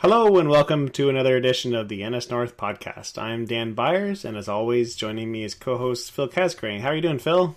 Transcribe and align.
Hello 0.00 0.38
and 0.38 0.48
welcome 0.48 0.90
to 0.90 1.08
another 1.08 1.36
edition 1.36 1.74
of 1.74 1.88
the 1.88 2.08
NS 2.08 2.30
North 2.30 2.56
podcast. 2.56 3.20
I'm 3.20 3.46
Dan 3.46 3.74
Byers, 3.74 4.24
and 4.24 4.36
as 4.36 4.48
always, 4.48 4.94
joining 4.94 5.32
me 5.32 5.42
is 5.42 5.56
co-host 5.56 6.12
Phil 6.12 6.28
Casgrain. 6.28 6.82
How 6.82 6.90
are 6.90 6.94
you 6.94 7.00
doing, 7.00 7.18
Phil? 7.18 7.56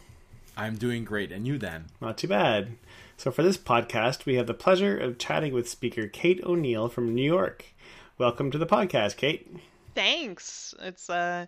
I'm 0.58 0.76
doing 0.76 1.06
great, 1.06 1.32
and 1.32 1.46
you, 1.46 1.60
Dan? 1.60 1.86
Not 2.02 2.18
too 2.18 2.28
bad. 2.28 2.78
So 3.16 3.30
for 3.30 3.44
this 3.44 3.60
podcast, 3.60 4.26
we 4.26 4.38
have 4.38 4.48
the 4.48 4.56
pleasure 4.56 4.98
of 4.98 5.20
chatting 5.20 5.54
with 5.54 5.70
speaker 5.70 6.08
Kate 6.08 6.44
O'Neill 6.44 6.90
from 6.90 7.14
New 7.14 7.22
York. 7.22 7.66
Welcome 8.18 8.50
to 8.50 8.58
the 8.58 8.66
podcast, 8.66 9.18
Kate. 9.18 9.48
Thanks. 9.94 10.74
It's 10.80 11.12
uh 11.12 11.46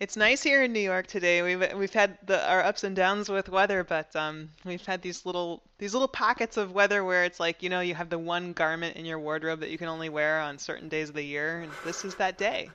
it's 0.00 0.16
nice 0.16 0.42
here 0.42 0.62
in 0.62 0.72
New 0.72 0.80
York 0.80 1.06
today. 1.06 1.42
We've 1.42 1.74
we've 1.74 1.92
had 1.92 2.16
the 2.24 2.48
our 2.50 2.62
ups 2.62 2.84
and 2.84 2.96
downs 2.96 3.28
with 3.28 3.50
weather, 3.50 3.84
but 3.84 4.16
um, 4.16 4.48
we've 4.64 4.84
had 4.84 5.02
these 5.02 5.26
little 5.26 5.62
these 5.78 5.92
little 5.92 6.08
pockets 6.08 6.56
of 6.56 6.72
weather 6.72 7.04
where 7.04 7.24
it's 7.24 7.38
like 7.38 7.62
you 7.62 7.68
know 7.68 7.80
you 7.80 7.94
have 7.94 8.08
the 8.08 8.18
one 8.18 8.54
garment 8.54 8.96
in 8.96 9.04
your 9.04 9.18
wardrobe 9.18 9.60
that 9.60 9.68
you 9.68 9.76
can 9.76 9.88
only 9.88 10.08
wear 10.08 10.40
on 10.40 10.58
certain 10.58 10.88
days 10.88 11.10
of 11.10 11.14
the 11.14 11.22
year, 11.22 11.60
and 11.60 11.72
this 11.84 12.04
is 12.04 12.14
that 12.14 12.38
day. 12.38 12.70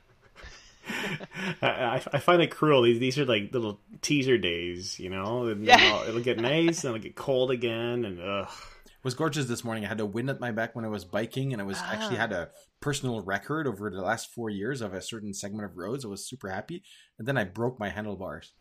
I, 1.63 1.99
I 2.13 2.19
find 2.19 2.43
it 2.43 2.51
cruel. 2.51 2.83
These 2.83 2.99
these 2.99 3.17
are 3.17 3.25
like 3.25 3.51
little 3.51 3.79
teaser 4.01 4.37
days, 4.37 4.99
you 4.99 5.09
know. 5.09 5.47
And 5.47 5.65
yeah. 5.65 6.07
it'll 6.07 6.21
get 6.21 6.39
nice, 6.39 6.83
and 6.83 6.93
it'll 6.95 7.03
get 7.03 7.15
cold 7.15 7.49
again, 7.49 8.05
and 8.05 8.21
ugh. 8.21 8.47
It 8.85 9.03
was 9.03 9.15
gorgeous 9.15 9.45
this 9.45 9.63
morning. 9.63 9.85
I 9.85 9.87
had 9.87 9.99
a 9.99 10.05
wind 10.05 10.31
at 10.31 10.39
my 10.39 10.51
back 10.51 10.75
when 10.75 10.85
I 10.85 10.89
was 10.89 11.05
biking, 11.05 11.53
and 11.53 11.61
I 11.61 11.65
was 11.65 11.77
ah. 11.79 11.89
actually 11.91 12.17
had 12.17 12.31
a 12.31 12.49
personal 12.85 13.19
record 13.21 13.65
over 13.65 13.89
the 13.89 13.99
last 13.99 14.31
four 14.31 14.47
years 14.47 14.79
of 14.79 14.93
a 14.93 15.01
certain 15.01 15.33
segment 15.33 15.65
of 15.65 15.75
roads. 15.75 16.05
I 16.05 16.07
was 16.07 16.23
super 16.23 16.49
happy, 16.49 16.83
and 17.17 17.27
then 17.27 17.35
I 17.35 17.43
broke 17.43 17.79
my 17.79 17.89
handlebars. 17.89 18.51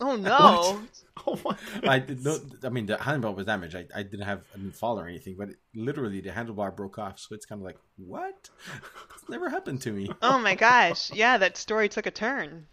Oh 0.00 0.16
no! 0.30 0.80
oh 1.26 1.38
my! 1.44 1.56
I 1.94 1.98
did 1.98 2.24
not. 2.24 2.40
I 2.64 2.70
mean, 2.70 2.86
the 2.86 2.96
handlebar 2.96 3.36
was 3.36 3.44
damaged. 3.44 3.76
I, 3.76 3.84
I 3.94 4.02
didn't 4.02 4.24
have 4.24 4.44
a 4.54 4.72
fall 4.72 4.98
or 4.98 5.06
anything, 5.06 5.36
but 5.38 5.50
it, 5.50 5.56
literally 5.74 6.22
the 6.22 6.30
handlebar 6.30 6.74
broke 6.74 6.98
off. 6.98 7.18
So 7.18 7.34
it's 7.34 7.44
kind 7.44 7.60
of 7.60 7.66
like, 7.66 7.76
what? 7.98 8.48
It's 9.14 9.28
never 9.28 9.50
happened 9.50 9.82
to 9.82 9.92
me. 9.92 10.08
Oh 10.22 10.38
my 10.38 10.54
gosh! 10.54 11.12
Yeah, 11.12 11.36
that 11.36 11.58
story 11.58 11.90
took 11.90 12.06
a 12.06 12.10
turn. 12.10 12.68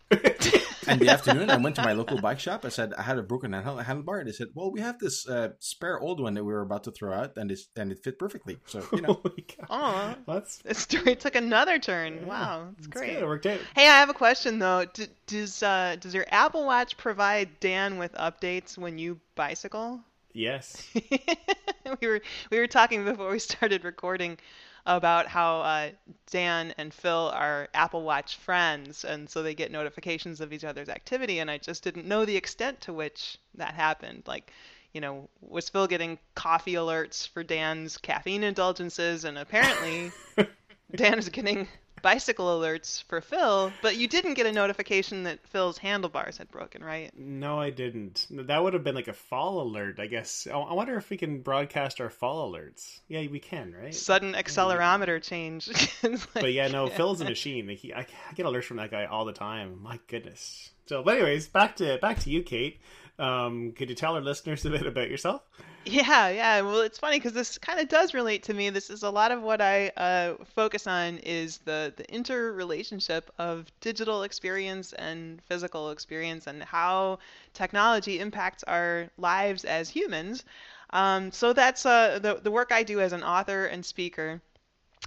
And 0.88 1.00
the 1.00 1.09
afternoon, 1.09 1.50
I 1.50 1.58
went 1.58 1.76
to 1.78 1.84
my 1.84 1.94
local 1.94 2.20
bike 2.20 2.39
shop. 2.39 2.66
I 2.66 2.70
said 2.70 2.94
I 2.94 3.02
had 3.03 3.17
a 3.17 3.23
broken 3.23 3.52
handlebar, 3.52 4.20
and 4.20 4.28
they 4.28 4.31
said, 4.31 4.48
"Well, 4.53 4.72
we 4.72 4.81
have 4.81 5.00
this 5.00 5.28
uh, 5.28 5.50
spare 5.59 6.00
old 6.00 6.20
one 6.20 6.34
that 6.36 6.44
we 6.44 6.53
were 6.53 6.62
about 6.62 6.84
to 6.86 6.92
throw 6.92 7.14
out, 7.14 7.38
and 7.38 7.52
it's 7.52 7.67
and 7.75 7.92
it 7.92 8.03
fit 8.03 8.20
perfectly." 8.20 8.58
So 8.67 8.84
you 8.94 9.02
know, 9.02 9.22
oh, 9.70 10.16
that's 10.28 10.58
the 10.58 10.73
story 10.73 11.16
took 11.16 11.36
another 11.36 11.80
turn. 11.80 12.20
Yeah, 12.22 12.25
wow, 12.25 12.70
that's 12.75 12.88
great. 12.88 13.14
Good. 13.14 13.23
It 13.23 13.25
worked 13.25 13.45
out. 13.45 13.59
Hey, 13.75 13.88
I 13.88 14.00
have 14.00 14.09
a 14.09 14.14
question 14.14 14.59
though. 14.59 14.86
D- 14.94 15.08
does 15.28 15.64
uh, 15.64 15.98
does 16.00 16.14
your 16.14 16.25
Apple 16.30 16.66
Watch 16.66 16.97
provide 16.97 17.59
Dan 17.59 17.97
with 17.97 18.14
updates 18.14 18.78
when 18.78 18.97
you 18.97 19.20
bicycle? 19.36 20.02
Yes. 20.34 20.88
we 22.02 22.08
were 22.08 22.22
we 22.50 22.59
were 22.59 22.68
talking 22.68 23.06
before 23.06 23.31
we 23.31 23.40
started 23.40 23.84
recording 23.84 24.38
about 24.86 25.28
how 25.28 25.62
uh, 25.62 25.89
Dan 26.30 26.73
and 26.78 26.94
Phil 26.94 27.31
are 27.34 27.70
Apple 27.73 28.03
Watch 28.03 28.38
friends, 28.38 29.06
and 29.06 29.30
so 29.30 29.42
they 29.42 29.56
get 29.56 29.72
notifications 29.72 30.42
of 30.42 30.52
each 30.52 30.64
other's 30.64 30.90
activity. 30.90 31.40
And 31.40 31.50
I 31.50 31.58
just 31.58 31.84
didn't 31.84 32.06
know 32.06 32.25
the 32.25 32.36
extent 32.36 32.81
to 32.81 32.94
which 32.94 33.38
that 33.56 33.73
happened. 33.73 34.23
Like, 34.25 34.52
you 34.94 35.02
know, 35.02 35.30
was 35.42 35.70
Phil 35.70 35.88
getting 35.88 36.20
coffee 36.36 36.73
alerts 36.73 37.28
for 37.28 37.44
Dan's 37.44 37.98
caffeine 37.98 38.44
indulgences? 38.44 39.23
And 39.23 39.38
apparently, 39.38 40.12
Dan 40.95 41.18
is 41.18 41.30
getting 41.30 41.68
bicycle 42.04 42.46
alerts 42.59 43.02
for 43.06 43.22
Phil, 43.22 43.73
but 43.82 43.96
you 43.96 44.08
didn't 44.08 44.36
get 44.36 44.46
a 44.46 44.52
notification 44.52 45.23
that 45.23 45.40
Phil's 45.48 45.80
handlebars 45.80 46.38
had 46.38 46.52
broken, 46.52 46.84
right? 46.84 47.12
No, 47.18 47.59
I 47.59 47.72
didn't. 47.72 48.28
That 48.30 48.62
would 48.62 48.73
have 48.73 48.84
been 48.84 48.94
like 48.94 49.08
a 49.08 49.14
fall 49.14 49.62
alert, 49.62 50.00
I 50.00 50.06
guess. 50.06 50.48
Oh, 50.52 50.62
I 50.62 50.74
wonder 50.74 50.96
if 50.98 51.09
we 51.09 51.18
can 51.18 51.42
broadcast 51.42 52.00
our 52.00 52.12
fall 52.12 52.52
alerts. 52.52 53.00
Yeah, 53.08 53.26
we 53.31 53.40
can, 53.40 53.74
right? 53.74 53.96
Sudden 53.96 54.34
accelerometer 54.34 55.24
change. 55.24 55.70
like, 56.04 56.20
but 56.34 56.54
yeah, 56.54 56.68
no, 56.68 56.88
yeah. 56.88 56.96
Phil's 56.96 57.22
a 57.22 57.26
machine. 57.26 57.68
Like 57.68 57.80
he, 57.80 57.94
I, 57.94 58.02
I 58.02 58.34
get 58.36 58.46
alerts 58.46 58.66
from 58.66 58.78
that 58.78 58.92
guy 58.92 59.06
all 59.06 59.26
the 59.26 59.34
time. 59.34 59.81
My 59.81 60.00
goodness. 60.08 60.70
So, 60.86 61.02
but 61.02 61.16
anyways, 61.16 61.48
back 61.48 61.78
to 61.78 61.98
back 62.02 62.20
to 62.20 62.30
you, 62.30 62.44
Kate. 62.44 62.80
Um, 63.19 63.74
could 63.74 63.90
you 63.90 63.96
tell 63.96 64.16
our 64.16 64.22
listeners 64.22 64.66
a 64.66 64.69
bit 64.69 64.85
about 64.85 65.09
yourself? 65.09 65.44
Yeah, 65.85 66.29
yeah. 66.29 66.62
Well, 66.62 66.81
it's 66.81 66.97
funny 66.97 67.18
because 67.18 67.34
this 67.34 67.57
kind 67.57 67.79
of 67.79 67.90
does 67.90 68.13
relate 68.13 68.44
to 68.44 68.53
me. 68.53 68.69
This 68.69 68.90
is 68.90 69.03
a 69.03 69.09
lot 69.09 69.31
of 69.31 69.41
what 69.41 69.62
I 69.62 69.90
uh, 69.90 70.35
focus 70.56 70.88
on 70.88 71.18
is 71.18 71.57
the 71.59 71.94
the 71.96 72.09
interrelationship 72.12 73.29
of 73.38 73.72
digital 73.81 74.24
experience 74.24 74.94
and 74.94 75.41
physical 75.44 75.91
experience, 75.91 76.47
and 76.47 76.63
how 76.63 77.19
technology 77.53 78.19
impacts 78.19 78.63
our 78.63 79.09
lives 79.18 79.66
as 79.66 79.90
humans. 79.90 80.45
Um, 80.91 81.31
so 81.31 81.53
that's 81.53 81.85
uh, 81.85 82.19
the 82.19 82.35
the 82.35 82.51
work 82.51 82.72
I 82.72 82.84
do 82.84 83.01
as 83.01 83.12
an 83.12 83.24
author 83.24 83.66
and 83.66 83.85
speaker. 83.85 84.41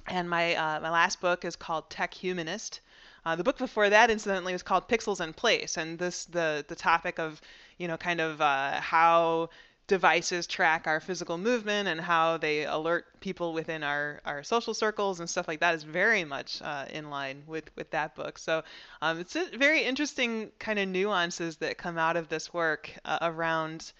And 0.09 0.28
my 0.28 0.55
uh, 0.55 0.81
my 0.81 0.91
last 0.91 1.21
book 1.21 1.44
is 1.44 1.56
called 1.56 1.88
Tech 1.88 2.12
Humanist. 2.12 2.81
Uh, 3.25 3.34
the 3.34 3.43
book 3.43 3.59
before 3.59 3.91
that, 3.91 4.11
incidentally, 4.11 4.53
was 4.53 4.62
called 4.62 4.88
Pixels 4.88 5.21
and 5.21 5.34
Place, 5.34 5.77
and 5.78 5.99
this 5.99 6.27
the 6.27 6.65
the 6.69 6.77
topic 6.77 7.19
of 7.19 7.41
you 7.78 7.88
know 7.88 7.97
kind 7.97 8.20
of 8.20 8.41
uh, 8.41 8.81
how 8.81 9.48
devices 9.87 10.47
track 10.47 10.87
our 10.87 11.00
physical 11.00 11.38
movement 11.38 11.88
and 11.88 12.00
how 12.00 12.37
they 12.37 12.64
alert 12.64 13.06
people 13.20 13.53
within 13.53 13.82
our, 13.82 14.20
our 14.25 14.42
social 14.42 14.75
circles 14.75 15.20
and 15.20 15.31
stuff 15.31 15.47
like 15.47 15.60
that 15.60 15.75
is 15.75 15.84
very 15.84 16.25
much 16.25 16.60
uh, 16.62 16.87
in 16.92 17.09
line 17.09 17.42
with, 17.47 17.70
with 17.76 17.91
that 17.91 18.14
book. 18.16 18.37
So 18.38 18.62
um, 19.00 19.20
it's 19.20 19.37
very 19.56 19.84
interesting 19.84 20.50
kind 20.59 20.78
of 20.78 20.88
nuances 20.88 21.56
that 21.59 21.78
come 21.78 21.98
out 21.98 22.16
of 22.16 22.28
this 22.28 22.53
work 22.53 22.91
uh, 23.04 23.19
around 23.22 23.93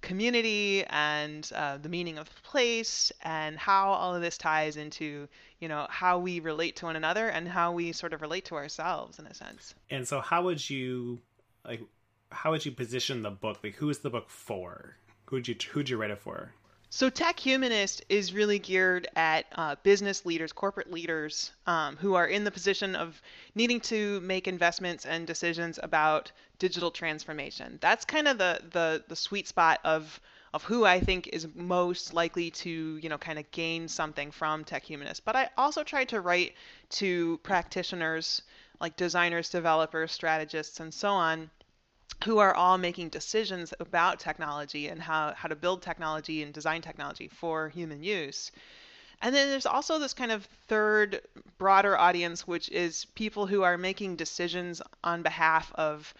community 0.00 0.84
and 0.88 1.50
uh, 1.54 1.78
the 1.78 1.88
meaning 1.88 2.18
of 2.18 2.28
place 2.42 3.10
and 3.22 3.58
how 3.58 3.88
all 3.88 4.14
of 4.14 4.20
this 4.20 4.36
ties 4.36 4.76
into 4.76 5.26
you 5.60 5.68
know 5.68 5.86
how 5.88 6.18
we 6.18 6.40
relate 6.40 6.76
to 6.76 6.84
one 6.84 6.94
another 6.94 7.28
and 7.28 7.48
how 7.48 7.72
we 7.72 7.90
sort 7.90 8.12
of 8.12 8.20
relate 8.20 8.44
to 8.44 8.54
ourselves 8.54 9.18
in 9.18 9.26
a 9.26 9.32
sense. 9.32 9.74
And 9.88 10.06
so 10.06 10.20
how 10.20 10.42
would 10.42 10.68
you 10.68 11.20
like 11.66 11.80
how 12.34 12.50
would 12.50 12.66
you 12.66 12.72
position 12.72 13.22
the 13.22 13.30
book? 13.30 13.60
Like 13.62 13.76
who 13.76 13.88
is 13.88 13.98
the 13.98 14.10
book 14.10 14.28
for? 14.28 14.96
Who'd 15.26 15.48
you 15.48 15.56
who'd 15.70 15.88
you 15.88 15.96
write 15.96 16.10
it 16.10 16.18
for? 16.18 16.52
So 16.90 17.10
Tech 17.10 17.40
Humanist 17.40 18.04
is 18.08 18.32
really 18.32 18.58
geared 18.58 19.08
at 19.16 19.46
uh, 19.56 19.74
business 19.82 20.24
leaders, 20.24 20.52
corporate 20.52 20.92
leaders 20.92 21.50
um, 21.66 21.96
who 21.96 22.14
are 22.14 22.26
in 22.26 22.44
the 22.44 22.52
position 22.52 22.94
of 22.94 23.20
needing 23.56 23.80
to 23.80 24.20
make 24.20 24.46
investments 24.46 25.04
and 25.04 25.26
decisions 25.26 25.80
about 25.82 26.30
digital 26.60 26.92
transformation. 26.92 27.78
That's 27.80 28.04
kind 28.04 28.28
of 28.28 28.38
the 28.38 28.60
the, 28.70 29.04
the 29.08 29.16
sweet 29.16 29.48
spot 29.48 29.80
of 29.84 30.20
of 30.52 30.62
who 30.62 30.84
I 30.84 31.00
think 31.00 31.28
is 31.28 31.48
most 31.56 32.14
likely 32.14 32.50
to, 32.50 32.70
you 32.98 33.08
know, 33.08 33.18
kind 33.18 33.40
of 33.40 33.50
gain 33.50 33.88
something 33.88 34.30
from 34.30 34.62
Tech 34.62 34.84
Humanist. 34.84 35.24
But 35.24 35.34
I 35.34 35.50
also 35.58 35.82
try 35.82 36.04
to 36.04 36.20
write 36.20 36.54
to 36.90 37.38
practitioners 37.38 38.42
like 38.80 38.96
designers, 38.96 39.48
developers, 39.48 40.12
strategists, 40.12 40.78
and 40.78 40.94
so 40.94 41.10
on 41.10 41.50
who 42.24 42.38
are 42.38 42.54
all 42.54 42.78
making 42.78 43.08
decisions 43.08 43.74
about 43.80 44.20
technology 44.20 44.88
and 44.88 45.00
how, 45.00 45.32
how 45.36 45.48
to 45.48 45.56
build 45.56 45.82
technology 45.82 46.42
and 46.42 46.52
design 46.52 46.80
technology 46.80 47.28
for 47.28 47.68
human 47.68 48.02
use. 48.02 48.50
And 49.20 49.34
then 49.34 49.48
there's 49.48 49.66
also 49.66 49.98
this 49.98 50.14
kind 50.14 50.32
of 50.32 50.44
third, 50.68 51.20
broader 51.58 51.96
audience, 51.96 52.46
which 52.46 52.68
is 52.68 53.06
people 53.14 53.46
who 53.46 53.62
are 53.62 53.78
making 53.78 54.16
decisions 54.16 54.82
on 55.02 55.22
behalf 55.22 55.72
of 55.74 56.12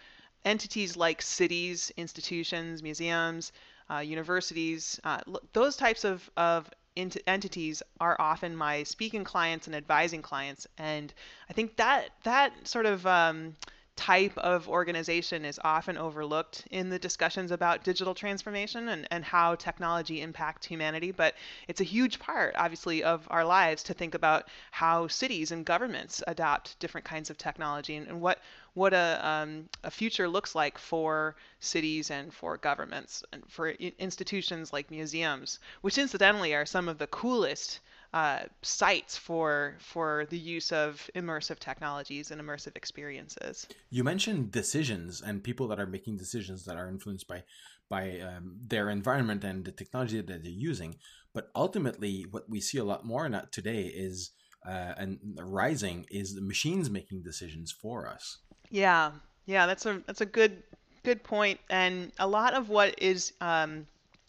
entities 0.43 0.95
like 0.95 1.21
cities, 1.21 1.91
institutions, 1.97 2.81
museums, 2.81 3.51
uh, 3.89 3.97
universities. 3.99 4.99
Uh, 5.03 5.19
those 5.53 5.75
types 5.75 6.03
of, 6.03 6.29
of 6.37 6.69
ent- 6.97 7.17
entities 7.27 7.83
are 7.99 8.15
often 8.19 8.55
my 8.55 8.83
speaking 8.83 9.23
clients 9.23 9.67
and 9.67 9.75
advising 9.75 10.21
clients. 10.21 10.67
And 10.77 11.13
I 11.49 11.53
think 11.53 11.75
that 11.77 12.09
that 12.23 12.53
sort 12.67 12.85
of 12.85 13.05
um, 13.05 13.55
type 13.95 14.37
of 14.37 14.67
organization 14.67 15.45
is 15.45 15.59
often 15.63 15.97
overlooked 15.97 16.65
in 16.69 16.89
the 16.89 16.99
discussions 16.99 17.51
about 17.51 17.83
digital 17.83 18.13
transformation 18.13 18.89
and, 18.89 19.07
and 19.09 19.23
how 19.23 19.55
technology 19.55 20.21
impacts 20.21 20.67
humanity. 20.67 21.11
But 21.11 21.35
it's 21.67 21.79
a 21.79 21.85
huge 21.85 22.19
part, 22.19 22.55
obviously, 22.57 23.03
of 23.03 23.25
our 23.29 23.45
lives 23.45 23.83
to 23.83 23.93
think 23.93 24.13
about 24.13 24.49
how 24.71 25.07
cities 25.07 25.51
and 25.51 25.65
governments 25.65 26.21
adopt 26.27 26.77
different 26.79 27.05
kinds 27.05 27.29
of 27.29 27.37
technology 27.37 27.95
and, 27.95 28.07
and 28.07 28.21
what 28.21 28.39
what 28.73 28.93
a, 28.93 29.19
um, 29.25 29.69
a 29.85 29.89
future 29.89 30.27
looks 30.27 30.53
like 30.53 30.77
for 30.77 31.33
cities 31.61 32.11
and 32.11 32.33
for 32.33 32.57
governments 32.57 33.23
and 33.31 33.41
for 33.47 33.69
institutions 33.69 34.73
like 34.73 34.91
museums, 34.91 35.59
which 35.79 35.97
incidentally 35.97 36.53
are 36.53 36.65
some 36.65 36.89
of 36.89 36.97
the 36.97 37.07
coolest 37.07 37.79
uh, 38.15 38.43
sites 38.61 39.17
for 39.17 39.75
for 39.79 40.25
the 40.29 40.37
use 40.37 40.71
of 40.71 41.09
immersive 41.15 41.59
technologies 41.59 42.31
and 42.31 42.41
immersive 42.41 42.77
experiences. 42.77 43.67
You 43.89 44.05
mentioned 44.05 44.53
decisions 44.53 45.21
and 45.21 45.43
people 45.43 45.67
that 45.67 45.81
are 45.81 45.85
making 45.85 46.15
decisions 46.15 46.63
that 46.63 46.77
are 46.77 46.87
influenced 46.87 47.27
by 47.27 47.43
by 47.89 48.21
um, 48.21 48.55
their 48.65 48.89
environment 48.89 49.43
and 49.43 49.65
the 49.65 49.71
technology 49.73 50.21
that 50.21 50.27
they're 50.27 50.61
using. 50.71 50.95
But 51.33 51.51
ultimately, 51.53 52.25
what 52.31 52.49
we 52.49 52.61
see 52.61 52.77
a 52.77 52.85
lot 52.85 53.05
more 53.05 53.29
today 53.51 53.81
is 53.93 54.31
uh, 54.65 54.93
and 54.97 55.19
rising 55.37 56.05
is 56.09 56.35
the 56.35 56.41
machines 56.41 56.89
making 56.89 57.21
decisions 57.21 57.69
for 57.69 58.07
us. 58.07 58.37
Yeah, 58.71 59.11
yeah, 59.45 59.65
that's 59.65 59.85
a 59.85 60.01
that's 60.07 60.21
a 60.21 60.25
good 60.25 60.63
good 61.03 61.21
point. 61.21 61.59
And 61.69 62.13
a 62.17 62.27
lot 62.27 62.53
of 62.53 62.69
what 62.69 62.95
is 62.97 63.33
um, 63.41 63.87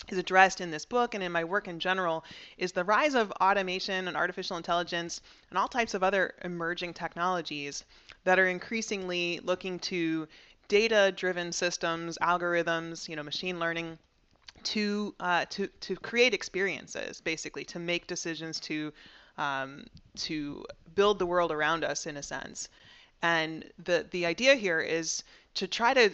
is 0.09 0.19
addressed 0.19 0.61
in 0.61 0.71
this 0.71 0.85
book 0.85 1.15
and 1.15 1.23
in 1.23 1.33
my 1.33 1.45
work 1.45 1.69
in 1.69 1.81
general 1.81 2.25
is 2.59 2.73
the 2.73 2.85
rise 2.85 3.15
of 3.15 3.33
automation 3.33 4.09
and 4.09 4.17
artificial 4.17 4.57
intelligence 4.57 5.21
and 5.51 5.59
all 5.59 5.69
types 5.69 5.95
of 5.95 6.03
other 6.03 6.35
emerging 6.45 6.95
technologies 6.95 7.85
that 8.25 8.39
are 8.39 8.47
increasingly 8.47 9.41
looking 9.43 9.79
to 9.79 10.29
data 10.69 11.13
driven 11.17 11.53
systems, 11.53 12.19
algorithms, 12.21 13.09
you 13.09 13.17
know, 13.17 13.23
machine 13.23 13.59
learning 13.59 13.99
to 14.65 15.15
uh, 15.21 15.45
to 15.51 15.69
to 15.81 15.95
create 15.97 16.35
experiences, 16.35 17.21
basically 17.21 17.65
to 17.65 17.79
make 17.79 18.07
decisions 18.07 18.59
to 18.61 18.93
um, 19.39 19.85
to 20.17 20.65
build 20.95 21.19
the 21.19 21.27
world 21.27 21.53
around 21.53 21.85
us 21.85 22.07
in 22.07 22.17
a 22.17 22.23
sense. 22.23 22.69
And 23.23 23.65
the 23.85 24.07
the 24.11 24.27
idea 24.27 24.55
here 24.55 24.81
is 24.81 25.23
to 25.55 25.67
try 25.67 25.95
to 25.95 26.11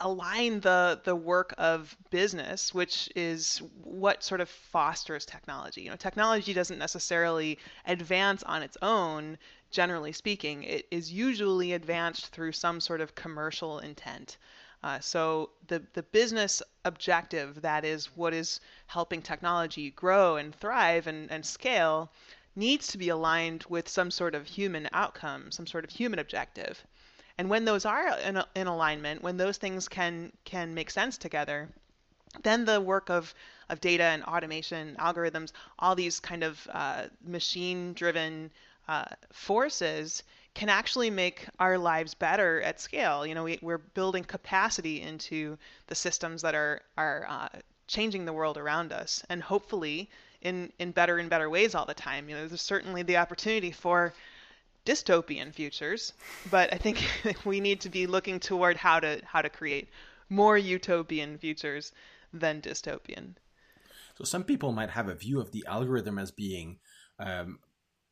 align 0.00 0.60
the 0.60 1.00
the 1.04 1.16
work 1.16 1.54
of 1.58 1.96
business, 2.10 2.74
which 2.74 3.08
is 3.16 3.62
what 3.82 4.22
sort 4.22 4.40
of 4.40 4.48
fosters 4.48 5.24
technology. 5.24 5.82
You 5.82 5.90
know, 5.90 5.96
technology 5.96 6.52
doesn't 6.52 6.78
necessarily 6.78 7.58
advance 7.86 8.42
on 8.42 8.62
its 8.62 8.76
own. 8.82 9.38
Generally 9.70 10.12
speaking, 10.12 10.62
it 10.64 10.86
is 10.90 11.12
usually 11.12 11.72
advanced 11.72 12.26
through 12.28 12.52
some 12.52 12.80
sort 12.80 13.00
of 13.00 13.14
commercial 13.14 13.78
intent. 13.80 14.36
Uh, 14.82 15.00
so 15.00 15.50
the 15.68 15.82
the 15.94 16.02
business 16.02 16.62
objective, 16.84 17.62
that 17.62 17.84
is 17.84 18.06
what 18.16 18.34
is 18.34 18.60
helping 18.86 19.22
technology 19.22 19.90
grow 19.90 20.36
and 20.36 20.54
thrive 20.54 21.06
and, 21.06 21.30
and 21.30 21.44
scale, 21.44 22.10
needs 22.54 22.86
to 22.88 22.98
be 22.98 23.08
aligned 23.08 23.64
with 23.68 23.88
some 23.88 24.10
sort 24.10 24.34
of 24.34 24.46
human 24.46 24.88
outcome, 24.92 25.50
some 25.50 25.66
sort 25.66 25.84
of 25.84 25.90
human 25.90 26.18
objective. 26.18 26.86
And 27.38 27.50
when 27.50 27.64
those 27.64 27.84
are 27.84 28.18
in, 28.18 28.42
in 28.54 28.66
alignment, 28.66 29.22
when 29.22 29.36
those 29.36 29.58
things 29.58 29.88
can 29.88 30.32
can 30.44 30.74
make 30.74 30.90
sense 30.90 31.18
together, 31.18 31.68
then 32.42 32.64
the 32.64 32.80
work 32.80 33.10
of 33.10 33.34
of 33.68 33.80
data 33.80 34.04
and 34.04 34.22
automation, 34.24 34.96
algorithms, 34.98 35.52
all 35.78 35.94
these 35.94 36.20
kind 36.20 36.44
of 36.44 36.68
uh, 36.72 37.04
machine-driven 37.24 38.50
uh, 38.88 39.04
forces 39.32 40.22
can 40.54 40.68
actually 40.68 41.10
make 41.10 41.46
our 41.58 41.76
lives 41.76 42.14
better 42.14 42.62
at 42.62 42.80
scale. 42.80 43.26
You 43.26 43.34
know, 43.34 43.44
we, 43.44 43.58
are 43.62 43.78
building 43.78 44.24
capacity 44.24 45.02
into 45.02 45.58
the 45.88 45.94
systems 45.94 46.42
that 46.42 46.54
are 46.54 46.80
are 46.96 47.26
uh, 47.28 47.48
changing 47.86 48.24
the 48.24 48.32
world 48.32 48.56
around 48.56 48.92
us, 48.92 49.22
and 49.28 49.42
hopefully 49.42 50.08
in 50.40 50.72
in 50.78 50.92
better 50.92 51.18
and 51.18 51.28
better 51.28 51.50
ways 51.50 51.74
all 51.74 51.84
the 51.84 51.94
time. 51.94 52.28
You 52.28 52.36
know, 52.36 52.48
there's 52.48 52.62
certainly 52.62 53.02
the 53.02 53.18
opportunity 53.18 53.72
for 53.72 54.14
dystopian 54.86 55.52
futures, 55.52 56.12
but 56.50 56.72
I 56.72 56.78
think 56.78 57.04
we 57.44 57.60
need 57.60 57.80
to 57.82 57.90
be 57.90 58.06
looking 58.06 58.40
toward 58.40 58.76
how 58.76 59.00
to 59.00 59.20
how 59.24 59.42
to 59.42 59.50
create 59.50 59.88
more 60.30 60.56
utopian 60.56 61.38
futures 61.38 61.92
than 62.32 62.62
dystopian. 62.62 63.34
So 64.16 64.24
some 64.24 64.44
people 64.44 64.72
might 64.72 64.90
have 64.90 65.08
a 65.08 65.14
view 65.14 65.40
of 65.40 65.52
the 65.52 65.64
algorithm 65.66 66.18
as 66.18 66.30
being 66.30 66.78
um, 67.18 67.58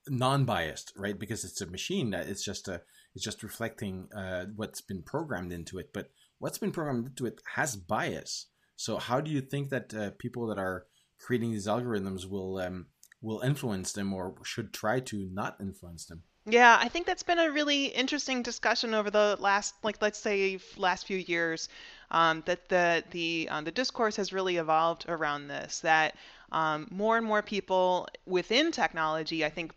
non-biased, 0.08 0.92
right? 0.96 1.18
Because 1.18 1.44
it's 1.44 1.60
a 1.60 1.66
machine 1.66 2.10
that 2.10 2.28
it's 2.28 2.44
just 2.44 2.68
a 2.68 2.82
it's 3.14 3.24
just 3.24 3.42
reflecting 3.42 4.08
uh, 4.14 4.46
what's 4.56 4.80
been 4.80 5.02
programmed 5.02 5.52
into 5.52 5.78
it. 5.78 5.92
But 5.92 6.10
what's 6.38 6.58
been 6.58 6.72
programmed 6.72 7.06
into 7.06 7.26
it 7.26 7.40
has 7.54 7.76
bias. 7.76 8.46
So 8.76 8.98
how 8.98 9.20
do 9.20 9.30
you 9.30 9.40
think 9.40 9.70
that 9.70 9.94
uh, 9.94 10.10
people 10.18 10.48
that 10.48 10.58
are 10.58 10.86
creating 11.20 11.52
these 11.52 11.68
algorithms 11.68 12.28
will 12.28 12.58
um, 12.58 12.86
will 13.22 13.40
influence 13.40 13.92
them 13.92 14.12
or 14.12 14.34
should 14.44 14.72
try 14.72 15.00
to 15.00 15.30
not 15.32 15.56
influence 15.60 16.04
them? 16.06 16.24
Yeah, 16.46 16.76
I 16.78 16.88
think 16.88 17.06
that's 17.06 17.22
been 17.22 17.38
a 17.38 17.50
really 17.50 17.86
interesting 17.86 18.42
discussion 18.42 18.92
over 18.92 19.10
the 19.10 19.36
last, 19.40 19.74
like, 19.82 19.96
let's 20.02 20.18
say, 20.18 20.58
last 20.76 21.06
few 21.06 21.16
years. 21.16 21.68
Um, 22.10 22.42
that 22.46 22.68
the 22.68 23.02
the 23.10 23.48
uh, 23.50 23.62
the 23.62 23.70
discourse 23.70 24.16
has 24.16 24.30
really 24.32 24.58
evolved 24.58 25.06
around 25.08 25.48
this. 25.48 25.80
That 25.80 26.14
um, 26.52 26.86
more 26.90 27.16
and 27.16 27.26
more 27.26 27.40
people 27.42 28.08
within 28.26 28.72
technology, 28.72 29.42
I 29.44 29.48
think, 29.48 29.72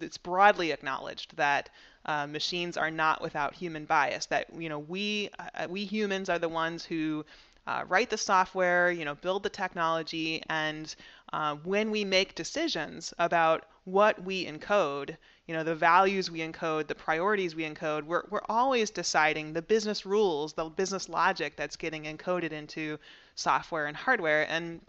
it's 0.00 0.16
broadly 0.16 0.70
acknowledged 0.70 1.36
that 1.36 1.70
uh, 2.04 2.26
machines 2.28 2.76
are 2.76 2.90
not 2.90 3.20
without 3.20 3.54
human 3.54 3.84
bias. 3.84 4.26
That 4.26 4.46
you 4.56 4.68
know 4.68 4.78
we 4.78 5.30
uh, 5.40 5.66
we 5.68 5.84
humans 5.84 6.28
are 6.30 6.38
the 6.38 6.48
ones 6.48 6.84
who 6.84 7.26
uh, 7.66 7.84
write 7.88 8.10
the 8.10 8.16
software, 8.18 8.90
you 8.92 9.04
know, 9.04 9.16
build 9.16 9.42
the 9.42 9.50
technology, 9.50 10.42
and 10.48 10.94
uh, 11.32 11.56
when 11.64 11.90
we 11.90 12.04
make 12.04 12.34
decisions 12.36 13.12
about 13.18 13.64
what 13.84 14.22
we 14.22 14.46
encode, 14.46 15.16
you 15.46 15.54
know, 15.54 15.62
the 15.62 15.74
values 15.74 16.30
we 16.30 16.40
encode, 16.40 16.88
the 16.88 16.94
priorities 16.94 17.54
we 17.54 17.64
encode, 17.64 18.04
we're, 18.04 18.24
we're 18.30 18.40
always 18.48 18.90
deciding 18.90 19.52
the 19.52 19.62
business 19.62 20.04
rules, 20.04 20.52
the 20.52 20.64
business 20.64 21.08
logic 21.08 21.54
that's 21.56 21.76
getting 21.76 22.04
encoded 22.04 22.50
into 22.50 22.98
software 23.36 23.86
and 23.86 23.96
hardware. 23.96 24.50
And 24.50 24.80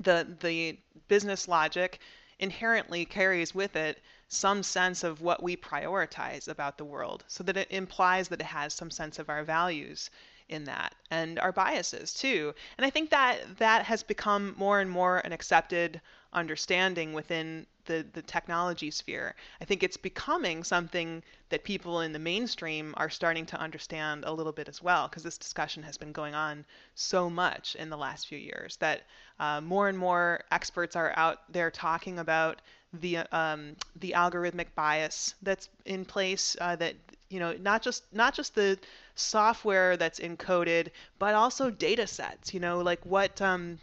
the, 0.00 0.26
the 0.40 0.78
business 1.08 1.46
logic 1.46 2.00
inherently 2.38 3.04
carries 3.04 3.54
with 3.54 3.76
it 3.76 4.00
some 4.28 4.62
sense 4.62 5.04
of 5.04 5.20
what 5.20 5.42
we 5.42 5.56
prioritize 5.56 6.48
about 6.48 6.78
the 6.78 6.84
world 6.84 7.24
so 7.28 7.42
that 7.42 7.56
it 7.56 7.68
implies 7.70 8.28
that 8.28 8.40
it 8.40 8.46
has 8.46 8.74
some 8.74 8.90
sense 8.90 9.18
of 9.18 9.28
our 9.28 9.42
values 9.42 10.10
in 10.48 10.64
that 10.64 10.94
and 11.10 11.38
our 11.38 11.52
biases 11.52 12.12
too 12.14 12.54
and 12.76 12.84
i 12.86 12.90
think 12.90 13.10
that 13.10 13.38
that 13.58 13.84
has 13.84 14.02
become 14.02 14.54
more 14.56 14.80
and 14.80 14.90
more 14.90 15.18
an 15.18 15.32
accepted 15.32 16.00
understanding 16.32 17.12
within 17.12 17.66
the, 17.88 18.06
the 18.12 18.22
technology 18.22 18.90
sphere. 18.92 19.34
I 19.60 19.64
think 19.64 19.82
it's 19.82 19.96
becoming 19.96 20.62
something 20.62 21.24
that 21.48 21.64
people 21.64 22.02
in 22.02 22.12
the 22.12 22.18
mainstream 22.20 22.94
are 22.96 23.10
starting 23.10 23.46
to 23.46 23.60
understand 23.60 24.24
a 24.24 24.32
little 24.32 24.52
bit 24.52 24.68
as 24.68 24.80
well, 24.80 25.08
because 25.08 25.24
this 25.24 25.38
discussion 25.38 25.82
has 25.82 25.98
been 25.98 26.12
going 26.12 26.34
on 26.34 26.64
so 26.94 27.28
much 27.28 27.74
in 27.74 27.90
the 27.90 27.96
last 27.96 28.28
few 28.28 28.38
years 28.38 28.76
that 28.76 29.02
uh, 29.40 29.60
more 29.60 29.88
and 29.88 29.98
more 29.98 30.44
experts 30.52 30.94
are 30.94 31.12
out 31.16 31.38
there 31.52 31.70
talking 31.70 32.20
about 32.20 32.62
the 32.92 33.18
um, 33.32 33.76
the 34.00 34.14
algorithmic 34.16 34.68
bias 34.74 35.34
that's 35.42 35.68
in 35.84 36.04
place. 36.04 36.56
Uh, 36.60 36.76
that 36.76 36.94
you 37.28 37.40
know, 37.40 37.52
not 37.60 37.82
just 37.82 38.04
not 38.12 38.34
just 38.34 38.54
the 38.54 38.78
software 39.14 39.96
that's 39.96 40.20
encoded, 40.20 40.88
but 41.18 41.34
also 41.34 41.70
data 41.70 42.06
sets. 42.06 42.54
You 42.54 42.60
know, 42.60 42.78
like 42.80 43.04
what 43.04 43.42
um, 43.42 43.78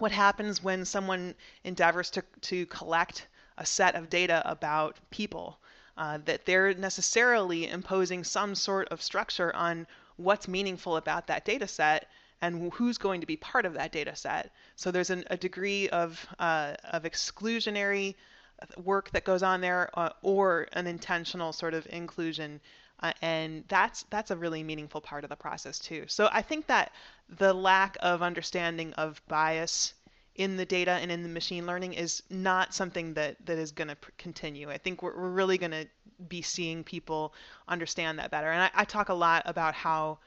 what 0.00 0.12
happens 0.12 0.62
when 0.62 0.84
someone 0.84 1.34
endeavors 1.64 2.10
to, 2.10 2.22
to 2.40 2.66
collect 2.66 3.28
a 3.60 3.66
set 3.66 3.94
of 3.94 4.10
data 4.10 4.42
about 4.44 4.96
people, 5.10 5.58
uh, 5.96 6.18
that 6.24 6.44
they're 6.46 6.74
necessarily 6.74 7.68
imposing 7.68 8.24
some 8.24 8.54
sort 8.54 8.88
of 8.88 9.02
structure 9.02 9.54
on 9.54 9.86
what's 10.16 10.48
meaningful 10.48 10.96
about 10.96 11.26
that 11.26 11.44
data 11.44 11.68
set 11.68 12.08
and 12.42 12.72
who's 12.72 12.98
going 12.98 13.20
to 13.20 13.26
be 13.26 13.36
part 13.36 13.66
of 13.66 13.74
that 13.74 13.92
data 13.92 14.16
set. 14.16 14.50
So 14.76 14.90
there's 14.90 15.10
an, 15.10 15.24
a 15.30 15.36
degree 15.36 15.88
of, 15.90 16.26
uh, 16.38 16.74
of 16.84 17.02
exclusionary 17.02 18.14
work 18.82 19.10
that 19.10 19.24
goes 19.24 19.42
on 19.42 19.60
there 19.60 19.90
uh, 19.94 20.10
or 20.22 20.68
an 20.72 20.86
intentional 20.86 21.52
sort 21.52 21.74
of 21.74 21.86
inclusion. 21.90 22.60
Uh, 23.02 23.12
and 23.22 23.64
that's 23.68 24.04
that's 24.10 24.30
a 24.30 24.36
really 24.36 24.62
meaningful 24.62 25.00
part 25.00 25.24
of 25.24 25.30
the 25.30 25.36
process 25.36 25.78
too. 25.78 26.04
So 26.06 26.28
I 26.32 26.42
think 26.42 26.66
that 26.66 26.92
the 27.38 27.52
lack 27.54 27.96
of 28.00 28.22
understanding 28.22 28.92
of 28.94 29.22
bias 29.28 29.94
in 30.40 30.56
the 30.56 30.64
data 30.64 30.92
and 30.92 31.12
in 31.12 31.22
the 31.22 31.28
machine 31.28 31.66
learning 31.66 31.92
is 31.92 32.22
not 32.30 32.72
something 32.72 33.12
that, 33.12 33.36
that 33.44 33.58
is 33.58 33.72
going 33.72 33.88
to 33.88 33.96
pr- 33.96 34.10
continue. 34.16 34.70
I 34.70 34.78
think 34.78 35.02
we're, 35.02 35.14
we're 35.14 35.28
really 35.28 35.58
going 35.58 35.72
to 35.72 35.86
be 36.28 36.40
seeing 36.40 36.82
people 36.82 37.34
understand 37.68 38.18
that 38.18 38.30
better. 38.30 38.50
And 38.50 38.62
I, 38.62 38.70
I 38.74 38.84
talk 38.84 39.10
a 39.10 39.14
lot 39.14 39.42
about 39.44 39.74
how 39.74 40.18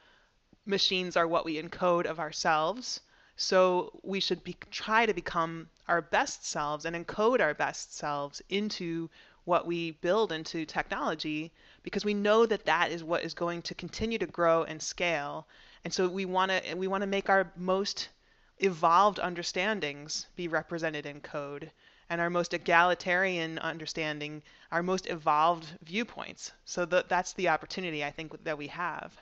machines 0.66 1.16
are 1.16 1.26
what 1.26 1.44
we 1.44 1.60
encode 1.60 2.06
of 2.06 2.20
ourselves. 2.20 3.00
So 3.34 3.98
we 4.04 4.20
should 4.20 4.44
be, 4.44 4.56
try 4.70 5.04
to 5.04 5.12
become 5.12 5.68
our 5.88 6.00
best 6.00 6.46
selves 6.46 6.84
and 6.84 6.94
encode 6.94 7.40
our 7.40 7.52
best 7.52 7.96
selves 7.96 8.40
into 8.48 9.10
what 9.44 9.66
we 9.66 9.90
build 9.90 10.30
into 10.30 10.64
technology 10.64 11.52
because 11.82 12.04
we 12.04 12.14
know 12.14 12.46
that 12.46 12.66
that 12.66 12.92
is 12.92 13.02
what 13.02 13.24
is 13.24 13.34
going 13.34 13.62
to 13.62 13.74
continue 13.74 14.18
to 14.18 14.26
grow 14.26 14.62
and 14.62 14.80
scale. 14.80 15.48
And 15.82 15.92
so 15.92 16.06
we 16.08 16.24
want 16.24 16.52
to 16.52 16.74
we 16.76 16.86
want 16.86 17.02
to 17.02 17.08
make 17.08 17.28
our 17.28 17.52
most 17.56 18.10
evolved 18.58 19.18
understandings 19.18 20.26
be 20.36 20.48
represented 20.48 21.06
in 21.06 21.20
code 21.20 21.70
and 22.10 22.20
our 22.20 22.30
most 22.30 22.54
egalitarian 22.54 23.58
understanding, 23.58 24.42
our 24.70 24.82
most 24.82 25.08
evolved 25.08 25.66
viewpoints. 25.82 26.52
So 26.64 26.84
the, 26.84 27.04
that's 27.08 27.32
the 27.32 27.48
opportunity 27.48 28.04
I 28.04 28.10
think 28.10 28.44
that 28.44 28.58
we 28.58 28.68
have. 28.68 29.16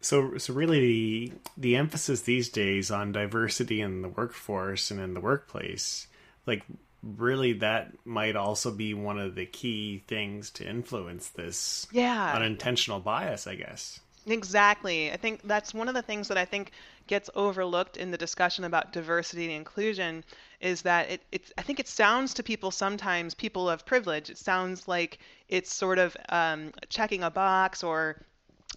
So, 0.00 0.38
so 0.38 0.54
really, 0.54 0.80
the, 0.80 1.32
the 1.56 1.76
emphasis 1.76 2.22
these 2.22 2.48
days 2.48 2.90
on 2.90 3.12
diversity 3.12 3.80
in 3.80 4.02
the 4.02 4.08
workforce 4.08 4.90
and 4.90 4.98
in 4.98 5.14
the 5.14 5.20
workplace, 5.20 6.06
like 6.46 6.62
really, 7.02 7.52
that 7.54 7.92
might 8.04 8.34
also 8.34 8.70
be 8.70 8.94
one 8.94 9.18
of 9.18 9.34
the 9.34 9.46
key 9.46 10.02
things 10.06 10.50
to 10.52 10.68
influence 10.68 11.28
this 11.28 11.86
yeah. 11.92 12.32
unintentional 12.34 13.00
bias, 13.00 13.46
I 13.46 13.56
guess. 13.56 14.00
Exactly. 14.26 15.10
I 15.12 15.16
think 15.16 15.42
that's 15.44 15.74
one 15.74 15.88
of 15.88 15.94
the 15.94 16.02
things 16.02 16.28
that 16.28 16.38
I 16.38 16.44
think 16.44 16.72
gets 17.10 17.28
overlooked 17.34 17.96
in 17.96 18.12
the 18.12 18.16
discussion 18.16 18.62
about 18.62 18.92
diversity 18.92 19.46
and 19.46 19.52
inclusion 19.52 20.24
is 20.60 20.82
that 20.82 21.10
it, 21.10 21.20
it 21.32 21.52
I 21.58 21.62
think 21.62 21.80
it 21.80 21.88
sounds 21.88 22.32
to 22.34 22.44
people 22.44 22.70
sometimes, 22.70 23.34
people 23.34 23.68
of 23.68 23.84
privilege, 23.84 24.30
it 24.30 24.38
sounds 24.38 24.86
like 24.86 25.18
it's 25.48 25.74
sort 25.74 25.98
of 25.98 26.16
um, 26.28 26.72
checking 26.88 27.24
a 27.24 27.30
box 27.30 27.82
or 27.82 28.24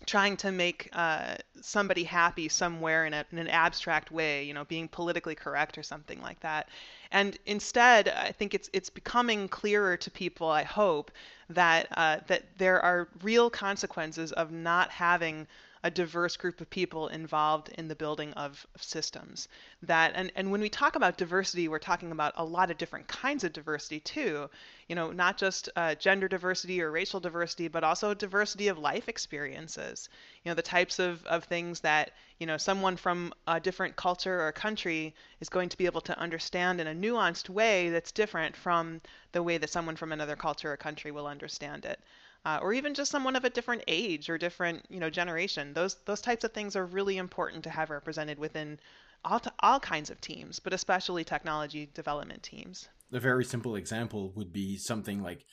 trying 0.07 0.35
to 0.37 0.51
make 0.51 0.89
uh, 0.93 1.35
somebody 1.61 2.03
happy 2.03 2.49
somewhere 2.49 3.05
in, 3.05 3.13
a, 3.13 3.23
in, 3.31 3.37
an 3.37 3.47
abstract 3.47 4.11
way, 4.11 4.43
you 4.43 4.53
know, 4.55 4.65
being 4.65 4.87
politically 4.87 5.35
correct 5.35 5.77
or 5.77 5.83
something 5.83 6.19
like 6.19 6.39
that. 6.39 6.69
And 7.11 7.37
instead, 7.45 8.09
I 8.09 8.31
think 8.31 8.55
it's 8.55 8.67
it's 8.73 8.89
becoming 8.89 9.47
clearer 9.47 9.95
to 9.95 10.09
people. 10.09 10.49
I 10.49 10.63
hope 10.63 11.11
that 11.51 11.87
uh, 11.95 12.17
that 12.25 12.43
there 12.57 12.81
are 12.81 13.07
real 13.21 13.51
consequences 13.51 14.31
of 14.31 14.51
not 14.51 14.89
having 14.89 15.45
a 15.83 15.91
diverse 15.91 16.37
group 16.37 16.61
of 16.61 16.69
people 16.69 17.09
involved 17.09 17.67
in 17.77 17.89
the 17.89 17.95
building 17.95 18.31
of, 18.33 18.65
systems. 18.79 19.49
That 19.81 20.13
and, 20.15 20.31
and 20.35 20.51
when 20.51 20.61
we 20.61 20.69
talk 20.69 20.95
about 20.95 21.17
diversity, 21.17 21.67
we're 21.67 21.79
talking 21.79 22.11
about 22.11 22.33
a 22.37 22.45
lot 22.45 22.71
of 22.71 22.77
different 22.77 23.07
kinds 23.07 23.43
of 23.43 23.51
diversity 23.51 23.99
too. 23.99 24.49
You 24.87 24.95
know, 24.95 25.11
not 25.11 25.37
just 25.37 25.69
uh, 25.75 25.95
gender 25.95 26.27
diversity 26.27 26.81
or 26.81 26.91
racial 26.91 27.19
diversity, 27.19 27.67
but 27.67 27.83
also 27.83 28.13
diversity 28.13 28.69
of 28.69 28.77
life 28.77 29.09
experiences. 29.09 30.09
You 30.43 30.51
know, 30.51 30.55
the 30.55 30.61
types 30.61 30.99
of, 30.99 31.25
of 31.25 31.43
things 31.43 31.81
that 31.81 32.11
you 32.39 32.47
know 32.47 32.57
someone 32.57 32.95
from 32.95 33.33
a 33.47 33.59
different 33.59 33.95
culture 33.95 34.41
or 34.41 34.51
country 34.51 35.13
is 35.41 35.49
going 35.49 35.69
to 35.69 35.77
be 35.77 35.85
able 35.85 36.01
to 36.01 36.17
understand 36.17 36.79
in 36.79 36.87
a 36.87 36.95
nuanced 36.95 37.49
way 37.49 37.89
that's 37.89 38.11
different 38.11 38.55
from 38.55 39.01
the 39.33 39.43
way 39.43 39.57
that 39.57 39.69
someone 39.69 39.95
from 39.95 40.11
another 40.11 40.35
culture 40.35 40.71
or 40.71 40.77
country 40.77 41.11
will 41.11 41.27
understand 41.27 41.85
it 41.85 41.99
uh, 42.45 42.59
or 42.61 42.73
even 42.73 42.93
just 42.93 43.11
someone 43.11 43.35
of 43.35 43.45
a 43.45 43.49
different 43.49 43.83
age 43.87 44.29
or 44.29 44.37
different 44.37 44.85
you 44.89 44.99
know 44.99 45.09
generation. 45.09 45.73
Those 45.73 45.95
those 46.05 46.21
types 46.21 46.43
of 46.43 46.51
things 46.51 46.75
are 46.75 46.85
really 46.85 47.17
important 47.17 47.63
to 47.63 47.69
have 47.69 47.89
represented 47.89 48.39
within 48.39 48.79
all 49.23 49.39
t- 49.39 49.49
all 49.59 49.79
kinds 49.79 50.09
of 50.09 50.19
teams, 50.21 50.59
but 50.59 50.73
especially 50.73 51.23
technology 51.23 51.89
development 51.93 52.43
teams. 52.43 52.89
A 53.11 53.19
very 53.19 53.45
simple 53.45 53.75
example 53.75 54.33
would 54.35 54.51
be 54.51 54.77
something 54.77 55.21
like 55.21 55.45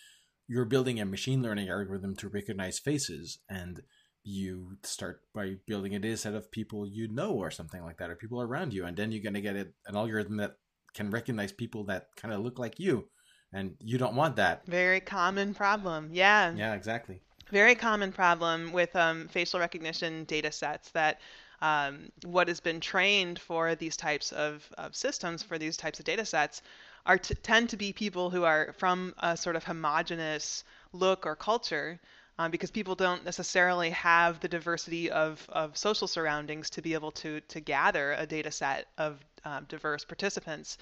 you're 0.49 0.65
building 0.65 1.01
a 1.01 1.05
machine 1.05 1.43
learning 1.43 1.69
algorithm 1.69 2.17
to 2.17 2.29
recognize 2.29 2.79
faces 2.79 3.39
and 3.49 3.83
you 4.25 4.77
start 4.83 5.21
by 5.35 5.55
building 5.67 5.95
a 5.95 5.99
data 5.99 6.17
set 6.17 6.35
of 6.35 6.51
people 6.51 6.87
you 6.87 7.09
know 7.09 7.33
or 7.33 7.51
something 7.51 7.83
like 7.83 7.99
that 7.99 8.11
or 8.11 8.17
people 8.17 8.43
around 8.43 8.75
you 8.75 8.85
and 8.85 8.97
then 8.97 9.13
you're 9.13 9.23
going 9.23 9.35
to 9.35 9.41
get 9.41 9.57
an 9.57 9.73
algorithm 9.95 10.37
that 10.37 10.57
can 10.93 11.11
recognize 11.11 11.53
people 11.53 11.85
that 11.85 12.09
kind 12.17 12.35
of 12.35 12.41
look 12.41 12.59
like 12.59 12.79
you 12.79 13.09
and 13.53 13.77
you 13.81 13.99
don't 13.99 14.15
want 14.15 14.37
that. 14.37 14.65
Very 14.67 15.01
common 15.01 15.55
problem. 15.55 16.11
Yeah. 16.13 16.53
Yeah, 16.55 16.75
exactly. 16.75 17.21
Very 17.51 17.75
common 17.75 18.13
problem 18.13 18.73
with 18.73 18.95
um, 18.95 19.29
facial 19.29 19.59
recognition 19.59 20.25
data 20.25 20.53
sets 20.53 20.91
that 20.91 21.21
um, 21.61 22.11
what 22.25 22.49
has 22.49 22.61
been 22.61 22.81
trained 22.81 23.39
for 23.39 23.75
these 23.75 23.97
types 23.97 24.33
of, 24.33 24.67
of 24.79 24.95
systems, 24.95 25.43
for 25.43 25.59
these 25.59 25.77
types 25.77 25.99
of 25.99 26.05
data 26.05 26.25
sets, 26.25 26.63
are 27.07 27.19
t- 27.19 27.35
tend 27.43 27.69
to 27.71 27.77
be 27.77 27.93
people 27.93 28.31
who 28.31 28.45
are 28.45 28.73
from 28.79 29.15
a 29.19 29.37
sort 29.37 29.57
of 29.57 29.65
homogenous 29.65 30.65
look 30.93 31.27
or 31.27 31.35
culture. 31.35 31.99
Um, 32.39 32.51
because 32.51 32.71
people 32.71 32.95
don't 32.95 33.23
necessarily 33.23 33.91
have 33.91 34.41
the 34.41 34.49
diversity 34.49 35.11
of, 35.11 35.45
of 35.51 35.77
social 35.77 36.09
surroundings 36.09 36.71
to 36.71 36.81
be 36.81 36.95
able 36.95 37.11
to, 37.11 37.43
to 37.43 37.61
gather 37.61 38.13
a 38.13 38.25
data 38.25 38.51
set 38.51 38.87
of 38.97 39.19
um, 39.45 39.67
diverse 39.69 40.07
participants. 40.07 40.79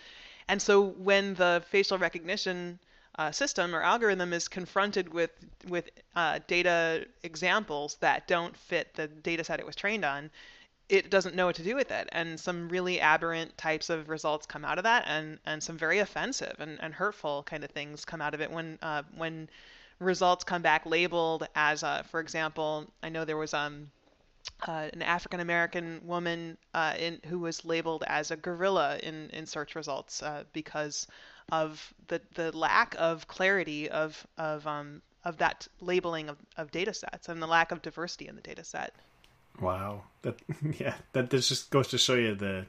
And 0.48 0.60
so 0.60 0.82
when 0.82 1.34
the 1.34 1.62
facial 1.70 1.98
recognition 1.98 2.78
uh, 3.18 3.32
system 3.32 3.74
or 3.74 3.82
algorithm 3.82 4.32
is 4.32 4.48
confronted 4.48 5.12
with 5.12 5.30
with 5.68 5.90
uh, 6.14 6.38
data 6.46 7.06
examples 7.22 7.96
that 8.00 8.26
don't 8.28 8.56
fit 8.56 8.94
the 8.94 9.08
data 9.08 9.44
set 9.44 9.60
it 9.60 9.66
was 9.66 9.76
trained 9.76 10.04
on, 10.04 10.30
it 10.88 11.10
doesn't 11.10 11.34
know 11.34 11.46
what 11.46 11.56
to 11.56 11.62
do 11.62 11.74
with 11.74 11.90
it. 11.90 12.08
And 12.12 12.38
some 12.38 12.68
really 12.68 13.00
aberrant 13.00 13.58
types 13.58 13.90
of 13.90 14.08
results 14.08 14.46
come 14.46 14.64
out 14.64 14.78
of 14.78 14.84
that, 14.84 15.04
and, 15.06 15.38
and 15.44 15.62
some 15.62 15.76
very 15.76 15.98
offensive 15.98 16.56
and, 16.58 16.80
and 16.80 16.94
hurtful 16.94 17.42
kind 17.42 17.64
of 17.64 17.70
things 17.70 18.04
come 18.04 18.22
out 18.22 18.34
of 18.34 18.40
it 18.40 18.50
when 18.50 18.78
uh, 18.82 19.02
when 19.16 19.48
results 19.98 20.44
come 20.44 20.62
back 20.62 20.86
labeled 20.86 21.48
as, 21.56 21.82
uh, 21.82 22.02
for 22.04 22.20
example, 22.20 22.86
I 23.02 23.08
know 23.08 23.24
there 23.24 23.36
was 23.36 23.52
um, 23.52 23.90
uh, 24.66 24.88
an 24.92 25.02
African 25.02 25.40
American 25.40 26.00
woman 26.04 26.58
uh, 26.74 26.94
in, 26.98 27.20
who 27.26 27.38
was 27.38 27.64
labeled 27.64 28.04
as 28.06 28.30
a 28.30 28.36
gorilla 28.36 28.98
in, 29.02 29.30
in 29.30 29.46
search 29.46 29.74
results 29.74 30.22
uh, 30.22 30.44
because 30.52 31.06
of 31.52 31.94
the, 32.08 32.20
the 32.34 32.56
lack 32.56 32.94
of 32.98 33.26
clarity 33.28 33.88
of 33.88 34.26
of 34.36 34.66
um, 34.66 35.02
of 35.24 35.36
that 35.38 35.66
labeling 35.80 36.28
of, 36.28 36.38
of 36.56 36.70
data 36.70 36.92
sets 36.92 37.28
and 37.28 37.42
the 37.42 37.46
lack 37.46 37.72
of 37.72 37.82
diversity 37.82 38.28
in 38.28 38.34
the 38.34 38.42
data 38.42 38.64
set. 38.64 38.94
Wow, 39.60 40.02
that 40.22 40.40
yeah, 40.78 40.94
that 41.12 41.30
this 41.30 41.48
just 41.48 41.70
goes 41.70 41.88
to 41.88 41.98
show 41.98 42.14
you 42.14 42.34
the 42.34 42.66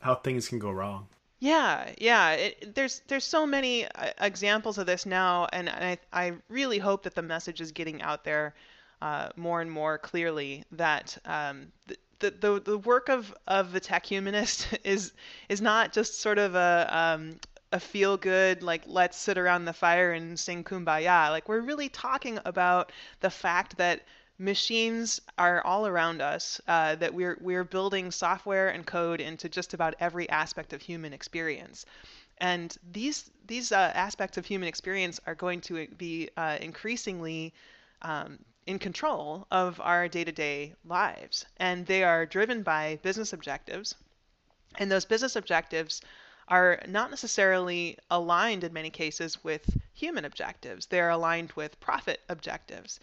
how 0.00 0.14
things 0.14 0.48
can 0.48 0.58
go 0.58 0.70
wrong. 0.70 1.08
Yeah, 1.40 1.92
yeah. 1.98 2.32
It, 2.32 2.74
there's 2.74 3.02
there's 3.08 3.24
so 3.24 3.46
many 3.46 3.86
uh, 3.86 4.10
examples 4.20 4.78
of 4.78 4.86
this 4.86 5.06
now, 5.06 5.46
and 5.52 5.68
I 5.68 5.98
I 6.12 6.34
really 6.48 6.78
hope 6.78 7.04
that 7.04 7.14
the 7.14 7.22
message 7.22 7.60
is 7.60 7.72
getting 7.72 8.02
out 8.02 8.24
there 8.24 8.54
uh, 9.00 9.28
more 9.36 9.60
and 9.60 9.70
more 9.70 9.98
clearly 9.98 10.64
that 10.72 11.16
um, 11.24 11.72
the, 12.20 12.30
the 12.30 12.60
the 12.60 12.78
work 12.78 13.08
of 13.08 13.34
of 13.46 13.72
the 13.72 13.80
tech 13.80 14.06
humanist 14.06 14.68
is 14.84 15.12
is 15.48 15.60
not 15.60 15.92
just 15.92 16.20
sort 16.20 16.38
of 16.38 16.54
a 16.54 16.88
um, 16.90 17.38
a 17.72 17.80
feel 17.80 18.16
good 18.16 18.62
like 18.62 18.82
let's 18.86 19.16
sit 19.16 19.36
around 19.38 19.64
the 19.64 19.72
fire 19.72 20.12
and 20.12 20.38
sing 20.38 20.64
kumbaya. 20.64 21.30
Like 21.30 21.48
we're 21.48 21.60
really 21.60 21.88
talking 21.88 22.38
about 22.44 22.92
the 23.20 23.30
fact 23.30 23.76
that 23.76 24.02
machines 24.38 25.20
are 25.36 25.60
all 25.64 25.86
around 25.86 26.22
us 26.22 26.60
uh, 26.68 26.94
that 26.96 27.12
we're 27.12 27.36
we're 27.40 27.64
building 27.64 28.10
software 28.10 28.68
and 28.68 28.86
code 28.86 29.20
into 29.20 29.48
just 29.48 29.74
about 29.74 29.94
every 30.00 30.28
aspect 30.30 30.72
of 30.72 30.80
human 30.80 31.12
experience. 31.12 31.84
And 32.38 32.76
these 32.92 33.30
these 33.46 33.72
uh, 33.72 33.92
aspects 33.94 34.36
of 34.38 34.46
human 34.46 34.68
experience 34.68 35.20
are 35.26 35.34
going 35.34 35.60
to 35.62 35.86
be 35.88 36.30
uh, 36.36 36.58
increasingly 36.60 37.52
um, 38.02 38.38
in 38.68 38.78
control 38.78 39.46
of 39.50 39.80
our 39.80 40.08
day 40.08 40.22
to 40.22 40.30
day 40.30 40.74
lives. 40.84 41.46
And 41.56 41.86
they 41.86 42.04
are 42.04 42.26
driven 42.26 42.62
by 42.62 42.98
business 43.02 43.32
objectives. 43.32 43.94
And 44.78 44.92
those 44.92 45.06
business 45.06 45.36
objectives 45.36 46.02
are 46.48 46.78
not 46.86 47.08
necessarily 47.08 47.96
aligned 48.10 48.64
in 48.64 48.72
many 48.74 48.90
cases 48.90 49.42
with 49.42 49.64
human 49.94 50.26
objectives, 50.26 50.86
they're 50.86 51.08
aligned 51.08 51.52
with 51.52 51.80
profit 51.80 52.20
objectives. 52.28 53.00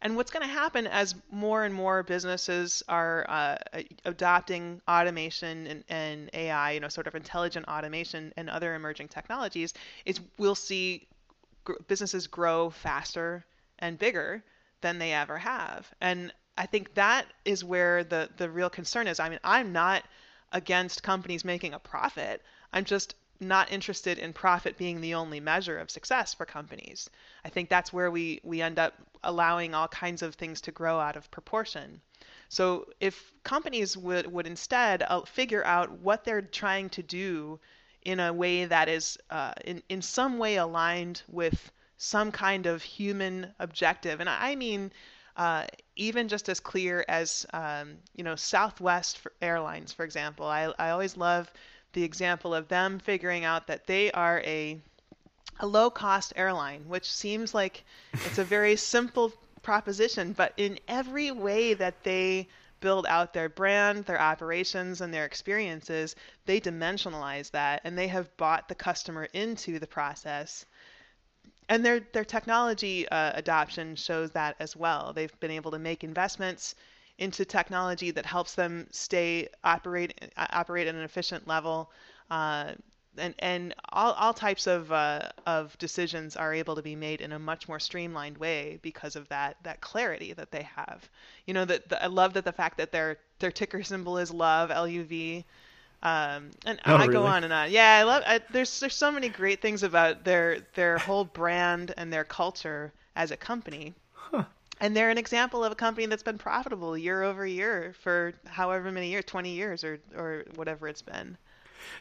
And 0.00 0.16
what's 0.16 0.30
going 0.30 0.46
to 0.46 0.52
happen 0.52 0.86
as 0.86 1.16
more 1.30 1.64
and 1.64 1.74
more 1.74 2.04
businesses 2.04 2.82
are 2.88 3.26
uh, 3.28 3.58
adopting 4.04 4.80
automation 4.88 5.66
and, 5.66 5.84
and, 5.88 6.30
AI, 6.32 6.72
you 6.72 6.80
know, 6.80 6.88
sort 6.88 7.06
of 7.06 7.14
intelligent 7.14 7.66
automation 7.66 8.32
and 8.36 8.48
other 8.48 8.74
emerging 8.74 9.08
technologies, 9.08 9.74
is 10.06 10.20
we'll 10.38 10.54
see 10.54 11.06
gr- 11.64 11.82
businesses 11.86 12.28
grow 12.28 12.70
faster 12.70 13.44
and 13.80 13.98
bigger 13.98 14.42
than 14.80 14.98
they 14.98 15.12
ever 15.12 15.38
have. 15.38 15.92
And 16.00 16.32
I 16.56 16.66
think 16.66 16.94
that 16.94 17.26
is 17.44 17.64
where 17.64 18.04
the 18.04 18.28
the 18.36 18.50
real 18.50 18.70
concern 18.70 19.06
is. 19.06 19.20
I 19.20 19.28
mean, 19.28 19.40
I'm 19.44 19.72
not 19.72 20.04
against 20.52 21.02
companies 21.02 21.44
making 21.44 21.74
a 21.74 21.78
profit. 21.78 22.42
I'm 22.72 22.84
just 22.84 23.14
not 23.40 23.72
interested 23.72 24.18
in 24.18 24.32
profit 24.32 24.76
being 24.76 25.00
the 25.00 25.14
only 25.14 25.40
measure 25.40 25.78
of 25.78 25.90
success 25.90 26.34
for 26.34 26.44
companies. 26.44 27.08
I 27.44 27.48
think 27.48 27.68
that's 27.68 27.92
where 27.92 28.10
we 28.10 28.40
we 28.44 28.60
end 28.60 28.78
up 28.78 28.94
allowing 29.22 29.74
all 29.74 29.88
kinds 29.88 30.22
of 30.22 30.34
things 30.34 30.60
to 30.62 30.72
grow 30.72 31.00
out 31.00 31.16
of 31.16 31.30
proportion. 31.30 32.00
So 32.48 32.92
if 33.00 33.32
companies 33.42 33.96
would 33.96 34.26
would 34.30 34.46
instead 34.46 35.02
uh, 35.02 35.22
figure 35.22 35.64
out 35.64 35.90
what 36.00 36.24
they're 36.24 36.42
trying 36.42 36.90
to 36.90 37.02
do 37.02 37.60
in 38.02 38.20
a 38.20 38.32
way 38.32 38.64
that 38.66 38.88
is 38.88 39.18
uh, 39.30 39.52
in 39.64 39.82
in 39.88 40.02
some 40.02 40.38
way 40.38 40.56
aligned 40.56 41.22
with 41.28 41.72
some 42.02 42.32
kind 42.32 42.64
of 42.64 42.82
human 42.82 43.46
objective. 43.58 44.20
And 44.20 44.28
I 44.30 44.54
mean, 44.54 44.90
uh, 45.36 45.66
even 45.96 46.28
just 46.28 46.48
as 46.48 46.58
clear 46.58 47.04
as, 47.08 47.44
um, 47.52 47.98
you 48.16 48.24
know, 48.24 48.36
Southwest 48.36 49.20
Airlines, 49.42 49.92
for 49.92 50.02
example. 50.02 50.46
I, 50.46 50.72
I 50.78 50.90
always 50.90 51.18
love 51.18 51.52
the 51.92 52.02
example 52.02 52.54
of 52.54 52.68
them 52.68 53.00
figuring 53.00 53.44
out 53.44 53.66
that 53.66 53.86
they 53.86 54.10
are 54.12 54.40
a, 54.46 54.80
a 55.58 55.66
low 55.66 55.90
cost 55.90 56.32
airline, 56.36 56.88
which 56.88 57.12
seems 57.12 57.52
like 57.52 57.84
it's 58.14 58.38
a 58.38 58.44
very 58.44 58.76
simple 58.94 59.30
proposition, 59.60 60.32
but 60.32 60.54
in 60.56 60.78
every 60.88 61.30
way 61.30 61.74
that 61.74 62.02
they 62.02 62.48
build 62.80 63.04
out 63.08 63.34
their 63.34 63.50
brand, 63.50 64.06
their 64.06 64.20
operations, 64.20 65.02
and 65.02 65.12
their 65.12 65.26
experiences, 65.26 66.16
they 66.46 66.62
dimensionalize 66.62 67.50
that 67.50 67.82
and 67.84 67.98
they 67.98 68.08
have 68.08 68.34
bought 68.38 68.68
the 68.68 68.74
customer 68.74 69.28
into 69.34 69.78
the 69.78 69.86
process 69.86 70.64
and 71.70 71.82
their 71.86 72.00
their 72.12 72.24
technology 72.24 73.08
uh, 73.08 73.32
adoption 73.34 73.96
shows 73.96 74.30
that 74.32 74.56
as 74.58 74.76
well. 74.76 75.12
They've 75.14 75.40
been 75.40 75.52
able 75.52 75.70
to 75.70 75.78
make 75.78 76.04
investments 76.04 76.74
into 77.18 77.44
technology 77.44 78.10
that 78.10 78.26
helps 78.26 78.54
them 78.54 78.86
stay 78.90 79.48
operate 79.64 80.12
uh, 80.36 80.46
operate 80.50 80.88
at 80.88 80.94
an 80.94 81.02
efficient 81.02 81.48
level. 81.48 81.90
Uh, 82.30 82.72
and 83.18 83.34
and 83.38 83.74
all, 83.92 84.12
all 84.12 84.34
types 84.34 84.66
of 84.66 84.90
uh, 84.92 85.28
of 85.46 85.76
decisions 85.78 86.36
are 86.36 86.54
able 86.54 86.74
to 86.76 86.82
be 86.82 86.96
made 86.96 87.20
in 87.20 87.32
a 87.32 87.38
much 87.38 87.68
more 87.68 87.80
streamlined 87.80 88.38
way 88.38 88.78
because 88.82 89.16
of 89.16 89.28
that 89.28 89.56
that 89.62 89.80
clarity 89.80 90.32
that 90.34 90.50
they 90.50 90.66
have. 90.76 91.08
You 91.46 91.54
know 91.54 91.64
that 91.66 91.82
I 92.02 92.06
love 92.06 92.32
that 92.34 92.44
the 92.44 92.52
fact 92.52 92.78
that 92.78 92.92
their 92.92 93.18
their 93.38 93.52
ticker 93.52 93.82
symbol 93.82 94.18
is 94.18 94.30
love 94.32 94.70
L 94.70 94.88
U 94.88 95.04
V. 95.04 95.44
Um, 96.02 96.50
and 96.64 96.80
oh, 96.86 96.94
I 96.94 97.02
really? 97.02 97.12
go 97.12 97.26
on 97.26 97.44
and 97.44 97.52
on. 97.52 97.70
Yeah, 97.70 97.98
I 98.00 98.02
love. 98.04 98.22
I, 98.26 98.40
there's 98.52 98.80
there's 98.80 98.94
so 98.94 99.12
many 99.12 99.28
great 99.28 99.60
things 99.60 99.82
about 99.82 100.24
their 100.24 100.60
their 100.74 100.98
whole 100.98 101.24
brand 101.24 101.92
and 101.96 102.12
their 102.12 102.24
culture 102.24 102.92
as 103.16 103.30
a 103.30 103.36
company. 103.36 103.94
Huh. 104.12 104.44
And 104.80 104.96
they're 104.96 105.10
an 105.10 105.18
example 105.18 105.62
of 105.62 105.72
a 105.72 105.74
company 105.74 106.06
that's 106.06 106.22
been 106.22 106.38
profitable 106.38 106.96
year 106.96 107.22
over 107.22 107.46
year 107.46 107.94
for 108.02 108.32
however 108.46 108.90
many 108.90 109.10
years, 109.10 109.26
20 109.26 109.50
years 109.50 109.84
or, 109.84 110.00
or 110.16 110.44
whatever 110.54 110.88
it's 110.88 111.02
been. 111.02 111.36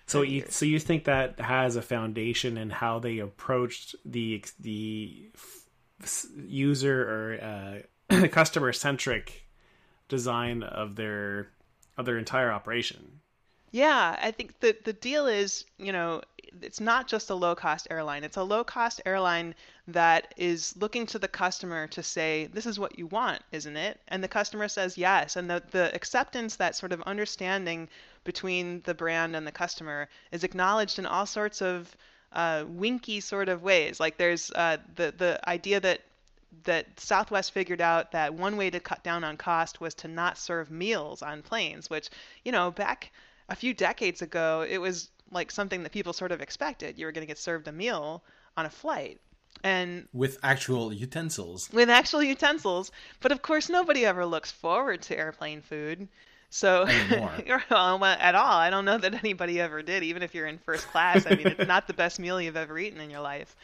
So 0.06 0.22
you 0.22 0.46
so 0.50 0.66
you 0.66 0.80
think 0.80 1.06
that 1.06 1.40
has 1.40 1.76
a 1.76 1.82
foundation 1.82 2.58
in 2.58 2.70
how 2.70 3.00
they 3.00 3.20
approached 3.20 3.96
the 4.06 4.44
the 4.60 5.30
user 6.48 7.02
or 7.02 7.84
uh, 8.12 8.28
customer 8.32 8.72
centric 8.74 9.48
design 10.08 10.64
of 10.64 10.96
their 10.96 11.50
of 11.98 12.06
their 12.06 12.18
entire 12.18 12.52
operation. 12.52 13.20
Yeah, 13.72 14.18
I 14.22 14.32
think 14.32 14.60
the 14.60 14.76
the 14.84 14.94
deal 14.94 15.28
is, 15.28 15.66
you 15.78 15.92
know, 15.92 16.22
it's 16.62 16.80
not 16.80 17.08
just 17.08 17.30
a 17.30 17.36
low 17.36 17.56
cost 17.56 17.88
airline. 17.92 18.24
It's 18.24 18.38
a 18.38 18.44
low 18.44 18.64
cost 18.64 19.02
airline 19.06 19.54
that 19.88 20.34
is 20.38 20.76
looking 20.78 21.06
to 21.08 21.20
the 21.20 21.28
customer 21.28 21.88
to 21.88 22.02
say, 22.04 22.48
this 22.54 22.66
is 22.66 22.80
what 22.80 22.98
you 22.98 23.08
want, 23.08 23.42
isn't 23.52 23.78
it? 23.78 24.00
And 24.08 24.24
the 24.24 24.28
customer 24.28 24.68
says 24.68 24.98
yes. 24.98 25.36
And 25.36 25.50
the, 25.50 25.62
the 25.72 25.94
acceptance, 25.96 26.56
that 26.56 26.76
sort 26.76 26.92
of 26.92 27.02
understanding 27.04 27.90
between 28.24 28.82
the 28.86 28.94
brand 28.94 29.36
and 29.36 29.46
the 29.46 29.52
customer 29.52 30.10
is 30.32 30.44
acknowledged 30.44 31.00
in 31.00 31.06
all 31.06 31.26
sorts 31.26 31.62
of 31.62 31.96
uh, 32.34 32.66
winky 32.68 33.20
sort 33.20 33.50
of 33.50 33.62
ways. 33.64 34.00
Like 34.00 34.18
there's 34.18 34.52
uh, 34.52 34.78
the, 34.96 35.14
the 35.18 35.50
idea 35.50 35.80
that 35.80 36.02
that 36.64 37.00
Southwest 37.00 37.52
figured 37.52 37.82
out 37.82 38.12
that 38.12 38.34
one 38.34 38.58
way 38.58 38.72
to 38.72 38.80
cut 38.80 39.04
down 39.04 39.24
on 39.24 39.38
cost 39.38 39.80
was 39.80 39.94
to 39.96 40.08
not 40.08 40.38
serve 40.38 40.72
meals 40.72 41.22
on 41.22 41.44
planes, 41.44 41.90
which, 41.92 42.10
you 42.44 42.52
know, 42.52 42.72
back 42.72 43.12
a 43.50 43.56
few 43.56 43.74
decades 43.74 44.22
ago, 44.22 44.66
it 44.68 44.78
was 44.78 45.10
like 45.32 45.52
something 45.52 45.84
that 45.84 45.92
people 45.92 46.14
sort 46.14 46.32
of 46.32 46.42
expected. 46.42 46.98
You 46.98 47.06
were 47.06 47.12
going 47.12 47.24
to 47.24 47.28
get 47.28 47.38
served 47.38 47.68
a 47.68 47.72
meal 47.72 48.24
on 48.56 48.66
a 48.66 48.70
flight. 48.70 49.20
And 49.64 50.08
with 50.14 50.38
actual 50.44 50.94
utensils. 50.94 51.70
With 51.74 51.90
actual 51.90 52.24
utensils. 52.24 52.92
But 53.20 53.32
of 53.32 53.42
course, 53.42 53.70
nobody 53.70 54.06
ever 54.06 54.26
looks 54.26 54.52
forward 54.52 55.02
to 55.04 55.18
airplane 55.18 55.62
food. 55.62 56.08
So, 56.50 56.84
uh, 56.88 58.18
at 58.20 58.36
all. 58.36 58.58
I 58.58 58.70
don't 58.70 58.86
know 58.86 58.98
that 58.98 59.14
anybody 59.14 59.60
ever 59.60 59.82
did, 59.82 60.04
even 60.04 60.24
if 60.24 60.34
you're 60.34 60.48
in 60.48 60.58
first 60.58 60.88
class. 60.88 61.26
I 61.26 61.36
mean, 61.36 61.48
it's 61.48 61.68
not 61.68 61.88
the 61.88 61.94
best 61.94 62.20
meal 62.20 62.42
you've 62.42 62.58
ever 62.58 62.78
eaten 62.80 63.02
in 63.02 63.10
your 63.10 63.22
life. 63.22 63.56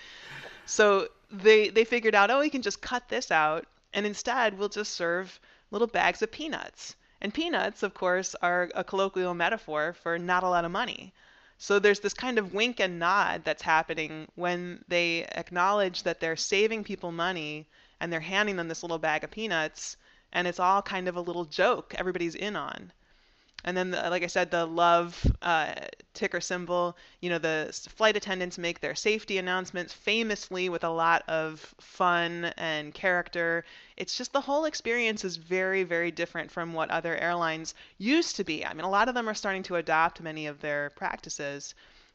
So 0.65 1.07
they 1.31 1.69
they 1.69 1.83
figured 1.83 2.15
out, 2.15 2.29
oh, 2.31 2.39
we 2.39 2.49
can 2.49 2.61
just 2.61 2.81
cut 2.81 3.07
this 3.09 3.31
out, 3.31 3.65
and 3.93 4.05
instead 4.05 4.57
we'll 4.57 4.69
just 4.69 4.93
serve 4.93 5.39
little 5.71 5.87
bags 5.87 6.21
of 6.21 6.31
peanuts. 6.31 6.95
And 7.25 7.33
peanuts, 7.33 7.81
of 7.81 7.95
course, 7.95 8.35
are 8.43 8.69
a 8.75 8.83
colloquial 8.83 9.33
metaphor 9.33 9.93
for 9.93 10.19
not 10.19 10.43
a 10.43 10.47
lot 10.47 10.63
of 10.63 10.69
money. 10.69 11.11
So 11.57 11.79
there's 11.79 12.01
this 12.01 12.13
kind 12.13 12.37
of 12.37 12.53
wink 12.53 12.79
and 12.79 12.99
nod 12.99 13.43
that's 13.43 13.63
happening 13.63 14.27
when 14.35 14.85
they 14.87 15.23
acknowledge 15.31 16.03
that 16.03 16.19
they're 16.19 16.35
saving 16.35 16.83
people 16.83 17.11
money 17.11 17.65
and 17.99 18.13
they're 18.13 18.19
handing 18.19 18.57
them 18.57 18.67
this 18.67 18.83
little 18.83 18.99
bag 18.99 19.23
of 19.23 19.31
peanuts 19.31 19.97
and 20.33 20.47
it's 20.47 20.59
all 20.59 20.83
kind 20.83 21.07
of 21.07 21.15
a 21.15 21.21
little 21.21 21.45
joke 21.45 21.95
everybody's 21.97 22.35
in 22.35 22.55
on. 22.55 22.91
And 23.63 23.75
then, 23.75 23.91
the, 23.91 24.09
like 24.09 24.23
I 24.23 24.27
said, 24.27 24.51
the 24.51 24.65
love 24.65 25.25
uh, 25.41 25.73
ticker 26.13 26.41
symbol. 26.41 26.95
You 27.21 27.29
know, 27.31 27.39
the 27.39 27.71
flight 27.95 28.15
attendants 28.15 28.57
make 28.57 28.79
their 28.79 28.95
safety 28.95 29.37
announcements 29.37 29.93
famously 29.93 30.69
with 30.69 30.83
a 30.83 30.89
lot 30.89 31.23
of 31.27 31.73
fun 31.79 32.45
and 32.57 32.93
character. 32.93 33.65
It's 33.97 34.15
just 34.17 34.33
the 34.33 34.41
whole 34.41 34.65
experience 34.65 35.23
is 35.23 35.37
very, 35.37 35.83
very 35.83 36.11
different 36.11 36.51
from 36.51 36.73
what 36.73 36.91
other 36.91 37.15
airlines 37.15 37.73
used 37.97 38.35
to 38.35 38.43
be. 38.43 38.65
I 38.65 38.73
mean, 38.73 38.85
a 38.85 38.89
lot 38.89 39.09
of 39.09 39.15
them 39.15 39.27
are 39.27 39.33
starting 39.33 39.63
to 39.63 39.77
adopt 39.77 40.21
many 40.21 40.47
of 40.47 40.61
their 40.61 40.91
practices. 40.91 41.73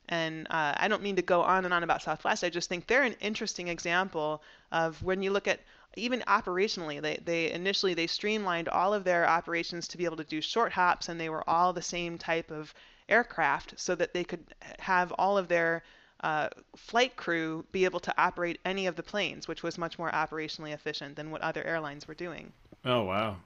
And 0.08 0.46
uh, 0.50 0.74
I 0.76 0.88
don't 0.88 1.02
mean 1.02 1.16
to 1.16 1.22
go 1.22 1.42
on 1.42 1.64
and 1.64 1.72
on 1.72 1.84
about 1.84 2.02
Southwest. 2.02 2.42
I 2.42 2.50
just 2.50 2.68
think 2.68 2.86
they're 2.86 3.04
an 3.04 3.16
interesting 3.20 3.68
example 3.68 4.42
of 4.72 5.02
when 5.02 5.22
you 5.22 5.30
look 5.30 5.46
at 5.46 5.60
even 5.96 6.20
operationally 6.22 7.00
they, 7.00 7.18
they 7.24 7.50
initially 7.50 7.94
they 7.94 8.06
streamlined 8.06 8.68
all 8.68 8.94
of 8.94 9.04
their 9.04 9.28
operations 9.28 9.88
to 9.88 9.98
be 9.98 10.04
able 10.04 10.16
to 10.16 10.24
do 10.24 10.40
short 10.40 10.72
hops 10.72 11.08
and 11.08 11.20
they 11.20 11.28
were 11.28 11.48
all 11.48 11.72
the 11.72 11.82
same 11.82 12.16
type 12.16 12.50
of 12.50 12.72
aircraft 13.08 13.74
so 13.76 13.94
that 13.94 14.14
they 14.14 14.24
could 14.24 14.44
have 14.78 15.12
all 15.12 15.36
of 15.36 15.48
their 15.48 15.82
uh, 16.22 16.48
flight 16.76 17.16
crew 17.16 17.64
be 17.72 17.84
able 17.84 17.98
to 18.00 18.14
operate 18.18 18.60
any 18.64 18.86
of 18.86 18.94
the 18.94 19.02
planes 19.02 19.48
which 19.48 19.62
was 19.62 19.78
much 19.78 19.98
more 19.98 20.10
operationally 20.10 20.72
efficient 20.72 21.16
than 21.16 21.30
what 21.30 21.40
other 21.40 21.64
airlines 21.64 22.06
were 22.06 22.14
doing. 22.14 22.52
Oh 22.84 23.02
wow. 23.02 23.36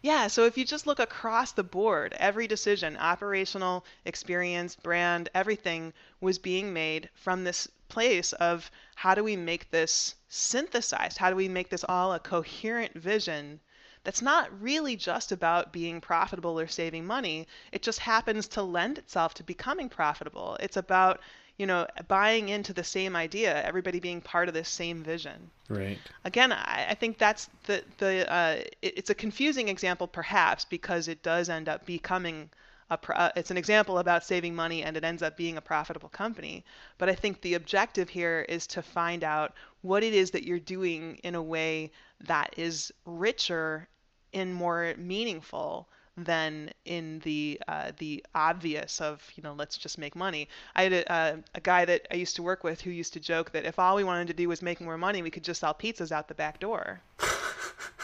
Yeah, 0.00 0.28
so 0.28 0.46
if 0.46 0.56
you 0.56 0.64
just 0.64 0.86
look 0.86 0.98
across 0.98 1.52
the 1.52 1.62
board, 1.62 2.14
every 2.18 2.46
decision, 2.46 2.96
operational, 2.96 3.84
experience, 4.06 4.74
brand, 4.74 5.28
everything 5.34 5.92
was 6.18 6.38
being 6.38 6.72
made 6.72 7.10
from 7.14 7.44
this 7.44 7.68
place 7.88 8.32
of 8.34 8.70
how 8.94 9.14
do 9.14 9.22
we 9.22 9.36
make 9.36 9.70
this 9.70 10.14
synthesized? 10.28 11.18
How 11.18 11.30
do 11.30 11.36
we 11.36 11.48
make 11.48 11.68
this 11.68 11.84
all 11.88 12.12
a 12.12 12.20
coherent 12.20 12.94
vision 12.94 13.60
that's 14.04 14.22
not 14.22 14.60
really 14.60 14.96
just 14.96 15.32
about 15.32 15.72
being 15.72 16.00
profitable 16.00 16.58
or 16.58 16.66
saving 16.66 17.06
money? 17.06 17.46
It 17.72 17.82
just 17.82 17.98
happens 17.98 18.48
to 18.48 18.62
lend 18.62 18.98
itself 18.98 19.34
to 19.34 19.42
becoming 19.42 19.88
profitable. 19.88 20.56
It's 20.60 20.76
about 20.76 21.20
you 21.56 21.66
know, 21.66 21.86
buying 22.06 22.50
into 22.50 22.72
the 22.72 22.84
same 22.84 23.16
idea, 23.16 23.62
everybody 23.64 23.98
being 23.98 24.20
part 24.20 24.48
of 24.48 24.54
this 24.54 24.68
same 24.68 25.02
vision. 25.02 25.50
Right. 25.68 25.98
Again, 26.24 26.52
I, 26.52 26.88
I 26.90 26.94
think 26.94 27.18
that's 27.18 27.48
the 27.64 27.82
the 27.98 28.30
uh, 28.30 28.56
it, 28.82 28.98
it's 28.98 29.10
a 29.10 29.14
confusing 29.14 29.68
example 29.68 30.06
perhaps 30.06 30.64
because 30.64 31.08
it 31.08 31.22
does 31.22 31.48
end 31.48 31.68
up 31.68 31.86
becoming 31.86 32.50
a 32.90 32.96
pro- 32.96 33.16
uh, 33.16 33.30
it's 33.36 33.50
an 33.50 33.56
example 33.56 33.98
about 33.98 34.24
saving 34.24 34.54
money 34.54 34.82
and 34.82 34.96
it 34.96 35.04
ends 35.04 35.22
up 35.22 35.36
being 35.36 35.56
a 35.56 35.60
profitable 35.60 36.08
company. 36.08 36.64
But 36.98 37.08
I 37.08 37.14
think 37.14 37.40
the 37.40 37.54
objective 37.54 38.08
here 38.08 38.46
is 38.48 38.66
to 38.68 38.82
find 38.82 39.24
out 39.24 39.54
what 39.82 40.02
it 40.02 40.14
is 40.14 40.30
that 40.32 40.44
you're 40.44 40.60
doing 40.60 41.16
in 41.24 41.34
a 41.34 41.42
way 41.42 41.90
that 42.20 42.54
is 42.56 42.92
richer 43.04 43.88
and 44.32 44.54
more 44.54 44.94
meaningful 44.96 45.88
than 46.16 46.70
in 46.86 47.18
the 47.20 47.60
uh, 47.68 47.92
the 47.98 48.24
obvious 48.34 49.00
of 49.02 49.22
you 49.34 49.42
know 49.42 49.52
let's 49.52 49.76
just 49.76 49.98
make 49.98 50.16
money. 50.16 50.48
I 50.74 50.84
had 50.84 50.92
a, 50.92 51.12
uh, 51.12 51.36
a 51.54 51.60
guy 51.60 51.84
that 51.84 52.06
I 52.10 52.14
used 52.14 52.36
to 52.36 52.42
work 52.42 52.64
with 52.64 52.80
who 52.80 52.90
used 52.90 53.12
to 53.14 53.20
joke 53.20 53.52
that 53.52 53.66
if 53.66 53.78
all 53.78 53.96
we 53.96 54.04
wanted 54.04 54.28
to 54.28 54.34
do 54.34 54.48
was 54.48 54.62
make 54.62 54.80
more 54.80 54.96
money, 54.96 55.22
we 55.22 55.30
could 55.30 55.44
just 55.44 55.60
sell 55.60 55.74
pizzas 55.74 56.12
out 56.12 56.28
the 56.28 56.34
back 56.34 56.58
door. 56.60 57.02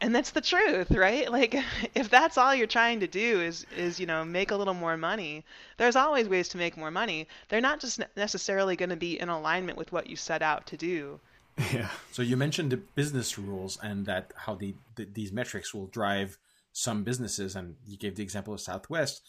and 0.00 0.14
that's 0.14 0.30
the 0.30 0.40
truth, 0.40 0.90
right? 0.90 1.30
Like 1.30 1.54
if 1.94 2.08
that's 2.10 2.38
all 2.38 2.54
you're 2.54 2.66
trying 2.66 3.00
to 3.00 3.06
do 3.06 3.40
is 3.40 3.66
is 3.76 4.00
you 4.00 4.06
know 4.06 4.24
make 4.24 4.50
a 4.50 4.56
little 4.56 4.74
more 4.74 4.96
money, 4.96 5.44
there's 5.76 5.96
always 5.96 6.28
ways 6.28 6.48
to 6.50 6.58
make 6.58 6.76
more 6.76 6.90
money. 6.90 7.28
They're 7.48 7.60
not 7.60 7.80
just 7.80 8.00
necessarily 8.16 8.76
going 8.76 8.90
to 8.90 8.96
be 8.96 9.18
in 9.18 9.28
alignment 9.28 9.78
with 9.78 9.92
what 9.92 10.08
you 10.08 10.16
set 10.16 10.42
out 10.42 10.66
to 10.68 10.76
do. 10.76 11.20
Yeah. 11.72 11.88
So 12.12 12.20
you 12.20 12.36
mentioned 12.36 12.70
the 12.70 12.76
business 12.76 13.38
rules 13.38 13.78
and 13.82 14.04
that 14.04 14.34
how 14.36 14.56
the, 14.56 14.74
the 14.96 15.06
these 15.06 15.32
metrics 15.32 15.72
will 15.72 15.86
drive 15.86 16.36
some 16.72 17.02
businesses, 17.02 17.56
and 17.56 17.76
you 17.86 17.96
gave 17.96 18.16
the 18.16 18.22
example 18.22 18.52
of 18.52 18.60
Southwest, 18.60 19.22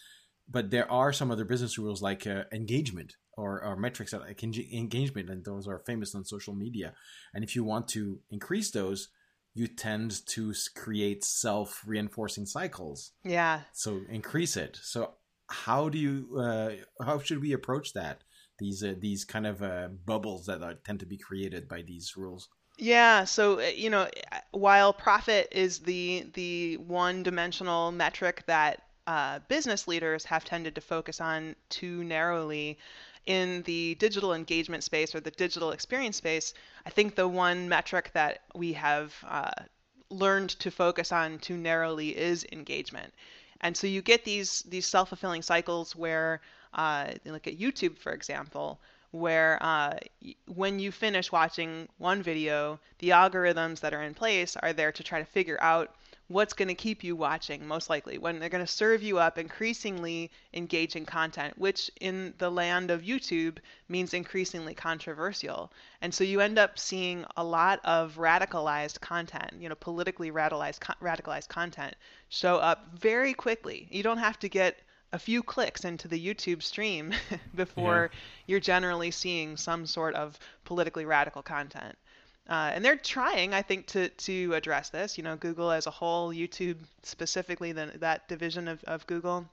but 0.49 0.69
there 0.69 0.91
are 0.91 1.13
some 1.13 1.31
other 1.31 1.45
business 1.45 1.77
rules 1.77 2.01
like 2.01 2.27
uh, 2.27 2.43
engagement 2.51 3.15
or, 3.37 3.63
or 3.63 3.77
metrics 3.77 4.11
like 4.11 4.43
engagement, 4.43 5.29
and 5.29 5.45
those 5.45 5.67
are 5.67 5.79
famous 5.79 6.13
on 6.13 6.25
social 6.25 6.53
media. 6.53 6.93
And 7.33 7.45
if 7.45 7.55
you 7.55 7.63
want 7.63 7.87
to 7.89 8.19
increase 8.29 8.71
those, 8.71 9.07
you 9.57 9.67
tend 9.67 10.25
to 10.27 10.53
create 10.75 11.23
self 11.23 11.81
reinforcing 11.85 12.45
cycles. 12.45 13.11
Yeah. 13.23 13.61
So 13.73 14.01
increase 14.07 14.55
it. 14.55 14.77
So 14.81 15.13
how 15.47 15.89
do 15.89 15.97
you 15.97 16.37
uh, 16.37 17.03
how 17.03 17.19
should 17.19 17.41
we 17.41 17.53
approach 17.53 17.93
that? 17.93 18.21
These 18.59 18.83
uh, 18.83 18.93
these 18.99 19.25
kind 19.25 19.47
of 19.47 19.63
uh, 19.63 19.87
bubbles 20.05 20.45
that 20.45 20.61
are, 20.61 20.75
tend 20.75 20.99
to 20.99 21.07
be 21.07 21.17
created 21.17 21.67
by 21.67 21.81
these 21.81 22.13
rules. 22.15 22.49
Yeah, 22.77 23.23
so 23.23 23.59
uh, 23.59 23.63
you 23.75 23.89
know, 23.89 24.07
while 24.51 24.93
profit 24.93 25.47
is 25.51 25.79
the 25.79 26.27
the 26.33 26.77
one-dimensional 26.77 27.91
metric 27.91 28.43
that 28.45 28.83
uh, 29.07 29.39
business 29.47 29.87
leaders 29.87 30.25
have 30.25 30.45
tended 30.45 30.75
to 30.75 30.81
focus 30.81 31.19
on 31.19 31.55
too 31.69 32.03
narrowly, 32.03 32.77
in 33.27 33.61
the 33.63 33.95
digital 33.95 34.33
engagement 34.33 34.83
space 34.83 35.13
or 35.13 35.19
the 35.19 35.31
digital 35.31 35.71
experience 35.71 36.17
space, 36.17 36.53
I 36.85 36.89
think 36.89 37.15
the 37.15 37.27
one 37.27 37.69
metric 37.69 38.11
that 38.13 38.39
we 38.55 38.73
have 38.73 39.13
uh, 39.27 39.51
learned 40.09 40.51
to 40.61 40.71
focus 40.71 41.11
on 41.11 41.37
too 41.39 41.57
narrowly 41.57 42.17
is 42.17 42.45
engagement. 42.51 43.13
And 43.61 43.75
so 43.75 43.85
you 43.85 44.01
get 44.01 44.23
these 44.23 44.63
these 44.69 44.87
self-fulfilling 44.87 45.41
cycles 45.41 45.95
where, 45.95 46.41
uh, 46.73 47.11
look 47.25 47.47
at 47.47 47.59
YouTube, 47.59 47.97
for 47.97 48.13
example, 48.13 48.79
where 49.11 49.57
uh, 49.61 49.97
when 50.45 50.79
you 50.79 50.91
finish 50.91 51.31
watching 51.31 51.89
one 51.97 52.23
video, 52.23 52.79
the 52.99 53.09
algorithms 53.09 53.79
that 53.81 53.93
are 53.93 54.03
in 54.03 54.13
place 54.13 54.55
are 54.55 54.73
there 54.73 54.91
to 54.91 55.03
try 55.03 55.19
to 55.19 55.25
figure 55.25 55.57
out 55.61 55.95
what's 56.27 56.53
going 56.53 56.67
to 56.67 56.75
keep 56.75 57.03
you 57.03 57.15
watching 57.15 57.65
most 57.65 57.89
likely 57.89 58.17
when 58.17 58.39
they're 58.39 58.49
going 58.49 58.63
to 58.63 58.71
serve 58.71 59.01
you 59.01 59.17
up 59.17 59.37
increasingly 59.37 60.29
engaging 60.53 61.05
content 61.05 61.57
which 61.57 61.89
in 62.01 62.33
the 62.37 62.49
land 62.49 62.91
of 62.91 63.01
youtube 63.01 63.57
means 63.87 64.13
increasingly 64.13 64.73
controversial 64.73 65.71
and 66.01 66.13
so 66.13 66.23
you 66.23 66.41
end 66.41 66.59
up 66.59 66.77
seeing 66.77 67.25
a 67.37 67.43
lot 67.43 67.79
of 67.83 68.15
radicalized 68.17 68.99
content 68.99 69.51
you 69.59 69.69
know 69.69 69.75
politically 69.75 70.31
radicalized 70.31 70.79
radicalized 71.01 71.47
content 71.47 71.95
show 72.29 72.57
up 72.57 72.87
very 72.93 73.33
quickly 73.33 73.87
you 73.89 74.03
don't 74.03 74.17
have 74.17 74.37
to 74.37 74.49
get 74.49 74.77
a 75.13 75.19
few 75.19 75.41
clicks 75.41 75.85
into 75.85 76.07
the 76.07 76.19
YouTube 76.19 76.61
stream 76.61 77.13
before 77.55 78.09
yeah. 78.11 78.19
you're 78.45 78.59
generally 78.59 79.11
seeing 79.11 79.55
some 79.55 79.85
sort 79.85 80.15
of 80.15 80.37
politically 80.65 81.05
radical 81.05 81.41
content. 81.41 81.97
Uh, 82.49 82.71
and 82.73 82.83
they're 82.83 82.95
trying, 82.95 83.53
I 83.53 83.61
think, 83.61 83.87
to 83.87 84.09
to 84.09 84.53
address 84.53 84.89
this. 84.89 85.17
You 85.17 85.23
know, 85.23 85.35
Google 85.35 85.71
as 85.71 85.87
a 85.87 85.91
whole, 85.91 86.33
YouTube 86.33 86.77
specifically, 87.03 87.71
the, 87.71 87.91
that 87.95 88.27
division 88.27 88.67
of, 88.67 88.83
of 88.85 89.05
Google. 89.07 89.45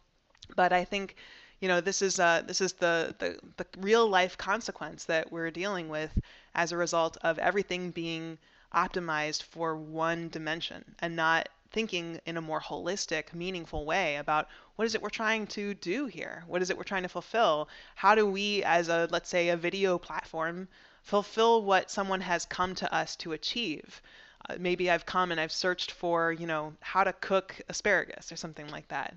But 0.57 0.73
I 0.73 0.85
think, 0.85 1.17
you 1.61 1.69
know, 1.69 1.81
this 1.81 2.03
is 2.03 2.21
uh, 2.21 2.43
this 2.47 2.61
is 2.61 2.75
the, 2.75 3.15
the 3.19 3.39
the 3.57 3.67
real 3.79 4.09
life 4.09 4.37
consequence 4.39 5.05
that 5.07 5.33
we're 5.33 5.51
dealing 5.51 5.89
with 5.89 6.11
as 6.55 6.73
a 6.73 6.77
result 6.77 7.17
of 7.23 7.39
everything 7.39 7.91
being 7.91 8.39
optimized 8.75 9.43
for 9.43 9.77
one 9.77 10.29
dimension 10.29 10.85
and 11.01 11.17
not 11.17 11.49
thinking 11.75 12.21
in 12.25 12.37
a 12.37 12.41
more 12.41 12.61
holistic, 12.61 13.35
meaningful 13.35 13.85
way 13.85 14.17
about 14.17 14.49
what 14.77 14.85
is 14.85 14.95
it 14.95 15.03
we're 15.03 15.09
trying 15.09 15.47
to 15.49 15.75
do 15.75 16.07
here? 16.07 16.45
What 16.47 16.63
is 16.63 16.71
it 16.71 16.77
we're 16.77 16.85
trying 16.85 17.03
to 17.03 17.09
fulfill? 17.09 17.69
How 17.97 18.15
do 18.15 18.25
we, 18.27 18.63
as 18.63 18.89
a, 18.89 19.09
let's 19.11 19.29
say, 19.29 19.49
a 19.49 19.57
video 19.57 19.99
platform, 19.99 20.69
fulfill 21.05 21.63
what 21.63 21.91
someone 21.91 22.23
has 22.23 22.45
come 22.45 22.75
to 22.77 22.93
us 22.93 23.15
to 23.17 23.33
achieve? 23.33 24.03
Uh, 24.49 24.57
maybe 24.59 24.91
I've 24.91 25.07
come 25.07 25.31
and 25.31 25.41
I've 25.41 25.53
searched 25.53 25.93
for, 25.93 26.33
you 26.33 26.47
know, 26.47 26.75
how 26.81 27.05
to 27.05 27.13
cook 27.13 27.61
asparagus 27.69 28.33
or 28.33 28.37
something 28.37 28.69
like 28.69 28.89
that. 28.89 29.15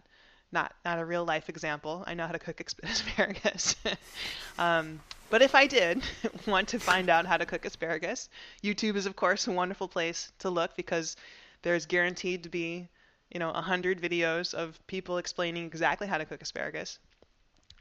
Not, 0.52 0.74
not 0.86 1.00
a 1.00 1.06
real 1.06 1.26
life 1.26 1.50
example. 1.50 2.04
I 2.08 2.14
know 2.14 2.26
how 2.26 2.32
to 2.32 2.40
cook 2.40 2.62
asparagus. 2.84 3.76
um, 4.60 5.02
but 5.30 5.42
if 5.42 5.56
I 5.56 5.68
did 5.68 6.02
want 6.48 6.70
to 6.70 6.80
find 6.80 7.10
out 7.10 7.26
how 7.26 7.38
to 7.38 7.46
cook 7.46 7.66
asparagus, 7.66 8.30
YouTube 8.64 8.96
is, 8.96 9.06
of 9.06 9.16
course, 9.16 9.48
a 9.48 9.52
wonderful 9.52 9.88
place 9.88 10.32
to 10.40 10.50
look 10.50 10.76
because 10.76 11.18
there's 11.64 11.86
guaranteed 11.86 12.44
to 12.44 12.50
be, 12.50 12.88
you 13.30 13.40
know, 13.40 13.52
a 13.52 13.62
hundred 13.62 14.02
videos 14.02 14.54
of 14.54 14.80
people 14.88 15.18
explaining 15.18 15.66
exactly 15.66 16.08
how 16.08 16.18
to 16.18 16.26
cook 16.26 16.42
asparagus. 16.42 17.00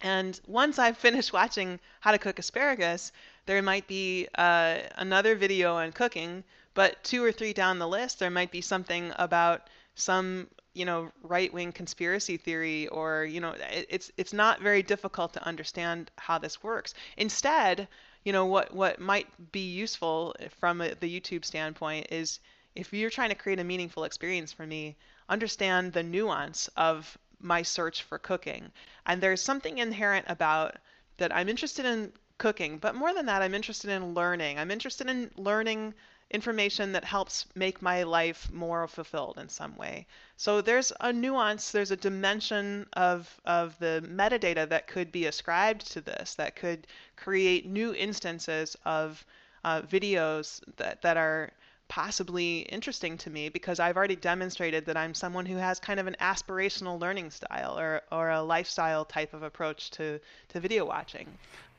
And 0.02 0.38
once 0.46 0.78
I've 0.78 0.98
finished 0.98 1.32
watching 1.40 1.80
how 2.00 2.12
to 2.12 2.18
cook 2.18 2.38
asparagus, 2.38 3.12
there 3.46 3.62
might 3.62 3.86
be 3.86 4.28
uh, 4.36 4.78
another 4.96 5.34
video 5.34 5.74
on 5.74 5.92
cooking, 5.92 6.44
but 6.74 7.02
two 7.04 7.22
or 7.24 7.32
three 7.32 7.52
down 7.52 7.78
the 7.78 7.88
list, 7.88 8.18
there 8.18 8.30
might 8.30 8.50
be 8.50 8.60
something 8.60 9.12
about 9.16 9.68
some 9.94 10.48
you 10.74 10.84
know 10.84 11.10
right 11.22 11.50
wing 11.54 11.72
conspiracy 11.72 12.36
theory 12.36 12.86
or 12.88 13.24
you 13.24 13.40
know 13.40 13.54
it's 13.88 14.12
it's 14.18 14.34
not 14.34 14.60
very 14.60 14.82
difficult 14.82 15.32
to 15.32 15.42
understand 15.46 16.10
how 16.16 16.38
this 16.38 16.62
works. 16.62 16.92
Instead 17.16 17.88
you 18.24 18.32
know 18.32 18.44
what 18.44 18.74
what 18.74 19.00
might 19.00 19.28
be 19.52 19.70
useful 19.70 20.34
from 20.60 20.82
a, 20.82 20.94
the 20.94 21.20
youtube 21.20 21.44
standpoint 21.46 22.08
is 22.10 22.40
if 22.76 22.92
you're 22.92 23.10
trying 23.10 23.30
to 23.30 23.34
create 23.34 23.58
a 23.58 23.64
meaningful 23.64 24.04
experience 24.04 24.52
for 24.52 24.66
me, 24.66 24.96
understand 25.28 25.92
the 25.92 26.02
nuance 26.02 26.68
of 26.76 27.18
my 27.40 27.62
search 27.62 28.02
for 28.02 28.18
cooking. 28.18 28.72
And 29.06 29.20
there's 29.20 29.42
something 29.42 29.78
inherent 29.78 30.26
about 30.28 30.76
that 31.18 31.34
I'm 31.34 31.48
interested 31.48 31.86
in 31.86 32.12
cooking, 32.38 32.78
but 32.78 32.94
more 32.94 33.14
than 33.14 33.26
that, 33.26 33.42
I'm 33.42 33.54
interested 33.54 33.90
in 33.90 34.14
learning. 34.14 34.58
I'm 34.58 34.70
interested 34.70 35.08
in 35.08 35.30
learning 35.36 35.94
information 36.30 36.92
that 36.92 37.04
helps 37.04 37.46
make 37.54 37.80
my 37.80 38.02
life 38.02 38.50
more 38.52 38.88
fulfilled 38.88 39.38
in 39.38 39.48
some 39.48 39.76
way. 39.76 40.06
So 40.36 40.60
there's 40.60 40.92
a 41.00 41.12
nuance, 41.12 41.70
there's 41.70 41.92
a 41.92 41.96
dimension 41.96 42.86
of 42.94 43.40
of 43.44 43.78
the 43.78 44.04
metadata 44.06 44.68
that 44.68 44.88
could 44.88 45.12
be 45.12 45.26
ascribed 45.26 45.92
to 45.92 46.00
this 46.00 46.34
that 46.34 46.56
could 46.56 46.86
create 47.14 47.66
new 47.66 47.94
instances 47.94 48.76
of 48.84 49.24
uh, 49.64 49.82
videos 49.82 50.60
that, 50.76 51.02
that 51.02 51.16
are 51.16 51.52
possibly 51.88 52.60
interesting 52.60 53.16
to 53.18 53.30
me 53.30 53.48
because 53.48 53.80
I've 53.80 53.96
already 53.96 54.16
demonstrated 54.16 54.86
that 54.86 54.96
I'm 54.96 55.14
someone 55.14 55.46
who 55.46 55.56
has 55.56 55.78
kind 55.78 56.00
of 56.00 56.06
an 56.06 56.16
aspirational 56.20 57.00
learning 57.00 57.30
style 57.30 57.78
or, 57.78 58.02
or 58.10 58.30
a 58.30 58.42
lifestyle 58.42 59.04
type 59.04 59.34
of 59.34 59.42
approach 59.42 59.90
to, 59.92 60.20
to 60.48 60.60
video 60.60 60.84
watching. 60.84 61.26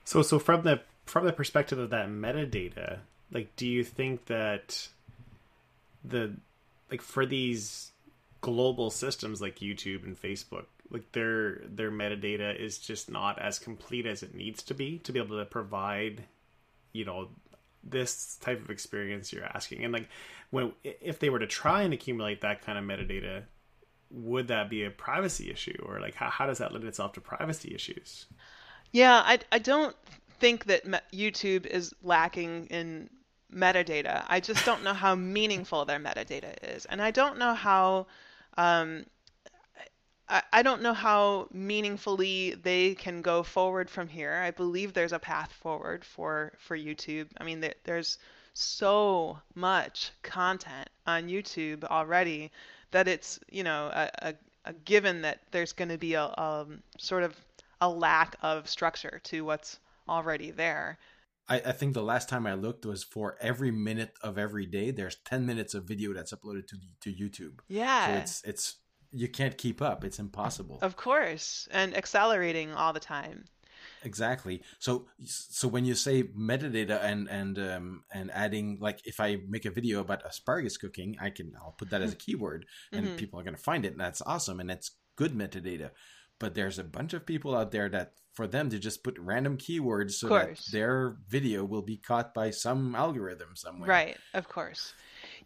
So 0.05 0.21
so 0.21 0.39
from 0.39 0.63
the 0.63 0.81
from 1.05 1.25
the 1.25 1.33
perspective 1.33 1.79
of 1.79 1.89
that 1.89 2.07
metadata, 2.09 2.99
like 3.31 3.55
do 3.55 3.67
you 3.67 3.83
think 3.83 4.25
that 4.25 4.87
the 6.03 6.33
like 6.89 7.01
for 7.01 7.25
these 7.25 7.91
global 8.41 8.89
systems 8.89 9.41
like 9.41 9.59
YouTube 9.59 10.05
and 10.05 10.19
Facebook, 10.19 10.65
like 10.89 11.11
their 11.11 11.61
their 11.67 11.91
metadata 11.91 12.57
is 12.57 12.77
just 12.77 13.11
not 13.11 13.39
as 13.39 13.59
complete 13.59 14.05
as 14.05 14.23
it 14.23 14.33
needs 14.33 14.63
to 14.63 14.73
be 14.73 14.99
to 14.99 15.11
be 15.11 15.19
able 15.19 15.37
to 15.37 15.45
provide 15.45 16.23
you 16.93 17.03
know 17.03 17.29
this 17.89 18.37
type 18.37 18.61
of 18.63 18.69
experience 18.69 19.31
you're 19.31 19.45
asking. 19.45 19.83
And 19.83 19.93
like 19.93 20.09
when 20.49 20.73
if 20.83 21.19
they 21.19 21.29
were 21.29 21.39
to 21.39 21.47
try 21.47 21.83
and 21.83 21.93
accumulate 21.93 22.41
that 22.41 22.61
kind 22.61 22.77
of 22.77 22.83
metadata 22.83 23.43
would 24.09 24.47
that 24.47 24.69
be 24.69 24.85
a 24.85 24.89
privacy 24.89 25.51
issue? 25.51 25.77
Or 25.85 25.99
like 25.99 26.15
how, 26.15 26.29
how 26.29 26.47
does 26.47 26.59
that 26.59 26.71
lend 26.71 26.85
itself 26.85 27.13
to 27.13 27.21
privacy 27.21 27.73
issues? 27.73 28.25
Yeah 28.91 29.21
i, 29.25 29.39
I 29.51 29.59
don't 29.59 29.95
think 30.39 30.65
that 30.65 30.85
youtube 31.11 31.65
is 31.65 31.93
lacking 32.03 32.67
in 32.67 33.09
metadata. 33.53 34.25
I 34.27 34.39
just 34.39 34.65
don't 34.65 34.83
know 34.83 34.93
how 34.93 35.15
meaningful 35.15 35.85
their 35.85 35.99
metadata 35.99 36.53
is. 36.75 36.85
And 36.85 37.01
i 37.01 37.11
don't 37.11 37.37
know 37.37 37.53
how 37.53 38.07
um, 38.57 39.05
I, 40.29 40.61
don't 40.61 40.81
know 40.81 40.93
how 40.93 41.47
meaningfully 41.53 42.55
they 42.61 42.95
can 42.95 43.21
go 43.21 43.43
forward 43.43 43.89
from 43.89 44.07
here. 44.09 44.33
I 44.33 44.51
believe 44.51 44.93
there's 44.93 45.13
a 45.13 45.19
path 45.19 45.53
forward 45.53 46.03
for 46.03 46.53
for 46.57 46.77
YouTube. 46.77 47.27
I 47.37 47.43
mean, 47.43 47.63
there's 47.85 48.17
so 48.53 49.39
much 49.55 50.11
content 50.23 50.89
on 51.05 51.27
YouTube 51.29 51.83
already 51.85 52.51
that 52.91 53.07
it's 53.07 53.39
you 53.49 53.63
know 53.63 53.89
a, 53.93 54.09
a, 54.21 54.33
a 54.65 54.73
given 54.73 55.21
that 55.21 55.39
there's 55.51 55.71
going 55.71 55.89
to 55.89 55.97
be 55.97 56.15
a, 56.15 56.23
a 56.23 56.65
um, 56.67 56.81
sort 56.97 57.23
of 57.23 57.35
a 57.79 57.89
lack 57.89 58.35
of 58.41 58.67
structure 58.67 59.21
to 59.23 59.45
what's 59.45 59.79
already 60.09 60.51
there. 60.51 60.97
I, 61.47 61.57
I, 61.57 61.71
think 61.71 61.93
the 61.93 62.03
last 62.03 62.27
time 62.27 62.45
I 62.45 62.55
looked 62.55 62.85
was 62.85 63.03
for 63.03 63.37
every 63.39 63.71
minute 63.71 64.11
of 64.21 64.37
every 64.37 64.65
day. 64.65 64.91
There's 64.91 65.15
ten 65.23 65.45
minutes 65.45 65.73
of 65.73 65.85
video 65.85 66.13
that's 66.13 66.33
uploaded 66.33 66.67
to 66.67 66.77
to 67.01 67.13
YouTube. 67.13 67.59
Yeah, 67.69 68.07
so 68.07 68.13
it's 68.19 68.43
it's 68.43 68.75
you 69.17 69.27
can't 69.27 69.57
keep 69.57 69.81
up. 69.81 70.03
It's 70.03 70.19
impossible. 70.19 70.79
Of 70.81 70.95
course, 70.95 71.67
and 71.71 71.95
accelerating 71.95 72.73
all 72.73 72.93
the 72.93 72.99
time. 72.99 73.45
Exactly. 74.03 74.61
So 74.79 75.07
so 75.23 75.67
when 75.67 75.85
you 75.85 75.95
say 75.95 76.23
metadata 76.23 77.03
and 77.03 77.27
and 77.27 77.59
um, 77.59 78.03
and 78.13 78.31
adding 78.31 78.77
like 78.79 79.01
if 79.05 79.19
I 79.19 79.37
make 79.47 79.65
a 79.65 79.71
video 79.71 79.99
about 79.99 80.25
asparagus 80.25 80.77
cooking, 80.77 81.17
I 81.19 81.29
can 81.29 81.53
I'll 81.57 81.75
put 81.77 81.89
that 81.89 82.01
as 82.01 82.13
a 82.13 82.15
keyword 82.25 82.65
and 82.91 83.05
mm-hmm. 83.05 83.15
people 83.15 83.39
are 83.39 83.43
going 83.43 83.55
to 83.55 83.61
find 83.61 83.85
it 83.85 83.93
and 83.93 84.01
that's 84.01 84.21
awesome 84.21 84.59
and 84.59 84.69
that's 84.69 84.91
good 85.15 85.33
metadata. 85.33 85.91
But 86.39 86.53
there's 86.53 86.77
a 86.77 86.83
bunch 86.83 87.13
of 87.13 87.25
people 87.25 87.55
out 87.55 87.71
there 87.71 87.89
that 87.89 88.13
for 88.33 88.45
them 88.45 88.69
to 88.69 88.77
just 88.77 89.03
put 89.03 89.17
random 89.17 89.57
keywords 89.57 90.11
so 90.11 90.29
that 90.29 90.59
their 90.71 91.17
video 91.27 91.65
will 91.65 91.81
be 91.81 91.97
caught 91.97 92.35
by 92.35 92.51
some 92.51 92.93
algorithm 92.93 93.55
somewhere. 93.55 93.89
Right, 93.89 94.17
of 94.35 94.47
course. 94.47 94.93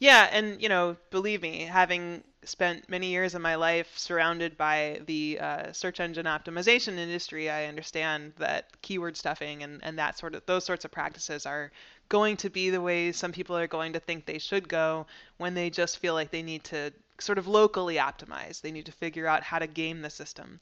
Yeah, 0.02 0.28
and 0.34 0.62
you 0.62 0.68
know, 0.68 0.98
believe 1.12 1.42
me, 1.42 1.62
having 1.62 2.24
spent 2.44 2.90
many 2.90 3.08
years 3.08 3.36
of 3.36 3.42
my 3.42 3.56
life 3.56 3.98
surrounded 3.98 4.58
by 4.58 5.00
the 5.06 5.40
uh, 5.40 5.72
search 5.72 6.00
engine 6.02 6.26
optimization 6.26 6.98
industry, 6.98 7.50
I 7.50 7.68
understand 7.68 8.34
that 8.38 8.82
keyword 8.82 9.16
stuffing 9.16 9.64
and, 9.64 9.82
and 9.84 9.98
that 10.00 10.18
sort 10.18 10.36
of 10.36 10.46
those 10.48 10.66
sorts 10.66 10.84
of 10.86 10.92
practices 10.92 11.46
are 11.46 11.72
going 12.10 12.36
to 12.38 12.50
be 12.50 12.70
the 12.70 12.82
way 12.82 13.14
some 13.14 13.32
people 13.32 13.56
are 13.56 13.68
going 13.68 13.94
to 13.94 14.00
think 14.02 14.26
they 14.26 14.40
should 14.40 14.68
go 14.68 15.06
when 15.38 15.54
they 15.54 15.70
just 15.70 16.00
feel 16.00 16.16
like 16.16 16.32
they 16.32 16.44
need 16.44 16.66
to 16.66 16.92
sort 17.20 17.38
of 17.38 17.48
locally 17.48 17.96
optimize. 17.96 18.60
They 18.60 18.72
need 18.74 18.88
to 18.88 18.92
figure 18.92 19.28
out 19.28 19.44
how 19.44 19.60
to 19.60 19.68
game 19.68 20.02
the 20.02 20.10
system. 20.10 20.60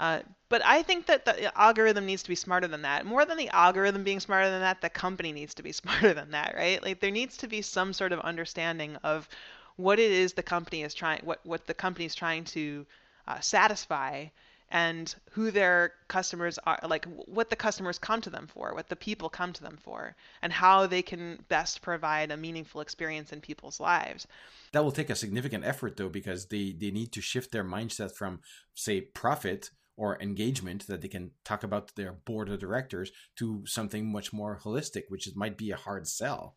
Uh, 0.00 0.22
but 0.48 0.64
I 0.64 0.82
think 0.82 1.04
that 1.06 1.26
the 1.26 1.56
algorithm 1.60 2.06
needs 2.06 2.22
to 2.22 2.30
be 2.30 2.34
smarter 2.34 2.66
than 2.66 2.80
that. 2.82 3.04
More 3.04 3.26
than 3.26 3.36
the 3.36 3.50
algorithm 3.50 4.02
being 4.02 4.18
smarter 4.18 4.48
than 4.48 4.62
that, 4.62 4.80
the 4.80 4.88
company 4.88 5.30
needs 5.30 5.52
to 5.56 5.62
be 5.62 5.72
smarter 5.82 6.14
than 6.14 6.30
that, 6.30 6.54
right? 6.56 6.82
Like 6.82 7.00
there 7.00 7.10
needs 7.10 7.36
to 7.36 7.48
be 7.48 7.60
some 7.60 7.92
sort 7.92 8.12
of 8.12 8.20
understanding 8.20 8.96
of 9.04 9.28
what 9.76 9.98
it 9.98 10.10
is 10.10 10.32
the 10.32 10.42
company 10.42 10.82
is 10.82 10.94
trying, 10.94 11.20
what 11.22 11.40
what 11.44 11.66
the 11.66 11.74
company 11.74 12.06
is 12.06 12.14
trying 12.14 12.44
to 12.44 12.86
uh, 13.28 13.40
satisfy, 13.40 14.26
and 14.70 15.14
who 15.32 15.50
their 15.50 15.92
customers 16.08 16.58
are, 16.64 16.78
like 16.88 17.04
what 17.26 17.50
the 17.50 17.56
customers 17.56 17.98
come 17.98 18.22
to 18.22 18.30
them 18.30 18.46
for, 18.46 18.72
what 18.72 18.88
the 18.88 18.96
people 18.96 19.28
come 19.28 19.52
to 19.52 19.62
them 19.62 19.76
for, 19.82 20.16
and 20.40 20.50
how 20.50 20.86
they 20.86 21.02
can 21.02 21.44
best 21.48 21.82
provide 21.82 22.30
a 22.30 22.38
meaningful 22.38 22.80
experience 22.80 23.34
in 23.34 23.40
people's 23.42 23.80
lives. 23.80 24.26
That 24.72 24.82
will 24.82 24.92
take 24.92 25.10
a 25.10 25.14
significant 25.14 25.64
effort, 25.64 25.98
though, 25.98 26.08
because 26.08 26.46
they 26.46 26.72
they 26.72 26.90
need 26.90 27.12
to 27.12 27.20
shift 27.20 27.52
their 27.52 27.64
mindset 27.64 28.12
from, 28.12 28.40
say, 28.74 29.02
profit 29.02 29.70
or 30.00 30.16
engagement 30.22 30.86
that 30.86 31.02
they 31.02 31.08
can 31.08 31.30
talk 31.44 31.62
about 31.62 31.94
their 31.94 32.12
board 32.12 32.48
of 32.48 32.58
directors 32.58 33.12
to 33.36 33.62
something 33.66 34.10
much 34.10 34.32
more 34.32 34.58
holistic, 34.64 35.02
which 35.08 35.28
might 35.36 35.58
be 35.58 35.70
a 35.70 35.76
hard 35.76 36.08
sell. 36.08 36.56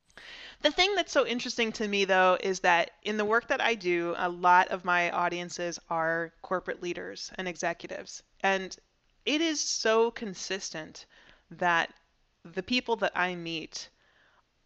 The 0.61 0.71
thing 0.71 0.95
that's 0.95 1.11
so 1.11 1.27
interesting 1.27 1.73
to 1.73 1.87
me, 1.89 2.05
though, 2.05 2.37
is 2.41 2.61
that 2.61 2.91
in 3.03 3.17
the 3.17 3.25
work 3.25 3.49
that 3.49 3.59
I 3.59 3.75
do, 3.75 4.15
a 4.17 4.29
lot 4.29 4.69
of 4.69 4.85
my 4.85 5.11
audiences 5.11 5.77
are 5.89 6.31
corporate 6.41 6.81
leaders 6.81 7.33
and 7.35 7.45
executives. 7.45 8.23
And 8.39 8.73
it 9.25 9.41
is 9.41 9.59
so 9.59 10.09
consistent 10.09 11.05
that 11.51 11.93
the 12.45 12.63
people 12.63 12.95
that 12.95 13.11
I 13.13 13.35
meet 13.35 13.89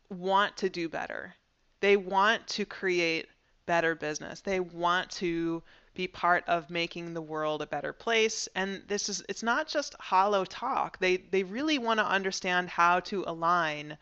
want 0.09 0.55
to 0.57 0.69
do 0.69 0.87
better. 0.87 1.33
They 1.79 1.97
want 1.97 2.45
to 2.49 2.63
create 2.63 3.25
better 3.65 3.95
business. 3.95 4.41
They 4.41 4.59
want 4.59 5.09
to 5.11 5.63
be 5.97 6.07
part 6.07 6.43
of 6.47 6.69
making 6.69 7.13
the 7.13 7.21
world 7.21 7.61
a 7.61 7.67
better 7.67 7.91
place. 7.91 8.47
And 8.55 8.83
this 8.87 9.09
is 9.09 9.23
it's 9.27 9.43
not 9.43 9.67
just 9.67 9.95
hollow 9.99 10.45
talk. 10.45 10.99
They 10.99 11.17
they 11.17 11.43
really 11.43 11.79
want 11.79 11.99
to 11.99 12.05
understand 12.05 12.69
how 12.69 13.01
to 13.01 13.23
align 13.27 13.97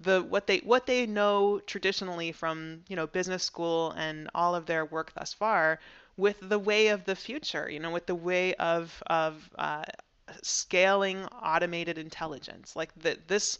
the 0.00 0.22
what 0.22 0.46
they 0.46 0.58
what 0.58 0.86
they 0.86 1.06
know 1.06 1.60
traditionally 1.66 2.32
from 2.32 2.82
you 2.88 2.96
know 2.96 3.06
business 3.06 3.44
school 3.44 3.92
and 3.92 4.28
all 4.34 4.54
of 4.54 4.66
their 4.66 4.84
work 4.84 5.12
thus 5.14 5.32
far 5.32 5.78
with 6.16 6.36
the 6.40 6.58
way 6.58 6.88
of 6.88 7.04
the 7.04 7.14
future 7.14 7.70
you 7.70 7.78
know 7.78 7.90
with 7.90 8.06
the 8.06 8.14
way 8.14 8.54
of 8.54 9.02
of 9.06 9.48
uh, 9.56 9.84
scaling 10.42 11.24
automated 11.26 11.98
intelligence 11.98 12.74
like 12.74 12.90
the, 12.96 13.18
this 13.28 13.58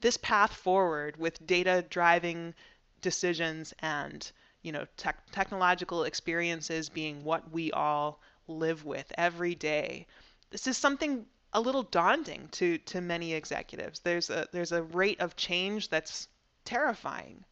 this 0.00 0.16
path 0.16 0.52
forward 0.52 1.16
with 1.16 1.46
data 1.46 1.84
driving 1.88 2.54
decisions 3.00 3.72
and 3.80 4.32
you 4.66 4.72
know 4.72 4.84
tech, 4.96 5.16
technological 5.30 6.04
experiences 6.04 6.88
being 6.88 7.24
what 7.24 7.50
we 7.52 7.70
all 7.72 8.20
live 8.48 8.84
with 8.84 9.10
every 9.16 9.54
day 9.54 10.06
this 10.50 10.66
is 10.66 10.76
something 10.76 11.26
a 11.52 11.60
little 11.60 11.84
daunting 11.84 12.48
to 12.52 12.78
to 12.78 13.00
many 13.00 13.32
executives. 13.32 14.00
There's 14.00 14.30
a 14.30 14.46
there's 14.52 14.72
a 14.72 14.82
rate 14.82 15.20
of 15.20 15.36
change 15.36 15.88
that's 15.88 16.28
terrifying. 16.64 17.44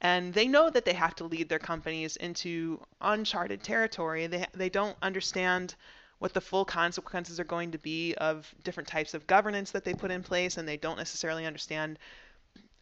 And 0.00 0.34
they 0.34 0.48
know 0.48 0.70
that 0.70 0.84
they 0.84 0.92
have 0.94 1.14
to 1.16 1.24
lead 1.24 1.48
their 1.48 1.58
companies 1.58 2.16
into 2.16 2.80
uncharted 3.00 3.62
territory. 3.62 4.26
They 4.26 4.46
they 4.54 4.68
don't 4.68 4.96
understand 5.02 5.74
what 6.18 6.32
the 6.32 6.40
full 6.40 6.64
consequences 6.64 7.38
are 7.38 7.44
going 7.44 7.72
to 7.72 7.78
be 7.78 8.14
of 8.14 8.54
different 8.62 8.88
types 8.88 9.14
of 9.14 9.26
governance 9.26 9.72
that 9.72 9.84
they 9.84 9.94
put 9.94 10.10
in 10.10 10.22
place, 10.22 10.56
and 10.56 10.66
they 10.66 10.78
don't 10.78 10.96
necessarily 10.96 11.44
understand 11.44 11.98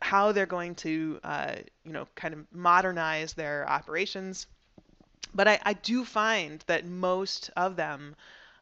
how 0.03 0.33
they're 0.33 0.47
going 0.47 0.75
to, 0.75 1.21
uh, 1.25 1.55
you 1.85 1.93
know, 1.93 2.07
kind 2.15 2.35
of 2.35 2.41
modernize 2.53 3.35
their 3.35 3.69
operations. 3.69 4.47
But 5.35 5.49
I, 5.49 5.61
I 5.63 5.73
do 5.73 6.05
find 6.05 6.63
that 6.67 6.85
most 6.87 7.51
of 7.57 7.77
them, 7.77 8.15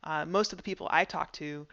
uh, 0.04 0.24
most 0.24 0.52
of 0.52 0.56
the 0.56 0.62
people 0.62 0.86
I 0.90 1.04
talk 1.04 1.32
to, 1.34 1.66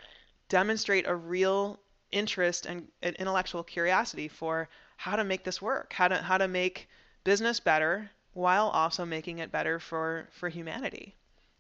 demonstrate 0.50 1.08
a 1.08 1.16
real 1.16 1.80
interest 2.12 2.66
and, 2.66 2.88
and 3.02 3.16
intellectual 3.18 3.64
curiosity 3.64 4.28
for 4.28 4.70
how 4.96 5.16
to 5.16 5.24
make 5.24 5.44
this 5.44 5.62
work, 5.62 5.94
how 5.94 6.08
to 6.08 6.16
how 6.16 6.38
to 6.38 6.48
make 6.48 6.88
business 7.24 7.60
better 7.60 8.10
while 8.34 8.70
also 8.70 9.06
making 9.06 9.40
it 9.40 9.52
better 9.52 9.80
for 9.80 10.28
for 10.32 10.50
humanity. 10.50 11.14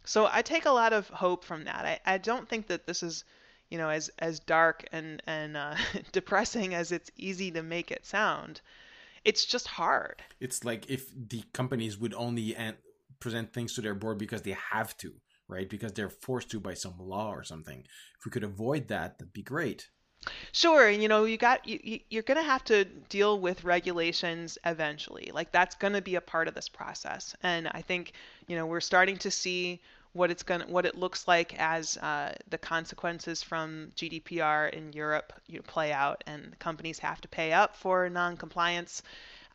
So 0.05 0.29
I 0.31 0.41
take 0.41 0.65
a 0.65 0.71
lot 0.71 0.93
of 0.93 1.09
hope 1.09 1.43
from 1.43 1.65
that. 1.65 1.85
I, 1.85 2.15
I 2.15 2.17
don't 2.17 2.47
think 2.47 2.67
that 2.67 2.87
this 2.87 3.03
is, 3.03 3.25
you 3.69 3.77
know, 3.77 3.89
as 3.89 4.09
as 4.19 4.39
dark 4.39 4.85
and 4.91 5.21
and 5.27 5.57
uh, 5.57 5.75
depressing 6.11 6.73
as 6.73 6.91
it's 6.91 7.11
easy 7.17 7.51
to 7.51 7.63
make 7.63 7.91
it 7.91 8.05
sound. 8.05 8.61
It's 9.25 9.45
just 9.45 9.67
hard. 9.67 10.21
It's 10.39 10.63
like 10.63 10.89
if 10.89 11.11
the 11.13 11.43
companies 11.53 11.97
would 11.97 12.13
only 12.13 12.55
an- 12.55 12.77
present 13.19 13.51
things 13.51 13.73
to 13.73 13.81
their 13.81 13.95
board 13.95 14.17
because 14.17 14.43
they 14.43 14.55
have 14.71 14.95
to, 14.97 15.13
right? 15.47 15.69
Because 15.69 15.91
they're 15.93 16.09
forced 16.09 16.49
to 16.51 16.59
by 16.59 16.75
some 16.75 16.95
law 16.97 17.31
or 17.31 17.43
something. 17.43 17.79
If 18.19 18.25
we 18.25 18.31
could 18.31 18.43
avoid 18.43 18.87
that, 18.87 19.17
that'd 19.17 19.33
be 19.33 19.43
great. 19.43 19.89
Sure, 20.51 20.89
you 20.89 21.07
know, 21.07 21.25
you 21.25 21.37
got 21.37 21.67
you, 21.67 21.99
you're 22.09 22.23
going 22.23 22.37
to 22.37 22.43
have 22.43 22.63
to 22.65 22.85
deal 22.85 23.39
with 23.39 23.63
regulations 23.63 24.57
eventually. 24.65 25.31
Like 25.33 25.51
that's 25.51 25.75
going 25.75 25.93
to 25.93 26.01
be 26.01 26.15
a 26.15 26.21
part 26.21 26.47
of 26.47 26.55
this 26.55 26.69
process. 26.69 27.35
And 27.43 27.67
I 27.69 27.81
think, 27.81 28.13
you 28.47 28.55
know, 28.55 28.65
we're 28.65 28.81
starting 28.81 29.17
to 29.17 29.31
see 29.31 29.81
what 30.17 30.31
it's 30.31 30.41
going 30.41 30.61
what 30.61 30.85
it 30.85 30.95
looks 30.95 31.27
like 31.27 31.53
as 31.59 31.95
uh, 31.97 32.33
the 32.49 32.57
consequences 32.57 33.43
from 33.43 33.91
GDPR 33.95 34.71
in 34.71 34.91
Europe 34.91 35.31
you 35.47 35.57
know, 35.57 35.63
play 35.67 35.93
out 35.93 36.23
and 36.25 36.57
companies 36.57 36.97
have 36.99 37.21
to 37.21 37.27
pay 37.27 37.53
up 37.53 37.75
for 37.75 38.09
non-compliance. 38.09 39.03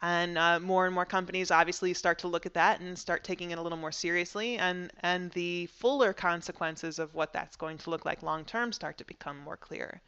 And 0.01 0.39
uh, 0.39 0.59
more 0.61 0.87
and 0.87 0.95
more 0.95 1.05
companies 1.05 1.51
obviously 1.51 1.95
start 1.95 2.19
to 2.21 2.29
look 2.29 2.47
at 2.47 2.55
that 2.55 2.81
and 2.81 2.99
start 2.99 3.23
taking 3.23 3.51
it 3.51 3.59
a 3.59 3.63
little 3.63 3.79
more 3.79 3.93
seriously 3.93 4.57
and 4.57 4.93
and 5.01 5.31
the 5.33 5.67
fuller 5.67 6.13
consequences 6.13 6.99
of 6.99 7.15
what 7.15 7.33
that's 7.33 7.57
going 7.57 7.79
to 7.79 7.91
look 7.91 8.05
like 8.05 8.23
long 8.23 8.45
term 8.45 8.73
start 8.73 8.99
to 8.99 9.05
become 9.05 9.39
more 9.39 9.57
clear. 9.57 10.01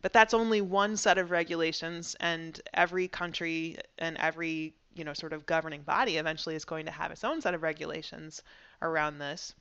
But 0.00 0.12
that's 0.12 0.34
only 0.34 0.60
one 0.60 0.96
set 0.96 1.18
of 1.18 1.30
regulations 1.30 2.16
and 2.18 2.60
every 2.74 3.06
country 3.06 3.78
and 3.98 4.16
every 4.18 4.74
you 4.94 5.04
know 5.04 5.14
sort 5.14 5.32
of 5.32 5.46
governing 5.46 5.82
body 5.82 6.16
eventually 6.16 6.56
is 6.56 6.64
going 6.64 6.86
to 6.86 6.92
have 6.92 7.12
its 7.12 7.24
own 7.24 7.40
set 7.40 7.54
of 7.54 7.62
regulations 7.62 8.42
around 8.82 9.18
this 9.18 9.54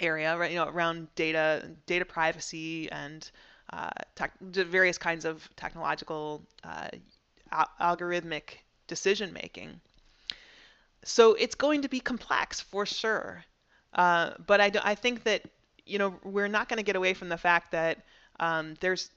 area 0.00 0.36
right 0.36 0.50
you 0.50 0.56
know 0.56 0.68
around 0.68 1.06
data 1.14 1.70
data 1.86 2.04
privacy 2.04 2.90
and 2.90 3.30
uh, 3.72 3.90
tech, 4.14 4.32
various 4.40 4.98
kinds 4.98 5.24
of 5.24 5.48
technological 5.56 6.42
uh, 6.62 6.88
algorithmic 7.80 8.58
decision 8.86 9.32
making. 9.32 9.80
So 11.04 11.34
it's 11.34 11.54
going 11.54 11.82
to 11.82 11.88
be 11.88 12.00
complex 12.00 12.60
for 12.60 12.86
sure. 12.86 13.44
Uh, 13.92 14.32
but 14.46 14.60
I, 14.60 14.70
do, 14.70 14.80
I 14.82 14.94
think 14.94 15.24
that 15.24 15.42
you 15.86 15.98
know 15.98 16.14
we're 16.24 16.48
not 16.48 16.68
going 16.68 16.78
to 16.78 16.82
get 16.82 16.96
away 16.96 17.14
from 17.14 17.28
the 17.28 17.36
fact 17.36 17.72
that 17.72 17.98
um, 18.40 18.74
there's 18.80 19.10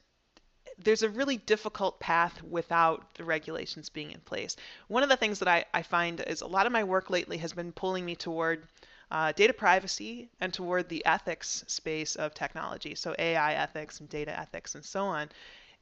there's 0.84 1.01
a 1.01 1.10
really 1.10 1.38
difficult 1.38 1.99
path 1.99 2.41
without 2.43 3.13
the 3.15 3.23
regulations 3.23 3.89
being 3.89 4.12
in 4.12 4.19
place. 4.19 4.56
One 4.88 5.01
of 5.01 5.10
the 5.10 5.17
things 5.17 5.39
that 5.39 5.47
I, 5.47 5.65
I 5.73 5.82
find 5.82 6.21
is 6.27 6.41
a 6.41 6.47
lot 6.47 6.65
of 6.65 6.71
my 6.71 6.84
work 6.84 7.10
lately 7.10 7.38
has 7.38 7.53
been 7.53 7.71
pulling 7.71 8.06
me 8.06 8.15
toward 8.15 8.67
uh, 9.11 9.31
data 9.31 9.53
privacy 9.53 10.29
and 10.41 10.53
toward 10.53 10.89
the 10.89 11.05
ethics 11.05 11.63
space 11.67 12.15
of 12.15 12.33
technology, 12.33 12.95
so 12.95 13.15
AI 13.17 13.53
ethics 13.53 13.99
and 13.99 14.09
data 14.09 14.37
ethics 14.37 14.75
and 14.75 14.83
so 14.83 15.05
on. 15.05 15.29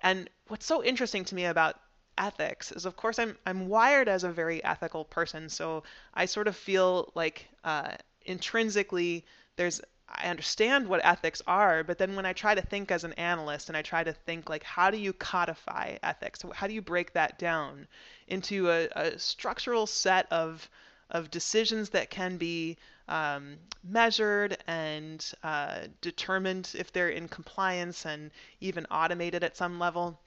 And 0.01 0.29
what's 0.47 0.65
so 0.65 0.83
interesting 0.83 1.25
to 1.25 1.35
me 1.35 1.45
about 1.45 1.79
ethics 2.17 2.71
is 2.71 2.85
of 2.85 2.95
course 2.95 3.19
I'm 3.19 3.38
I'm 3.45 3.67
wired 3.67 4.07
as 4.07 4.23
a 4.23 4.31
very 4.31 4.63
ethical 4.63 5.05
person, 5.05 5.49
so 5.49 5.83
I 6.13 6.25
sort 6.25 6.47
of 6.47 6.55
feel 6.55 7.11
like 7.15 7.47
uh, 7.63 7.91
intrinsically 8.25 9.25
there's 9.55 9.81
I 10.07 10.29
understand 10.29 10.88
what 10.88 11.01
ethics 11.03 11.41
are, 11.47 11.83
but 11.83 11.97
then 11.97 12.15
when 12.15 12.27
I 12.27 12.33
try 12.33 12.53
to 12.53 12.61
think 12.61 12.91
as 12.91 13.03
an 13.03 13.13
analyst 13.13 13.69
and 13.69 13.75
I 13.75 13.81
try 13.81 14.03
to 14.03 14.13
think 14.13 14.49
like 14.49 14.63
how 14.63 14.91
do 14.91 14.97
you 14.97 15.13
codify 15.13 15.97
ethics? 16.03 16.43
How 16.53 16.67
do 16.67 16.73
you 16.73 16.81
break 16.81 17.13
that 17.13 17.39
down 17.39 17.88
into 18.27 18.69
a, 18.69 18.88
a 18.95 19.19
structural 19.19 19.88
set 19.88 20.31
of 20.31 20.69
of 21.10 21.32
decisions 21.32 21.89
that 21.89 22.10
can 22.10 22.38
be 22.38 22.78
um, 23.08 23.58
measured 23.84 24.58
and 24.68 25.34
uh, 25.44 25.82
determined 26.02 26.72
if 26.78 26.91
they're 26.91 27.10
in 27.10 27.28
compliance 27.28 28.06
and 28.06 28.32
even 28.60 28.86
automated 28.88 29.44
at 29.44 29.56
some 29.56 29.80
level? 29.80 30.20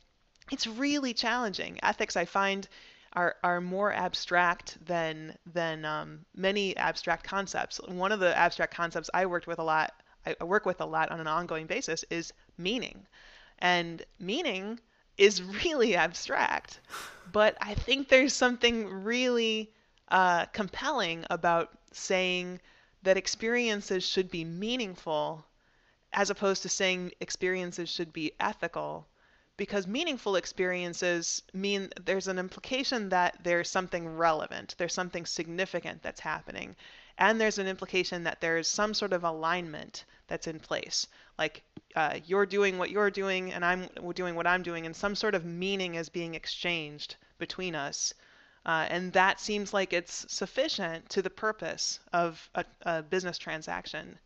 it's 0.50 0.66
really 0.66 1.14
challenging. 1.14 1.78
Ethics, 1.82 2.16
I 2.16 2.24
find, 2.24 2.68
are 3.14 3.36
are 3.42 3.60
more 3.60 3.92
abstract 3.92 4.78
than 4.84 5.36
than 5.46 5.84
um, 5.84 6.24
many 6.34 6.76
abstract 6.76 7.24
concepts. 7.24 7.80
One 7.86 8.12
of 8.12 8.20
the 8.20 8.36
abstract 8.36 8.74
concepts 8.74 9.10
I 9.14 9.26
worked 9.26 9.46
with 9.46 9.58
a 9.58 9.64
lot, 9.64 9.94
I 10.26 10.44
work 10.44 10.66
with 10.66 10.80
a 10.80 10.86
lot 10.86 11.10
on 11.10 11.20
an 11.20 11.26
ongoing 11.26 11.66
basis, 11.66 12.04
is 12.10 12.32
meaning, 12.56 13.06
and 13.58 14.04
meaning 14.18 14.80
is 15.16 15.42
really 15.64 15.96
abstract. 15.96 16.80
But 17.32 17.56
I 17.60 17.74
think 17.74 18.08
there's 18.08 18.32
something 18.32 19.04
really 19.04 19.70
uh, 20.10 20.46
compelling 20.46 21.24
about 21.30 21.70
saying 21.92 22.60
that 23.02 23.16
experiences 23.16 24.06
should 24.06 24.30
be 24.30 24.44
meaningful, 24.44 25.44
as 26.12 26.30
opposed 26.30 26.62
to 26.62 26.68
saying 26.68 27.12
experiences 27.20 27.88
should 27.88 28.12
be 28.12 28.32
ethical 28.40 29.06
because 29.58 29.88
meaningful 29.88 30.36
experiences 30.36 31.42
mean 31.52 31.90
there's 32.04 32.28
an 32.28 32.38
implication 32.38 33.08
that 33.08 33.36
there's 33.42 33.68
something 33.68 34.16
relevant, 34.16 34.74
there's 34.78 34.94
something 34.94 35.26
significant 35.26 36.00
that's 36.00 36.20
happening, 36.20 36.76
and 37.18 37.40
there's 37.40 37.58
an 37.58 37.66
implication 37.66 38.22
that 38.22 38.40
there's 38.40 38.68
some 38.68 38.94
sort 38.94 39.12
of 39.12 39.24
alignment 39.24 40.04
that's 40.28 40.46
in 40.46 40.60
place. 40.60 41.08
Like 41.36 41.62
uh, 41.96 42.20
you're 42.24 42.46
doing 42.46 42.78
what 42.78 42.90
you're 42.90 43.10
doing, 43.10 43.52
and 43.52 43.64
I'm 43.64 43.88
doing 44.14 44.36
what 44.36 44.46
I'm 44.46 44.62
doing, 44.62 44.86
and 44.86 44.94
some 44.94 45.16
sort 45.16 45.34
of 45.34 45.44
meaning 45.44 45.96
is 45.96 46.08
being 46.08 46.36
exchanged 46.36 47.16
between 47.38 47.74
us. 47.74 48.14
Uh, 48.66 48.86
and 48.90 49.12
that 49.12 49.40
seems 49.40 49.72
like 49.72 49.92
it's 49.92 50.26
sufficient 50.28 51.08
to 51.10 51.22
the 51.22 51.30
purpose 51.30 52.00
of 52.12 52.50
a, 52.54 52.64
a 52.82 53.02
business 53.02 53.38
transaction. 53.38 54.18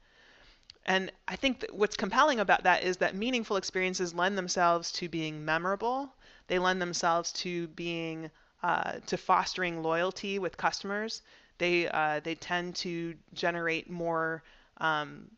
And 0.85 1.12
I 1.29 1.37
think 1.37 1.64
what's 1.71 1.97
compelling 1.97 2.40
about 2.40 2.64
that 2.64 2.83
is 2.83 2.97
that 2.99 3.14
meaningful 3.14 3.57
experiences 3.57 4.14
lend 4.14 4.37
themselves 4.37 4.90
to 4.92 5.09
being 5.09 5.45
memorable. 5.45 6.12
They 6.49 6.59
lend 6.59 6.83
themselves 6.83 7.33
to 7.35 7.68
being 7.68 8.31
uh, 8.62 8.95
to 9.07 9.16
fostering 9.16 9.83
loyalty 9.83 10.38
with 10.38 10.57
customers. 10.57 11.23
They 11.59 11.88
uh, 11.88 12.21
they 12.21 12.35
tend 12.35 12.75
to 12.77 13.14
generate 13.33 13.90
more 13.90 14.42
um, 14.79 15.31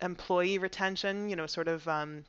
employee 0.00 0.58
retention. 0.58 1.28
You 1.28 1.36
know, 1.36 1.46
sort 1.46 1.68
of 1.68 1.86
um, 1.86 2.24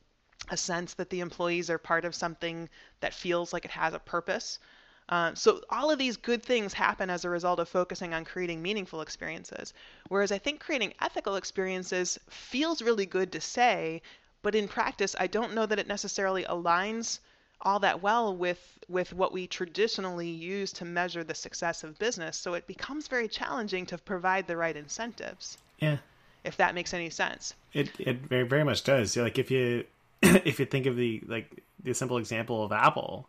a 0.49 0.57
sense 0.57 0.93
that 0.95 1.09
the 1.09 1.21
employees 1.21 1.69
are 1.69 1.77
part 1.77 2.03
of 2.03 2.13
something 2.15 2.67
that 2.99 3.13
feels 3.13 3.53
like 3.53 3.65
it 3.65 3.71
has 3.71 3.93
a 3.93 3.99
purpose. 3.99 4.59
Uh, 5.09 5.33
so 5.35 5.61
all 5.69 5.91
of 5.91 5.99
these 5.99 6.17
good 6.17 6.41
things 6.41 6.73
happen 6.73 7.09
as 7.09 7.25
a 7.25 7.29
result 7.29 7.59
of 7.59 7.67
focusing 7.67 8.13
on 8.13 8.25
creating 8.25 8.61
meaningful 8.61 9.01
experiences. 9.01 9.73
Whereas 10.07 10.31
I 10.31 10.37
think 10.37 10.59
creating 10.59 10.93
ethical 11.01 11.35
experiences 11.35 12.17
feels 12.29 12.81
really 12.81 13.05
good 13.05 13.31
to 13.33 13.41
say, 13.41 14.01
but 14.41 14.55
in 14.55 14.67
practice, 14.67 15.15
I 15.19 15.27
don't 15.27 15.53
know 15.53 15.65
that 15.65 15.79
it 15.79 15.87
necessarily 15.87 16.43
aligns 16.43 17.19
all 17.63 17.79
that 17.79 18.01
well 18.01 18.35
with 18.35 18.59
with 18.89 19.13
what 19.13 19.31
we 19.31 19.47
traditionally 19.47 20.27
use 20.27 20.73
to 20.73 20.85
measure 20.85 21.23
the 21.23 21.33
success 21.33 21.83
of 21.83 21.97
business. 21.97 22.37
So 22.37 22.53
it 22.53 22.67
becomes 22.67 23.07
very 23.07 23.27
challenging 23.27 23.85
to 23.87 23.97
provide 23.97 24.47
the 24.47 24.57
right 24.57 24.75
incentives. 24.75 25.57
Yeah. 25.79 25.97
If 26.43 26.57
that 26.57 26.75
makes 26.75 26.93
any 26.93 27.09
sense. 27.09 27.53
It 27.73 27.89
it 27.99 28.17
very 28.17 28.43
very 28.43 28.63
much 28.63 28.83
does. 28.83 29.15
Like 29.15 29.39
if 29.39 29.49
you 29.49 29.85
if 30.21 30.59
you 30.59 30.65
think 30.65 30.85
of 30.85 30.95
the 30.95 31.21
like 31.25 31.63
the 31.81 31.93
simple 31.93 32.17
example 32.17 32.63
of 32.63 32.71
Apple, 32.71 33.27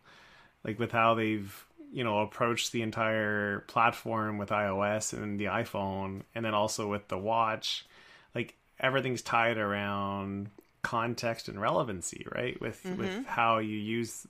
like 0.64 0.78
with 0.78 0.92
how 0.92 1.14
they've 1.14 1.66
you 1.92 2.04
know 2.04 2.20
approached 2.20 2.72
the 2.72 2.82
entire 2.82 3.60
platform 3.60 4.38
with 4.38 4.50
iOS 4.50 5.12
and 5.12 5.38
the 5.38 5.46
iPhone, 5.46 6.22
and 6.34 6.44
then 6.44 6.54
also 6.54 6.88
with 6.88 7.08
the 7.08 7.18
watch, 7.18 7.86
like 8.34 8.56
everything's 8.80 9.22
tied 9.22 9.58
around 9.58 10.50
context 10.82 11.48
and 11.48 11.60
relevancy, 11.60 12.26
right? 12.34 12.60
With 12.60 12.82
mm-hmm. 12.82 13.00
with 13.00 13.26
how 13.26 13.58
you 13.58 13.76
use 13.76 14.26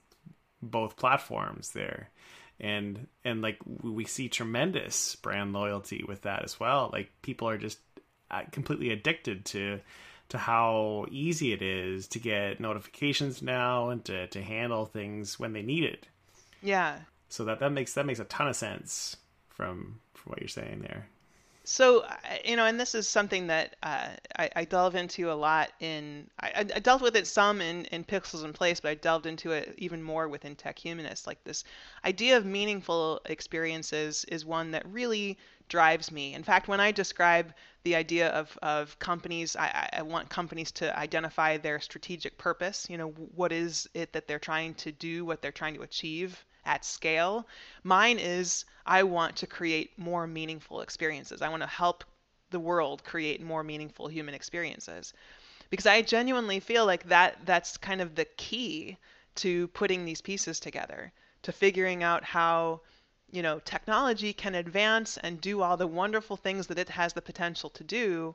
both 0.62 0.96
platforms 0.96 1.70
there 1.70 2.10
and 2.60 3.06
and 3.24 3.42
like 3.42 3.58
we 3.82 4.04
see 4.04 4.28
tremendous 4.28 5.16
brand 5.16 5.52
loyalty 5.52 6.04
with 6.06 6.22
that 6.22 6.44
as 6.44 6.58
well 6.60 6.90
like 6.92 7.10
people 7.22 7.48
are 7.48 7.58
just 7.58 7.78
uh, 8.30 8.42
completely 8.52 8.90
addicted 8.90 9.44
to 9.44 9.80
to 10.28 10.38
how 10.38 11.04
easy 11.10 11.52
it 11.52 11.62
is 11.62 12.08
to 12.08 12.18
get 12.18 12.58
notifications 12.58 13.42
now 13.42 13.90
and 13.90 14.04
to, 14.04 14.26
to 14.28 14.42
handle 14.42 14.86
things 14.86 15.38
when 15.38 15.52
they 15.52 15.62
need 15.62 15.84
it 15.84 16.06
yeah 16.64 16.98
so 17.28 17.44
that 17.44 17.60
that 17.60 17.70
makes 17.70 17.94
that 17.94 18.06
makes 18.06 18.18
a 18.18 18.24
ton 18.24 18.48
of 18.48 18.56
sense 18.56 19.16
from 19.48 20.00
from 20.14 20.30
what 20.30 20.40
you're 20.40 20.48
saying 20.48 20.80
there 20.80 21.08
so, 21.66 22.04
you 22.44 22.56
know, 22.56 22.66
and 22.66 22.78
this 22.78 22.94
is 22.94 23.08
something 23.08 23.46
that 23.46 23.76
uh, 23.82 24.08
I, 24.38 24.50
I, 24.54 24.64
delve 24.66 24.96
into 24.96 25.30
a 25.30 25.32
lot 25.32 25.72
in, 25.80 26.28
I, 26.38 26.52
I, 26.58 26.62
delved 26.64 27.02
with 27.02 27.16
it 27.16 27.26
some 27.26 27.62
in, 27.62 27.86
in 27.86 28.04
Pixels 28.04 28.44
and 28.44 28.54
Place, 28.54 28.80
but 28.80 28.90
I 28.90 28.94
delved 28.96 29.24
into 29.24 29.50
it 29.52 29.74
even 29.78 30.02
more 30.02 30.28
within 30.28 30.56
Tech 30.56 30.78
Humanist. 30.78 31.26
Like 31.26 31.42
this 31.42 31.64
idea 32.04 32.36
of 32.36 32.44
meaningful 32.44 33.22
experiences 33.24 34.26
is 34.28 34.44
one 34.44 34.72
that 34.72 34.84
really 34.92 35.38
drives 35.70 36.12
me. 36.12 36.34
In 36.34 36.42
fact, 36.42 36.68
when 36.68 36.80
I 36.80 36.92
describe 36.92 37.54
the 37.82 37.96
idea 37.96 38.28
of, 38.28 38.58
of 38.62 38.98
companies, 38.98 39.56
I, 39.56 39.88
I 39.94 40.02
want 40.02 40.28
companies 40.28 40.70
to 40.72 40.96
identify 40.98 41.56
their 41.56 41.80
strategic 41.80 42.36
purpose. 42.36 42.86
You 42.90 42.98
know, 42.98 43.08
what 43.08 43.52
is 43.52 43.88
it 43.94 44.12
that 44.12 44.28
they're 44.28 44.38
trying 44.38 44.74
to 44.74 44.92
do, 44.92 45.24
what 45.24 45.40
they're 45.40 45.50
trying 45.50 45.76
to 45.76 45.82
achieve 45.82 46.44
at 46.66 46.84
scale. 46.84 47.46
Mine 47.82 48.18
is 48.18 48.64
I 48.86 49.02
want 49.02 49.36
to 49.36 49.46
create 49.46 49.98
more 49.98 50.26
meaningful 50.26 50.80
experiences. 50.80 51.42
I 51.42 51.48
want 51.48 51.62
to 51.62 51.68
help 51.68 52.04
the 52.50 52.60
world 52.60 53.02
create 53.04 53.40
more 53.42 53.64
meaningful 53.64 54.08
human 54.08 54.34
experiences. 54.34 55.12
Because 55.70 55.86
I 55.86 56.02
genuinely 56.02 56.60
feel 56.60 56.86
like 56.86 57.08
that 57.08 57.46
that's 57.46 57.76
kind 57.76 58.00
of 58.00 58.14
the 58.14 58.26
key 58.26 58.96
to 59.36 59.68
putting 59.68 60.04
these 60.04 60.20
pieces 60.20 60.60
together, 60.60 61.12
to 61.42 61.52
figuring 61.52 62.02
out 62.02 62.24
how 62.24 62.80
you 63.30 63.42
know 63.42 63.58
technology 63.60 64.32
can 64.32 64.54
advance 64.54 65.16
and 65.16 65.40
do 65.40 65.62
all 65.62 65.76
the 65.76 65.86
wonderful 65.86 66.36
things 66.36 66.66
that 66.68 66.78
it 66.78 66.90
has 66.90 67.12
the 67.12 67.22
potential 67.22 67.70
to 67.70 67.82
do 67.82 68.34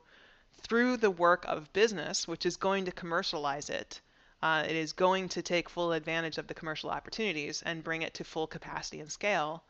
through 0.52 0.96
the 0.96 1.10
work 1.10 1.44
of 1.46 1.72
business, 1.72 2.28
which 2.28 2.44
is 2.44 2.56
going 2.56 2.84
to 2.84 2.92
commercialize 2.92 3.70
it 3.70 4.00
uh, 4.42 4.64
it 4.66 4.76
is 4.76 4.92
going 4.92 5.28
to 5.28 5.42
take 5.42 5.68
full 5.68 5.92
advantage 5.92 6.38
of 6.38 6.46
the 6.46 6.54
commercial 6.54 6.90
opportunities 6.90 7.62
and 7.62 7.84
bring 7.84 8.02
it 8.02 8.14
to 8.14 8.24
full 8.24 8.46
capacity 8.46 9.00
and 9.00 9.12
scale, 9.12 9.62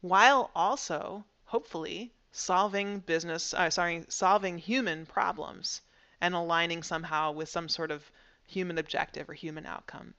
while 0.00 0.50
also 0.54 1.24
hopefully 1.44 2.12
solving 2.32 3.00
business, 3.00 3.52
uh, 3.52 3.68
sorry, 3.68 4.04
solving 4.08 4.56
human 4.56 5.04
problems 5.04 5.82
and 6.20 6.34
aligning 6.34 6.82
somehow 6.82 7.32
with 7.32 7.48
some 7.48 7.68
sort 7.68 7.90
of 7.90 8.10
human 8.46 8.78
objective 8.78 9.28
or 9.28 9.34
human 9.34 9.66
outcome. 9.66 10.14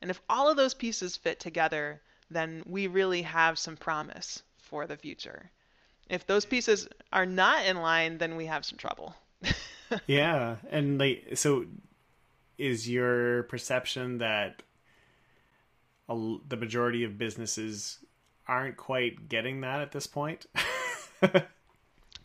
And 0.00 0.10
if 0.10 0.20
all 0.28 0.50
of 0.50 0.56
those 0.56 0.74
pieces 0.74 1.16
fit 1.16 1.40
together, 1.40 2.00
then 2.30 2.62
we 2.66 2.86
really 2.86 3.22
have 3.22 3.58
some 3.58 3.76
promise 3.76 4.42
for 4.58 4.86
the 4.86 4.96
future. 4.96 5.50
If 6.08 6.26
those 6.26 6.44
pieces 6.44 6.88
are 7.12 7.26
not 7.26 7.64
in 7.64 7.76
line, 7.76 8.18
then 8.18 8.36
we 8.36 8.46
have 8.46 8.64
some 8.64 8.76
trouble. 8.76 9.14
yeah, 10.06 10.56
and 10.70 10.98
like 10.98 11.28
so 11.34 11.66
is 12.58 12.88
your 12.88 13.44
perception 13.44 14.18
that 14.18 14.62
a, 16.08 16.36
the 16.48 16.56
majority 16.56 17.04
of 17.04 17.18
businesses 17.18 17.98
aren't 18.46 18.76
quite 18.76 19.28
getting 19.28 19.60
that 19.62 19.80
at 19.80 19.92
this 19.92 20.06
point? 20.06 20.46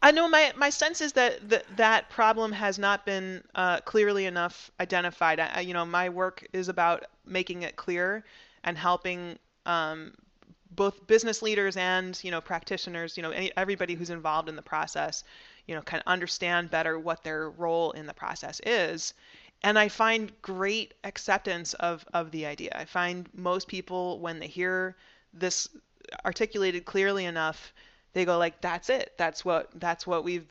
I 0.01 0.11
know 0.11 0.29
my 0.29 0.53
my 0.55 0.69
sense 0.69 1.01
is 1.01 1.13
that 1.13 1.39
that, 1.75 2.09
problem 2.09 2.53
has 2.53 2.79
not 2.79 3.05
been 3.05 3.43
uh, 3.55 3.81
clearly 3.81 4.25
enough 4.25 4.71
identified. 4.79 5.39
I, 5.39 5.61
you 5.61 5.73
know, 5.73 5.85
my 5.85 6.09
work 6.09 6.45
is 6.53 6.69
about 6.69 7.05
making 7.25 7.63
it 7.63 7.75
clear 7.75 8.23
and 8.63 8.77
helping 8.77 9.37
um, 9.65 10.13
both 10.71 11.05
business 11.07 11.41
leaders 11.41 11.75
and 11.75 12.17
you 12.23 12.31
know 12.31 12.39
practitioners, 12.39 13.17
you 13.17 13.23
know, 13.23 13.31
any, 13.31 13.51
everybody 13.57 13.95
who's 13.95 14.09
involved 14.09 14.47
in 14.47 14.55
the 14.55 14.61
process, 14.61 15.25
you 15.67 15.75
know, 15.75 15.81
kind 15.81 16.01
of 16.05 16.09
understand 16.09 16.69
better 16.69 16.97
what 16.97 17.23
their 17.23 17.49
role 17.49 17.91
in 17.91 18.05
the 18.05 18.13
process 18.13 18.61
is 18.65 19.13
and 19.63 19.77
I 19.77 19.89
find 19.89 20.31
great 20.41 20.93
acceptance 21.03 21.73
of 21.75 22.05
of 22.13 22.31
the 22.31 22.45
idea. 22.45 22.71
I 22.75 22.85
find 22.85 23.29
most 23.33 23.67
people 23.67 24.19
when 24.19 24.39
they 24.39 24.47
hear 24.47 24.95
this 25.33 25.67
articulated 26.25 26.85
clearly 26.85 27.25
enough, 27.25 27.73
they 28.13 28.25
go 28.25 28.37
like, 28.37 28.61
"That's 28.61 28.89
it. 28.89 29.13
That's 29.17 29.43
what 29.45 29.69
that's 29.79 30.07
what 30.07 30.23
we've 30.23 30.47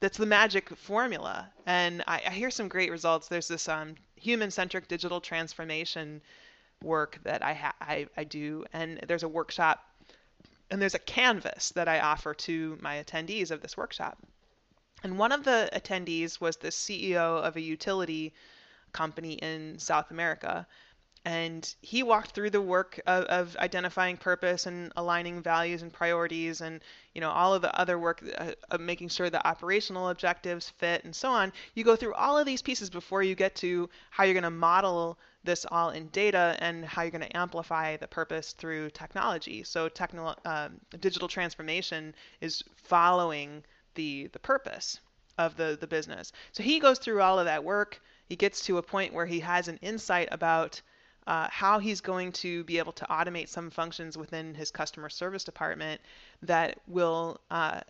that's 0.00 0.18
the 0.18 0.26
magic 0.26 0.70
formula." 0.76 1.50
And 1.66 2.02
I, 2.06 2.22
I 2.26 2.30
hear 2.30 2.50
some 2.50 2.68
great 2.68 2.90
results. 2.90 3.28
There's 3.28 3.48
this 3.48 3.68
um, 3.68 3.94
human-centric 4.16 4.88
digital 4.88 5.20
transformation 5.20 6.22
work 6.82 7.18
that 7.24 7.42
I, 7.42 7.54
ha- 7.54 7.74
I 7.80 8.06
I 8.16 8.24
do, 8.24 8.64
and 8.72 9.00
there's 9.08 9.22
a 9.24 9.28
workshop, 9.28 9.84
and 10.70 10.80
there's 10.80 10.94
a 10.94 11.00
canvas 11.00 11.70
that 11.70 11.88
I 11.88 12.00
offer 12.00 12.34
to 12.34 12.78
my 12.80 13.02
attendees 13.02 13.50
of 13.50 13.60
this 13.60 13.76
workshop. 13.76 14.18
And 15.04 15.18
one 15.18 15.32
of 15.32 15.42
the 15.42 15.68
attendees 15.72 16.40
was 16.40 16.56
the 16.56 16.68
CEO 16.68 17.42
of 17.42 17.56
a 17.56 17.60
utility 17.60 18.32
company 18.92 19.32
in 19.34 19.78
South 19.78 20.10
America. 20.10 20.66
And 21.24 21.74
he 21.80 22.02
walked 22.02 22.32
through 22.32 22.50
the 22.50 22.60
work 22.60 23.00
of, 23.06 23.24
of 23.24 23.56
identifying 23.56 24.16
purpose 24.16 24.66
and 24.66 24.92
aligning 24.96 25.40
values 25.40 25.82
and 25.82 25.92
priorities, 25.92 26.60
and 26.60 26.80
you 27.14 27.20
know 27.20 27.30
all 27.30 27.54
of 27.54 27.62
the 27.62 27.72
other 27.78 27.96
work 27.96 28.24
uh, 28.36 28.52
of 28.70 28.80
making 28.80 29.08
sure 29.08 29.30
the 29.30 29.46
operational 29.46 30.08
objectives 30.08 30.68
fit 30.68 31.04
and 31.04 31.14
so 31.14 31.30
on. 31.30 31.52
You 31.74 31.84
go 31.84 31.94
through 31.94 32.14
all 32.14 32.36
of 32.36 32.46
these 32.46 32.60
pieces 32.60 32.90
before 32.90 33.22
you 33.22 33.36
get 33.36 33.54
to 33.56 33.88
how 34.10 34.24
you're 34.24 34.34
going 34.34 34.42
to 34.42 34.50
model 34.50 35.16
this 35.44 35.64
all 35.70 35.90
in 35.90 36.08
data 36.08 36.56
and 36.58 36.84
how 36.84 37.02
you're 37.02 37.10
going 37.12 37.28
to 37.28 37.36
amplify 37.36 37.96
the 37.96 38.08
purpose 38.08 38.52
through 38.52 38.90
technology. 38.90 39.62
So 39.62 39.88
techno- 39.88 40.36
um, 40.44 40.80
digital 41.00 41.28
transformation 41.28 42.14
is 42.40 42.62
following 42.76 43.64
the 43.94 44.28
the 44.32 44.38
purpose 44.38 45.00
of 45.38 45.56
the 45.56 45.76
the 45.80 45.86
business. 45.86 46.32
So 46.52 46.62
he 46.62 46.78
goes 46.78 46.98
through 46.98 47.20
all 47.20 47.38
of 47.38 47.46
that 47.46 47.64
work 47.64 48.00
he 48.32 48.36
gets 48.36 48.64
to 48.64 48.78
a 48.78 48.82
point 48.82 49.12
where 49.12 49.26
he 49.26 49.40
has 49.40 49.68
an 49.68 49.78
insight 49.82 50.28
about 50.32 50.80
uh, 51.26 51.48
how 51.50 51.78
he's 51.78 52.00
going 52.00 52.32
to 52.32 52.64
be 52.64 52.78
able 52.78 52.92
to 52.92 53.04
automate 53.10 53.48
some 53.48 53.68
functions 53.68 54.16
within 54.16 54.54
his 54.54 54.70
customer 54.70 55.10
service 55.10 55.44
department 55.44 56.00
that 56.40 56.80
will 56.86 57.38
uh, 57.50 57.80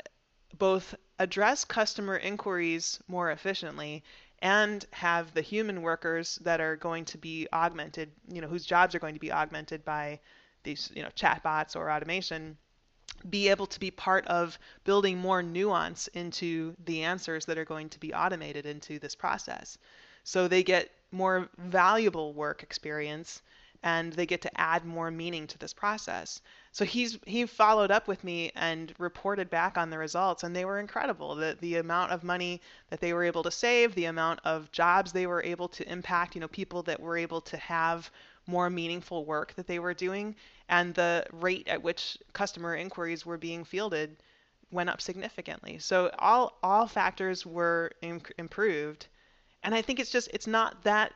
both 0.59 0.97
address 1.21 1.65
customer 1.65 2.17
inquiries 2.17 2.99
more 3.07 3.31
efficiently 3.31 4.03
and 4.41 4.85
have 4.91 5.33
the 5.33 5.43
human 5.43 5.81
workers 5.81 6.41
that 6.43 6.61
are 6.61 6.75
going 6.75 7.05
to 7.05 7.19
be 7.19 7.47
augmented, 7.53 8.11
you 8.29 8.41
know, 8.41 8.49
whose 8.49 8.67
jobs 8.67 8.97
are 8.97 8.99
going 8.99 9.15
to 9.15 9.21
be 9.21 9.31
augmented 9.31 9.85
by 9.85 10.19
these, 10.65 10.91
you 10.93 11.05
know, 11.05 11.11
chatbots 11.11 11.77
or 11.77 11.89
automation, 11.89 12.59
be 13.29 13.49
able 13.49 13.67
to 13.67 13.81
be 13.81 13.91
part 13.91 14.27
of 14.27 14.59
building 14.85 15.19
more 15.19 15.43
nuance 15.43 16.09
into 16.09 16.75
the 16.85 17.03
answers 17.03 17.45
that 17.47 17.59
are 17.59 17.65
going 17.65 17.89
to 17.91 18.01
be 18.01 18.13
automated 18.15 18.67
into 18.67 18.99
this 18.99 19.15
process. 19.15 19.79
So 20.25 20.49
they 20.49 20.63
get 20.63 20.91
more 21.11 21.49
valuable 21.59 22.33
work 22.33 22.63
experience 22.63 23.43
and 23.85 24.13
they 24.13 24.27
get 24.27 24.43
to 24.43 24.61
add 24.61 24.85
more 24.85 25.11
meaning 25.11 25.47
to 25.49 25.59
this 25.59 25.73
process. 25.73 26.41
So 26.71 26.85
he's 26.85 27.19
he 27.27 27.47
followed 27.47 27.91
up 27.91 28.07
with 28.07 28.23
me 28.23 28.53
and 28.55 28.95
reported 28.99 29.51
back 29.51 29.77
on 29.77 29.91
the 29.91 29.99
results 29.99 30.45
and 30.45 30.55
they 30.55 30.65
were 30.65 30.79
incredible. 30.79 31.35
The 31.35 31.59
the 31.61 31.77
amount 31.77 32.13
of 32.13 32.23
money 32.23 32.61
that 32.91 33.01
they 33.01 33.13
were 33.13 33.25
able 33.25 33.43
to 33.43 33.51
save, 33.51 33.95
the 33.95 34.07
amount 34.07 34.41
of 34.45 34.71
jobs 34.71 35.13
they 35.13 35.27
were 35.27 35.43
able 35.43 35.69
to 35.69 35.91
impact, 35.91 36.35
you 36.35 36.41
know, 36.41 36.49
people 36.49 36.83
that 36.85 37.01
were 37.01 37.17
able 37.17 37.41
to 37.41 37.57
have 37.57 38.11
more 38.47 38.71
meaningful 38.71 39.25
work 39.25 39.55
that 39.55 39.67
they 39.67 39.79
were 39.79 39.95
doing 39.95 40.35
and 40.69 40.95
the 40.95 41.25
rate 41.33 41.69
at 41.69 41.83
which 41.83 42.19
customer 42.33 42.75
inquiries 42.75 43.25
were 43.25 43.39
being 43.39 43.65
fielded 43.65 44.17
went 44.71 44.91
up 44.91 45.01
significantly. 45.01 45.79
So 45.79 46.11
all 46.19 46.59
all 46.63 46.87
factors 46.87 47.47
were 47.47 47.93
Im- 48.03 48.23
improved 48.39 49.07
and 49.63 49.75
I 49.75 49.83
think 49.83 50.01
it's 50.01 50.11
just 50.11 50.29
it's 50.33 50.47
not 50.47 50.83
that 50.83 51.13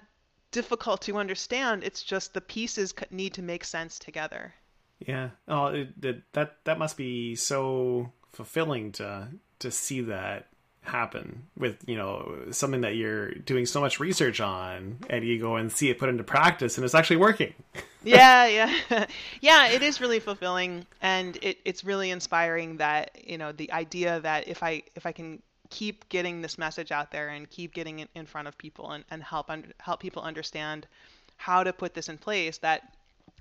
difficult 0.51 1.03
to 1.03 1.17
understand. 1.17 1.85
It's 1.85 2.03
just 2.03 2.35
the 2.35 2.41
pieces 2.41 2.95
need 3.11 3.35
to 3.35 3.43
make 3.43 3.65
sense 3.65 3.99
together. 3.99 4.55
Yeah. 5.01 5.31
Oh, 5.49 5.67
it, 5.67 5.89
it, 6.03 6.33
that 6.33 6.59
that 6.65 6.79
must 6.79 6.97
be 6.97 7.35
so 7.35 8.13
fulfilling 8.33 8.93
to 8.93 9.29
to 9.59 9.71
see 9.71 10.01
that 10.03 10.49
happen 10.87 11.43
with 11.59 11.77
you 11.87 11.97
know 11.97 12.37
something 12.51 12.81
that 12.83 12.95
you're 12.97 13.31
doing 13.33 13.67
so 13.67 13.81
much 13.81 13.99
research 14.01 14.41
on 14.41 14.97
and 15.11 15.25
you 15.25 15.39
go 15.39 15.57
and 15.57 15.73
see 15.73 15.91
it 15.91 15.99
put 15.99 16.09
into 16.09 16.23
practice 16.23 16.77
and 16.79 16.85
it's 16.85 16.95
actually 16.95 17.17
working 17.17 17.53
yeah 18.05 18.47
yeah 18.47 19.07
yeah 19.41 19.69
it 19.69 19.83
is 19.83 20.01
really 20.01 20.21
fulfilling 20.21 20.87
and 21.03 21.39
it, 21.43 21.59
it's 21.65 21.85
really 21.85 22.11
inspiring 22.11 22.77
that 22.77 23.11
you 23.23 23.37
know 23.37 23.53
the 23.53 23.71
idea 23.73 24.21
that 24.21 24.47
if 24.47 24.63
i 24.63 24.83
if 24.95 25.07
i 25.07 25.13
can 25.13 25.43
keep 25.71 26.09
getting 26.09 26.41
this 26.41 26.57
message 26.57 26.93
out 26.93 27.11
there 27.11 27.29
and 27.29 27.51
keep 27.51 27.75
getting 27.75 27.99
it 27.99 28.09
in 28.15 28.25
front 28.25 28.47
of 28.47 28.57
people 28.57 28.93
and, 28.93 29.05
and 29.11 29.23
help 29.23 29.51
un- 29.51 29.73
help 29.81 29.99
people 30.01 30.23
understand 30.23 30.87
how 31.37 31.65
to 31.65 31.73
put 31.73 31.95
this 31.95 32.09
in 32.09 32.17
place 32.17 32.59
that 32.59 32.93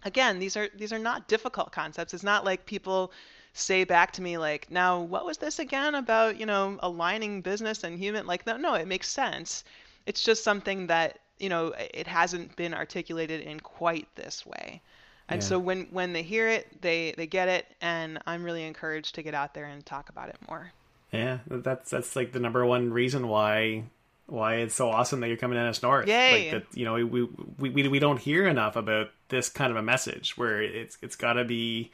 again, 0.06 0.40
these 0.40 0.56
are 0.56 0.70
these 0.76 0.94
are 0.94 1.00
not 1.00 1.28
difficult 1.28 1.72
concepts. 1.72 2.14
It's 2.14 2.24
not 2.24 2.46
like 2.46 2.66
people 2.66 3.12
say 3.56 3.84
back 3.86 4.12
to 4.14 4.22
me 4.22 4.38
like, 4.38 4.70
"Now, 4.70 5.00
what 5.02 5.26
was 5.26 5.40
this 5.40 5.58
again 5.60 5.96
about, 5.96 6.38
you 6.40 6.46
know, 6.46 6.78
aligning 6.82 7.42
business 7.42 7.84
and 7.84 7.98
human?" 7.98 8.28
Like, 8.28 8.46
no, 8.46 8.58
no, 8.58 8.76
it 8.76 8.88
makes 8.88 9.10
sense. 9.10 9.64
It's 10.06 10.22
just 10.24 10.44
something 10.44 10.88
that, 10.88 11.20
you 11.40 11.50
know, 11.50 11.74
it 11.78 12.08
hasn't 12.08 12.56
been 12.56 12.74
articulated 12.74 13.42
in 13.42 13.60
quite 13.62 14.08
this 14.16 14.46
way. 14.46 14.82
And 15.30 15.42
Yeah. 15.42 15.48
so 15.48 15.60
when 15.60 15.88
when 15.92 16.14
they 16.14 16.24
hear 16.24 16.48
it, 16.48 16.82
they 16.82 17.14
they 17.18 17.28
get 17.28 17.48
it, 17.50 17.66
and 17.82 18.20
I'm 18.28 18.44
really 18.44 18.64
encouraged 18.66 19.16
to 19.16 19.24
get 19.24 19.34
out 19.34 19.54
there 19.56 19.66
and 19.66 19.86
talk 19.86 20.10
about 20.10 20.30
it 20.30 20.38
more. 20.48 20.74
Yeah, 21.12 21.40
that's 21.48 21.92
that's 21.92 22.16
like 22.16 22.32
the 22.32 22.40
number 22.40 22.66
one 22.66 22.92
reason 22.92 23.28
why 23.28 23.86
why 24.28 24.56
it's 24.56 24.76
so 24.76 24.90
awesome 24.90 25.20
that 25.22 25.28
you're 25.28 25.38
coming 25.38 25.58
NSNorth. 25.58 26.08
Yay. 26.08 26.32
Like 26.32 26.50
that, 26.52 26.78
you 26.78 26.84
know, 26.86 26.94
we, 26.96 27.04
we 27.04 27.70
we 27.70 27.88
we 27.88 28.00
don't 28.00 28.20
hear 28.20 28.48
enough 28.48 28.76
about 28.76 29.12
this 29.30 29.50
kind 29.50 29.72
of 29.72 29.78
a 29.78 29.84
message 29.84 30.38
where 30.38 30.62
it's 30.62 30.98
it's 31.02 31.16
got 31.16 31.34
to 31.34 31.46
be 31.46 31.92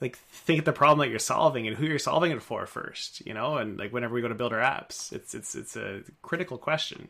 like 0.00 0.16
think 0.16 0.58
of 0.58 0.64
the 0.64 0.72
problem 0.72 0.98
that 0.98 1.10
you're 1.10 1.18
solving 1.18 1.66
and 1.66 1.76
who 1.76 1.86
you're 1.86 1.98
solving 1.98 2.30
it 2.30 2.42
for 2.42 2.66
first, 2.66 3.26
you 3.26 3.32
know, 3.32 3.56
and 3.56 3.78
like 3.78 3.92
whenever 3.92 4.14
we 4.14 4.20
go 4.20 4.28
to 4.28 4.34
build 4.34 4.52
our 4.52 4.60
apps, 4.60 5.12
it's 5.12 5.34
it's 5.34 5.54
it's 5.54 5.76
a 5.76 6.02
critical 6.22 6.58
question. 6.58 7.08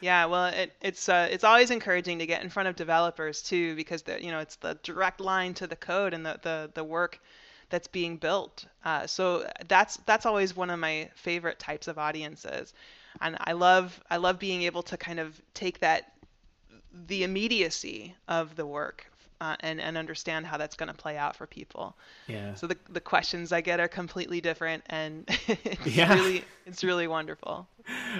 Yeah, 0.00 0.26
well, 0.26 0.46
it, 0.46 0.72
it's 0.82 1.08
uh, 1.08 1.28
it's 1.30 1.44
always 1.44 1.70
encouraging 1.70 2.18
to 2.18 2.26
get 2.26 2.42
in 2.42 2.50
front 2.50 2.68
of 2.68 2.76
developers 2.76 3.40
too, 3.40 3.76
because 3.76 4.02
the 4.02 4.22
you 4.22 4.30
know 4.30 4.40
it's 4.40 4.56
the 4.56 4.78
direct 4.82 5.20
line 5.20 5.54
to 5.54 5.66
the 5.66 5.76
code 5.76 6.12
and 6.12 6.26
the 6.26 6.38
the, 6.42 6.70
the 6.74 6.84
work 6.84 7.20
that's 7.70 7.88
being 7.88 8.16
built. 8.16 8.66
Uh, 8.84 9.06
so 9.06 9.46
that's 9.68 9.96
that's 9.98 10.26
always 10.26 10.56
one 10.56 10.70
of 10.70 10.78
my 10.78 11.08
favorite 11.14 11.58
types 11.58 11.88
of 11.88 11.98
audiences, 11.98 12.74
and 13.20 13.36
I 13.40 13.52
love 13.52 14.02
I 14.10 14.16
love 14.16 14.38
being 14.38 14.62
able 14.62 14.82
to 14.82 14.96
kind 14.96 15.20
of 15.20 15.40
take 15.54 15.78
that 15.78 16.12
the 17.06 17.22
immediacy 17.22 18.14
of 18.28 18.56
the 18.56 18.66
work 18.66 19.10
uh, 19.44 19.56
and 19.60 19.80
and 19.80 19.96
understand 19.98 20.46
how 20.46 20.56
that's 20.56 20.76
going 20.76 20.88
to 20.88 20.94
play 20.94 21.16
out 21.16 21.36
for 21.36 21.46
people. 21.46 21.96
Yeah. 22.26 22.54
So 22.54 22.66
the 22.66 22.76
the 22.88 23.00
questions 23.00 23.52
I 23.52 23.60
get 23.60 23.80
are 23.80 23.88
completely 23.88 24.40
different, 24.40 24.84
and 24.86 25.24
it's 25.48 25.86
Yeah. 25.86 26.14
really 26.14 26.44
it's 26.66 26.82
really 26.82 27.06
wonderful. 27.06 27.66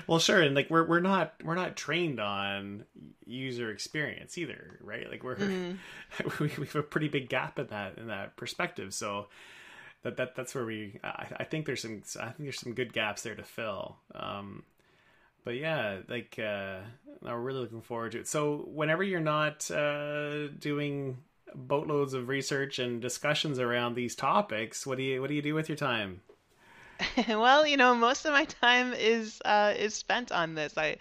Well, 0.06 0.18
sure, 0.18 0.42
and 0.42 0.54
like 0.54 0.68
we're 0.70 0.86
we're 0.86 1.00
not 1.00 1.34
we're 1.42 1.54
not 1.54 1.76
trained 1.76 2.20
on 2.20 2.84
user 3.26 3.70
experience 3.70 4.36
either, 4.36 4.78
right? 4.82 5.10
Like 5.10 5.22
we're 5.24 5.36
we, 6.40 6.50
we 6.58 6.66
have 6.66 6.76
a 6.76 6.82
pretty 6.82 7.08
big 7.08 7.28
gap 7.28 7.58
in 7.58 7.68
that 7.68 7.96
in 7.98 8.08
that 8.08 8.36
perspective. 8.36 8.92
So 8.92 9.28
that 10.02 10.16
that 10.18 10.34
that's 10.36 10.54
where 10.54 10.66
we 10.66 11.00
I, 11.02 11.26
I 11.40 11.44
think 11.44 11.64
there's 11.66 11.82
some 11.82 12.02
I 12.20 12.26
think 12.26 12.40
there's 12.40 12.60
some 12.60 12.74
good 12.74 12.92
gaps 12.92 13.22
there 13.22 13.34
to 13.34 13.42
fill. 13.42 13.96
Um, 14.14 14.64
but 15.44 15.56
yeah, 15.56 15.98
like 16.08 16.38
uh, 16.38 16.78
I'm 17.24 17.44
really 17.44 17.60
looking 17.60 17.82
forward 17.82 18.12
to 18.12 18.20
it. 18.20 18.28
So 18.28 18.64
whenever 18.68 19.02
you're 19.02 19.20
not 19.20 19.70
uh, 19.70 20.48
doing 20.48 21.18
boatloads 21.54 22.14
of 22.14 22.28
research 22.28 22.78
and 22.78 23.00
discussions 23.00 23.58
around 23.58 23.94
these 23.94 24.14
topics, 24.14 24.86
what 24.86 24.98
do 24.98 25.04
you 25.04 25.20
what 25.20 25.28
do 25.28 25.34
you 25.34 25.42
do 25.42 25.54
with 25.54 25.68
your 25.68 25.76
time? 25.76 26.20
well, 27.28 27.66
you 27.66 27.76
know, 27.76 27.94
most 27.94 28.24
of 28.24 28.32
my 28.32 28.44
time 28.44 28.92
is 28.94 29.40
uh, 29.44 29.74
is 29.76 29.94
spent 29.94 30.32
on 30.32 30.54
this. 30.54 30.76
I, 30.76 30.96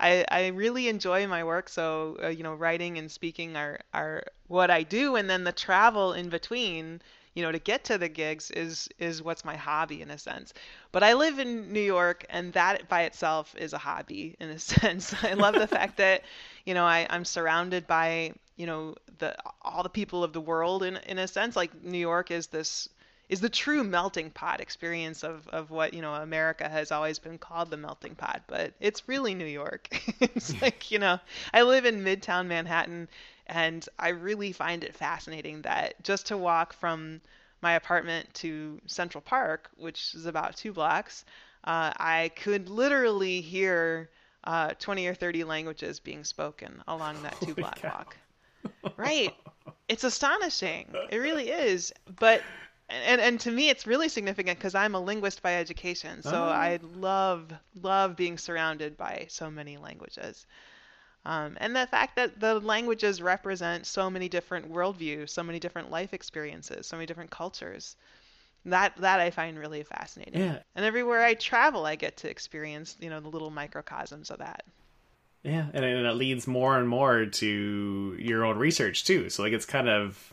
I, 0.00 0.24
I 0.30 0.46
really 0.48 0.88
enjoy 0.88 1.26
my 1.26 1.42
work. 1.44 1.68
So, 1.68 2.18
uh, 2.22 2.28
you 2.28 2.42
know, 2.42 2.54
writing 2.54 2.98
and 2.98 3.10
speaking 3.10 3.56
are 3.56 3.80
are 3.92 4.24
what 4.46 4.70
I 4.70 4.82
do, 4.82 5.16
and 5.16 5.28
then 5.28 5.44
the 5.44 5.52
travel 5.52 6.12
in 6.12 6.28
between, 6.28 7.02
you 7.38 7.44
know, 7.44 7.52
to 7.52 7.60
get 7.60 7.84
to 7.84 7.98
the 7.98 8.08
gigs 8.08 8.50
is 8.50 8.88
is 8.98 9.22
what's 9.22 9.44
my 9.44 9.54
hobby 9.54 10.02
in 10.02 10.10
a 10.10 10.18
sense. 10.18 10.52
But 10.90 11.04
I 11.04 11.12
live 11.12 11.38
in 11.38 11.72
New 11.72 11.80
York, 11.80 12.26
and 12.28 12.52
that 12.54 12.88
by 12.88 13.02
itself 13.02 13.54
is 13.56 13.72
a 13.72 13.78
hobby 13.78 14.34
in 14.40 14.50
a 14.50 14.58
sense. 14.74 15.14
I 15.22 15.34
love 15.34 15.54
the 15.54 15.68
fact 15.68 15.98
that, 15.98 16.24
you 16.66 16.74
know, 16.74 16.84
I, 16.84 17.06
I'm 17.08 17.24
surrounded 17.24 17.86
by, 17.86 18.32
you 18.56 18.66
know, 18.66 18.96
the 19.18 19.36
all 19.62 19.84
the 19.84 19.88
people 19.88 20.24
of 20.24 20.32
the 20.32 20.40
world 20.40 20.82
in 20.82 20.96
in 21.06 21.18
a 21.18 21.28
sense. 21.28 21.54
Like 21.54 21.80
New 21.84 21.98
York 21.98 22.32
is 22.32 22.48
this 22.48 22.88
is 23.28 23.40
the 23.40 23.48
true 23.48 23.84
melting 23.84 24.30
pot 24.30 24.60
experience 24.60 25.22
of, 25.22 25.46
of 25.48 25.70
what 25.70 25.94
you 25.94 26.02
know 26.02 26.14
America 26.14 26.68
has 26.68 26.90
always 26.90 27.20
been 27.20 27.38
called 27.38 27.70
the 27.70 27.76
melting 27.76 28.16
pot, 28.16 28.42
but 28.48 28.72
it's 28.80 29.06
really 29.06 29.34
New 29.34 29.46
York. 29.46 29.88
it's 30.20 30.60
like 30.62 30.90
you 30.90 30.98
know 30.98 31.20
I 31.54 31.62
live 31.62 31.84
in 31.84 32.02
Midtown 32.02 32.46
Manhattan, 32.46 33.08
and 33.48 33.88
I 33.98 34.10
really 34.10 34.52
find 34.52 34.84
it 34.84 34.94
fascinating 34.94 35.62
that 35.62 36.02
just 36.04 36.26
to 36.26 36.36
walk 36.36 36.72
from 36.72 37.20
my 37.62 37.72
apartment 37.72 38.32
to 38.34 38.80
Central 38.86 39.20
Park, 39.22 39.70
which 39.76 40.14
is 40.14 40.26
about 40.26 40.56
two 40.56 40.72
blocks, 40.72 41.24
uh, 41.64 41.92
I 41.96 42.30
could 42.36 42.68
literally 42.68 43.40
hear 43.40 44.10
uh, 44.44 44.70
20 44.78 45.06
or 45.06 45.14
30 45.14 45.44
languages 45.44 45.98
being 45.98 46.24
spoken 46.24 46.82
along 46.86 47.22
that 47.22 47.40
two 47.40 47.54
block 47.54 47.80
walk. 47.82 48.16
Right. 48.96 49.34
It's 49.88 50.04
astonishing. 50.04 50.86
It 51.10 51.16
really 51.16 51.50
is. 51.50 51.92
But 52.18 52.42
and 52.90 53.20
and 53.20 53.40
to 53.40 53.50
me 53.50 53.68
it's 53.68 53.86
really 53.86 54.08
significant 54.08 54.58
because 54.58 54.74
I'm 54.74 54.94
a 54.94 55.00
linguist 55.00 55.42
by 55.42 55.56
education. 55.56 56.22
So 56.22 56.30
Oh. 56.34 56.48
I 56.48 56.78
love 56.94 57.52
love 57.82 58.16
being 58.16 58.38
surrounded 58.38 58.96
by 58.96 59.26
so 59.28 59.50
many 59.50 59.76
languages. 59.76 60.46
Um, 61.28 61.58
and 61.60 61.76
the 61.76 61.86
fact 61.86 62.16
that 62.16 62.40
the 62.40 62.58
languages 62.60 63.20
represent 63.20 63.84
so 63.84 64.08
many 64.08 64.30
different 64.30 64.72
worldviews, 64.72 65.28
so 65.28 65.42
many 65.42 65.60
different 65.60 65.90
life 65.90 66.14
experiences, 66.14 66.86
so 66.86 66.96
many 66.96 67.04
different 67.04 67.30
cultures. 67.30 67.96
That 68.64 68.96
that 68.96 69.20
I 69.20 69.30
find 69.30 69.58
really 69.58 69.82
fascinating. 69.82 70.40
Yeah. 70.40 70.60
And 70.74 70.86
everywhere 70.86 71.22
I 71.22 71.34
travel, 71.34 71.84
I 71.84 71.96
get 71.96 72.16
to 72.18 72.30
experience, 72.30 72.96
you 72.98 73.10
know, 73.10 73.20
the 73.20 73.28
little 73.28 73.50
microcosms 73.50 74.30
of 74.30 74.38
that. 74.38 74.64
Yeah, 75.44 75.66
and, 75.74 75.84
and 75.84 76.06
it 76.06 76.14
leads 76.14 76.46
more 76.46 76.78
and 76.78 76.88
more 76.88 77.26
to 77.26 78.16
your 78.18 78.46
own 78.46 78.56
research 78.56 79.04
too. 79.04 79.28
So 79.28 79.42
like 79.42 79.52
it's 79.52 79.66
kind 79.66 79.88
of 79.90 80.32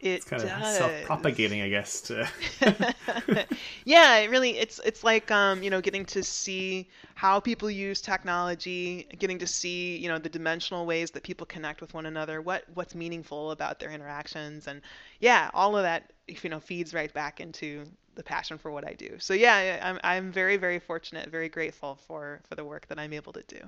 It 0.00 0.26
kind 0.26 0.44
of 0.44 0.48
does. 0.48 0.76
self-propagating, 0.76 1.60
I 1.60 1.68
guess. 1.68 2.00
To 2.02 2.28
yeah, 3.84 4.16
it 4.18 4.30
really 4.30 4.56
it's 4.56 4.78
it's 4.84 5.02
like 5.02 5.30
um, 5.32 5.62
you 5.62 5.70
know, 5.70 5.80
getting 5.80 6.04
to 6.06 6.22
see 6.22 6.88
how 7.14 7.40
people 7.40 7.68
use 7.68 8.00
technology, 8.00 9.08
getting 9.18 9.38
to 9.40 9.46
see, 9.46 9.96
you 9.96 10.08
know, 10.08 10.18
the 10.18 10.28
dimensional 10.28 10.86
ways 10.86 11.10
that 11.12 11.24
people 11.24 11.46
connect 11.46 11.80
with 11.80 11.94
one 11.94 12.06
another, 12.06 12.40
what 12.40 12.64
what's 12.74 12.94
meaningful 12.94 13.50
about 13.50 13.80
their 13.80 13.90
interactions 13.90 14.68
and 14.68 14.82
yeah, 15.20 15.50
all 15.52 15.76
of 15.76 15.82
that 15.82 16.12
you 16.28 16.50
know 16.50 16.60
feeds 16.60 16.94
right 16.94 17.12
back 17.12 17.40
into 17.40 17.84
the 18.14 18.22
passion 18.22 18.58
for 18.58 18.70
what 18.70 18.86
I 18.86 18.92
do. 18.94 19.16
So 19.18 19.34
yeah, 19.34 19.80
I'm 19.82 19.98
I'm 20.04 20.32
very 20.32 20.56
very 20.56 20.78
fortunate, 20.78 21.28
very 21.28 21.48
grateful 21.48 21.96
for 22.06 22.40
for 22.48 22.54
the 22.54 22.64
work 22.64 22.86
that 22.88 22.98
I'm 22.98 23.12
able 23.12 23.32
to 23.32 23.42
do. 23.48 23.60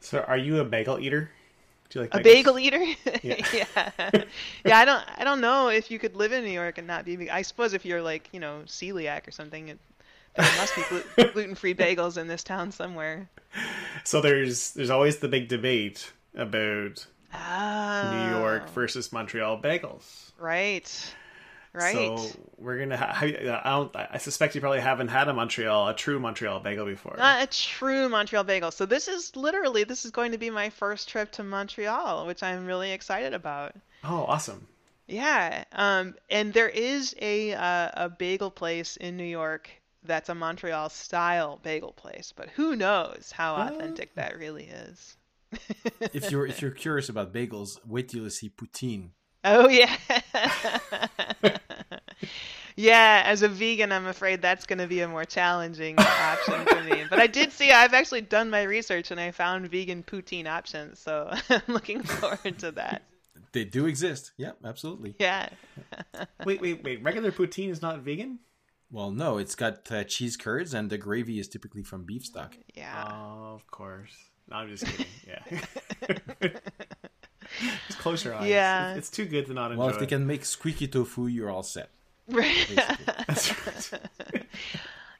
so, 0.00 0.20
are 0.20 0.36
you 0.38 0.60
a 0.60 0.64
bagel 0.64 0.98
eater? 0.98 1.30
Do 1.90 1.98
you 1.98 2.02
like 2.04 2.14
A 2.14 2.20
bagel 2.22 2.58
eater? 2.58 2.82
Yeah. 3.22 3.44
yeah. 3.52 3.90
Yeah, 4.64 4.78
I 4.78 4.84
don't 4.84 5.04
I 5.18 5.24
don't 5.24 5.40
know 5.40 5.68
if 5.68 5.90
you 5.90 5.98
could 5.98 6.16
live 6.16 6.32
in 6.32 6.44
New 6.44 6.50
York 6.52 6.78
and 6.78 6.86
not 6.86 7.04
be. 7.04 7.28
I 7.30 7.42
suppose 7.42 7.74
if 7.74 7.84
you're 7.84 8.00
like, 8.02 8.28
you 8.32 8.40
know, 8.40 8.62
celiac 8.66 9.26
or 9.26 9.32
something, 9.32 9.68
it, 9.68 9.78
there 10.36 10.46
must 10.56 10.76
be 10.76 10.82
glu- 10.88 11.28
gluten-free 11.32 11.74
bagels 11.74 12.16
in 12.16 12.28
this 12.28 12.44
town 12.44 12.70
somewhere. 12.72 13.28
So 14.04 14.20
there's 14.20 14.72
there's 14.74 14.90
always 14.90 15.18
the 15.18 15.28
big 15.28 15.48
debate 15.48 16.12
about 16.34 17.04
Ah. 17.34 18.10
New 18.30 18.38
York 18.38 18.70
versus 18.70 19.12
Montreal 19.12 19.60
bagels. 19.60 20.30
Right. 20.38 20.88
Right. 21.72 21.94
So 21.94 22.26
we're 22.58 22.78
gonna. 22.78 22.96
Ha- 22.96 23.20
I 23.22 23.70
don't. 23.70 23.94
I 23.94 24.18
suspect 24.18 24.54
you 24.54 24.60
probably 24.60 24.80
haven't 24.80 25.08
had 25.08 25.28
a 25.28 25.32
Montreal, 25.32 25.88
a 25.88 25.94
true 25.94 26.18
Montreal 26.18 26.60
bagel 26.60 26.86
before. 26.86 27.14
Not 27.16 27.42
a 27.42 27.46
true 27.46 28.08
Montreal 28.08 28.42
bagel. 28.44 28.72
So 28.72 28.86
this 28.86 29.06
is 29.06 29.36
literally 29.36 29.84
this 29.84 30.04
is 30.04 30.10
going 30.10 30.32
to 30.32 30.38
be 30.38 30.50
my 30.50 30.70
first 30.70 31.08
trip 31.08 31.30
to 31.32 31.44
Montreal, 31.44 32.26
which 32.26 32.42
I'm 32.42 32.66
really 32.66 32.90
excited 32.90 33.34
about. 33.34 33.74
oh, 34.02 34.24
awesome! 34.24 34.66
Yeah, 35.06 35.64
um, 35.72 36.16
and 36.28 36.52
there 36.52 36.68
is 36.68 37.14
a 37.20 37.54
uh, 37.54 37.90
a 37.94 38.08
bagel 38.08 38.50
place 38.50 38.96
in 38.96 39.16
New 39.16 39.24
York 39.24 39.70
that's 40.02 40.28
a 40.28 40.34
Montreal 40.34 40.88
style 40.88 41.60
bagel 41.62 41.92
place, 41.92 42.32
but 42.34 42.48
who 42.50 42.74
knows 42.74 43.32
how 43.32 43.54
authentic 43.56 44.14
that 44.14 44.38
really 44.38 44.64
is. 44.64 45.16
if 46.00 46.30
you're 46.30 46.46
if 46.46 46.62
you're 46.62 46.70
curious 46.70 47.08
about 47.08 47.32
bagels, 47.32 47.78
wait 47.86 48.08
till 48.08 48.22
you 48.22 48.30
see 48.30 48.50
poutine. 48.50 49.10
Oh 49.44 49.68
yeah. 49.68 49.96
yeah, 52.76 53.22
as 53.24 53.42
a 53.42 53.48
vegan, 53.48 53.92
I'm 53.92 54.06
afraid 54.06 54.42
that's 54.42 54.66
going 54.66 54.78
to 54.78 54.86
be 54.86 55.00
a 55.00 55.08
more 55.08 55.24
challenging 55.24 55.98
option 55.98 56.66
for 56.66 56.82
me. 56.82 57.04
But 57.08 57.20
I 57.20 57.26
did 57.26 57.52
see 57.52 57.72
I've 57.72 57.94
actually 57.94 58.20
done 58.20 58.50
my 58.50 58.62
research 58.62 59.10
and 59.10 59.18
I 59.18 59.30
found 59.30 59.70
vegan 59.70 60.02
poutine 60.02 60.46
options, 60.46 60.98
so 60.98 61.30
I'm 61.50 61.62
looking 61.68 62.02
forward 62.02 62.58
to 62.58 62.72
that. 62.72 63.02
They 63.52 63.64
do 63.64 63.86
exist. 63.86 64.32
Yeah, 64.36 64.52
absolutely. 64.64 65.16
Yeah. 65.18 65.48
Wait, 66.44 66.60
wait, 66.60 66.84
wait. 66.84 67.02
Regular 67.02 67.32
poutine 67.32 67.70
is 67.70 67.82
not 67.82 68.00
vegan. 68.00 68.38
Well, 68.92 69.10
no, 69.10 69.38
it's 69.38 69.54
got 69.54 69.90
uh, 69.90 70.04
cheese 70.04 70.36
curds, 70.36 70.74
and 70.74 70.90
the 70.90 70.98
gravy 70.98 71.38
is 71.38 71.48
typically 71.48 71.82
from 71.82 72.04
beef 72.04 72.24
stock. 72.24 72.56
Yeah. 72.74 73.08
Oh, 73.08 73.54
of 73.54 73.66
course. 73.70 74.12
No, 74.50 74.56
I'm 74.56 74.68
just 74.68 74.84
kidding. 74.86 75.06
Yeah. 75.26 76.48
just 77.86 77.98
close 77.98 78.24
your 78.24 78.34
eyes. 78.34 78.48
Yeah. 78.48 78.90
It's, 78.90 79.08
it's 79.08 79.10
too 79.10 79.24
good 79.24 79.46
to 79.46 79.54
not 79.54 79.70
enjoy. 79.72 79.84
Well, 79.84 79.90
if 79.94 79.98
they 79.98 80.06
can 80.06 80.26
make 80.26 80.44
squeaky 80.44 80.88
tofu, 80.88 81.26
you're 81.26 81.50
all 81.50 81.62
set. 81.62 81.90
Right. 82.28 82.68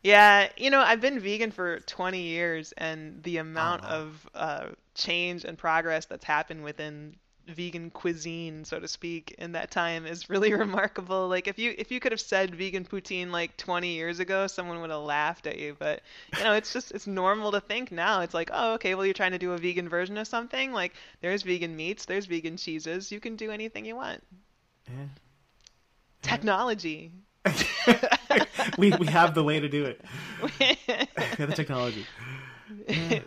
Yeah, 0.02 0.48
you 0.56 0.70
know, 0.70 0.80
I've 0.80 1.00
been 1.00 1.20
vegan 1.20 1.50
for 1.50 1.80
20 1.80 2.22
years, 2.22 2.72
and 2.78 3.22
the 3.22 3.36
amount 3.36 3.82
wow. 3.82 3.88
of 3.88 4.30
uh, 4.34 4.66
change 4.94 5.44
and 5.44 5.58
progress 5.58 6.06
that's 6.06 6.24
happened 6.24 6.64
within 6.64 7.16
vegan 7.48 7.90
cuisine, 7.90 8.64
so 8.64 8.78
to 8.78 8.88
speak, 8.88 9.34
in 9.38 9.52
that 9.52 9.70
time 9.70 10.06
is 10.06 10.30
really 10.30 10.52
remarkable. 10.64 11.28
Like 11.28 11.48
if 11.48 11.58
you 11.58 11.74
if 11.76 11.90
you 11.90 12.00
could 12.00 12.12
have 12.12 12.20
said 12.20 12.54
vegan 12.54 12.84
poutine 12.84 13.30
like 13.30 13.56
20 13.56 13.88
years 13.88 14.20
ago, 14.20 14.46
someone 14.46 14.80
would 14.80 14.90
have 14.90 15.02
laughed 15.02 15.46
at 15.46 15.58
you. 15.58 15.76
But 15.78 16.02
you 16.36 16.44
know, 16.44 16.54
it's 16.54 16.72
just 16.72 16.92
it's 16.92 17.06
normal 17.06 17.52
to 17.52 17.60
think 17.60 17.92
now. 17.92 18.20
It's 18.20 18.34
like, 18.34 18.50
oh, 18.52 18.74
okay, 18.74 18.94
well 18.94 19.04
you're 19.04 19.14
trying 19.14 19.32
to 19.32 19.38
do 19.38 19.52
a 19.52 19.58
vegan 19.58 19.88
version 19.88 20.16
of 20.18 20.26
something. 20.26 20.72
Like 20.72 20.94
there's 21.20 21.42
vegan 21.42 21.76
meats, 21.76 22.04
there's 22.04 22.26
vegan 22.26 22.56
cheeses. 22.56 23.10
You 23.10 23.20
can 23.20 23.36
do 23.36 23.50
anything 23.50 23.84
you 23.84 23.96
want. 23.96 24.22
Yeah. 24.86 25.06
Technology. 26.22 27.12
we 28.78 28.90
we 28.92 29.06
have 29.06 29.34
the 29.34 29.42
way 29.42 29.60
to 29.60 29.68
do 29.68 29.86
it. 29.86 30.04
we 30.60 30.78
have 31.16 31.48
the 31.48 31.54
technology. 31.54 32.06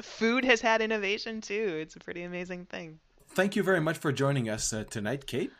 Food 0.01 0.45
has 0.45 0.61
had 0.61 0.81
innovation 0.81 1.41
too. 1.41 1.79
It's 1.81 1.95
a 1.95 1.99
pretty 1.99 2.23
amazing 2.23 2.65
thing. 2.65 2.99
Thank 3.35 3.55
you 3.55 3.63
very 3.63 3.81
much 3.81 3.97
for 3.97 4.11
joining 4.11 4.47
us 4.49 4.71
uh, 4.71 4.83
tonight, 4.89 5.25
Kate. 5.25 5.51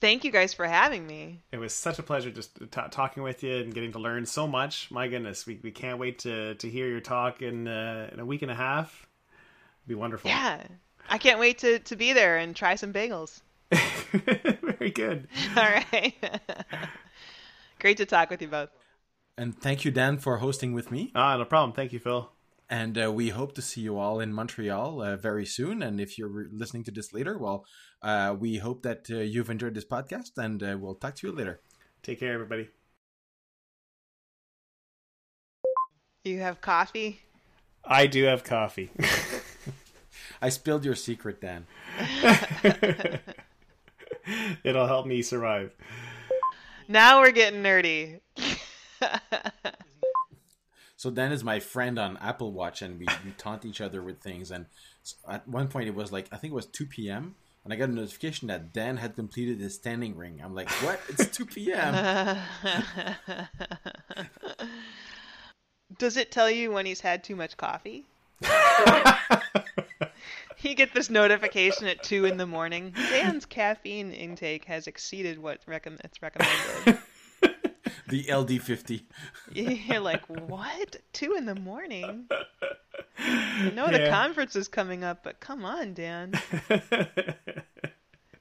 Thank 0.00 0.24
you 0.24 0.30
guys 0.30 0.54
for 0.54 0.66
having 0.66 1.06
me. 1.06 1.42
It 1.52 1.58
was 1.58 1.74
such 1.74 1.98
a 1.98 2.02
pleasure 2.02 2.30
just 2.30 2.56
t- 2.58 2.80
talking 2.90 3.22
with 3.22 3.42
you 3.42 3.56
and 3.58 3.74
getting 3.74 3.92
to 3.92 3.98
learn 3.98 4.24
so 4.24 4.46
much. 4.46 4.90
My 4.90 5.08
goodness, 5.08 5.46
we, 5.46 5.60
we 5.62 5.70
can't 5.70 5.98
wait 5.98 6.20
to, 6.20 6.54
to 6.54 6.70
hear 6.70 6.86
your 6.88 7.00
talk 7.00 7.42
in 7.42 7.68
uh, 7.68 8.08
in 8.10 8.20
a 8.20 8.24
week 8.24 8.40
and 8.40 8.50
a 8.50 8.54
half. 8.54 9.06
It'd 9.80 9.88
be 9.88 9.94
wonderful. 9.94 10.30
Yeah, 10.30 10.62
I 11.10 11.18
can't 11.18 11.38
wait 11.38 11.58
to, 11.58 11.80
to 11.80 11.96
be 11.96 12.14
there 12.14 12.38
and 12.38 12.56
try 12.56 12.76
some 12.76 12.94
bagels. 12.94 13.42
Very 13.70 14.90
good. 14.90 15.28
All 15.54 15.62
right. 15.62 16.14
Great 17.80 17.98
to 17.98 18.06
talk 18.06 18.30
with 18.30 18.40
you 18.40 18.48
both. 18.48 18.70
And 19.36 19.58
thank 19.58 19.84
you, 19.84 19.90
Dan, 19.90 20.18
for 20.18 20.38
hosting 20.38 20.72
with 20.72 20.90
me. 20.90 21.12
Ah, 21.14 21.36
no 21.36 21.44
problem. 21.44 21.74
Thank 21.74 21.92
you, 21.92 21.98
Phil. 21.98 22.30
And 22.70 22.96
uh, 23.02 23.10
we 23.10 23.30
hope 23.30 23.56
to 23.56 23.62
see 23.62 23.80
you 23.80 23.98
all 23.98 24.20
in 24.20 24.32
Montreal 24.32 25.02
uh, 25.02 25.16
very 25.16 25.44
soon. 25.44 25.82
And 25.82 26.00
if 26.00 26.16
you're 26.16 26.28
re- 26.28 26.46
listening 26.52 26.84
to 26.84 26.92
this 26.92 27.12
later, 27.12 27.36
well, 27.36 27.66
uh, 28.00 28.36
we 28.38 28.58
hope 28.58 28.84
that 28.84 29.08
uh, 29.10 29.16
you've 29.16 29.50
enjoyed 29.50 29.74
this 29.74 29.84
podcast 29.84 30.38
and 30.38 30.62
uh, 30.62 30.78
we'll 30.80 30.94
talk 30.94 31.16
to 31.16 31.26
you 31.26 31.32
later. 31.32 31.60
Take 32.04 32.20
care, 32.20 32.32
everybody. 32.32 32.68
You 36.24 36.38
have 36.38 36.60
coffee? 36.60 37.22
I 37.84 38.06
do 38.06 38.24
have 38.24 38.44
coffee. 38.44 38.90
I 40.42 40.48
spilled 40.48 40.84
your 40.84 40.94
secret, 40.94 41.40
Dan. 41.40 41.66
It'll 44.64 44.86
help 44.86 45.06
me 45.06 45.22
survive. 45.22 45.74
Now 46.86 47.20
we're 47.20 47.32
getting 47.32 47.62
nerdy. 47.62 48.20
So 51.00 51.10
Dan 51.10 51.32
is 51.32 51.42
my 51.42 51.60
friend 51.60 51.98
on 51.98 52.18
Apple 52.18 52.52
Watch, 52.52 52.82
and 52.82 52.98
we, 52.98 53.06
we 53.24 53.30
taunt 53.38 53.64
each 53.64 53.80
other 53.80 54.02
with 54.02 54.20
things. 54.20 54.50
And 54.50 54.66
at 55.26 55.48
one 55.48 55.68
point, 55.68 55.88
it 55.88 55.94
was 55.94 56.12
like 56.12 56.28
I 56.30 56.36
think 56.36 56.52
it 56.52 56.54
was 56.54 56.66
two 56.66 56.84
p.m. 56.84 57.36
and 57.64 57.72
I 57.72 57.76
got 57.76 57.88
a 57.88 57.92
notification 57.92 58.48
that 58.48 58.74
Dan 58.74 58.98
had 58.98 59.16
completed 59.16 59.60
his 59.60 59.74
standing 59.74 60.14
ring. 60.14 60.42
I'm 60.44 60.54
like, 60.54 60.68
what? 60.82 61.00
It's 61.08 61.34
two 61.34 61.46
p.m. 61.46 62.36
Does 65.98 66.18
it 66.18 66.30
tell 66.30 66.50
you 66.50 66.70
when 66.70 66.84
he's 66.84 67.00
had 67.00 67.24
too 67.24 67.34
much 67.34 67.56
coffee? 67.56 68.04
you 70.60 70.74
get 70.74 70.92
this 70.92 71.08
notification 71.08 71.86
at 71.86 72.02
two 72.02 72.26
in 72.26 72.36
the 72.36 72.44
morning. 72.44 72.92
Dan's 73.08 73.46
caffeine 73.46 74.12
intake 74.12 74.66
has 74.66 74.86
exceeded 74.86 75.38
what 75.38 75.64
recomm- 75.64 76.00
it's 76.04 76.20
recommended. 76.20 76.98
The 78.10 78.24
LD50. 78.24 79.02
You're 79.52 80.00
like, 80.00 80.26
what? 80.26 80.96
Two 81.12 81.34
in 81.34 81.46
the 81.46 81.54
morning? 81.54 82.28
I 83.18 83.72
know 83.74 83.88
the 83.88 84.08
conference 84.10 84.56
is 84.56 84.68
coming 84.68 85.04
up, 85.04 85.24
but 85.24 85.40
come 85.40 85.64
on, 85.64 85.94
Dan. 85.94 86.32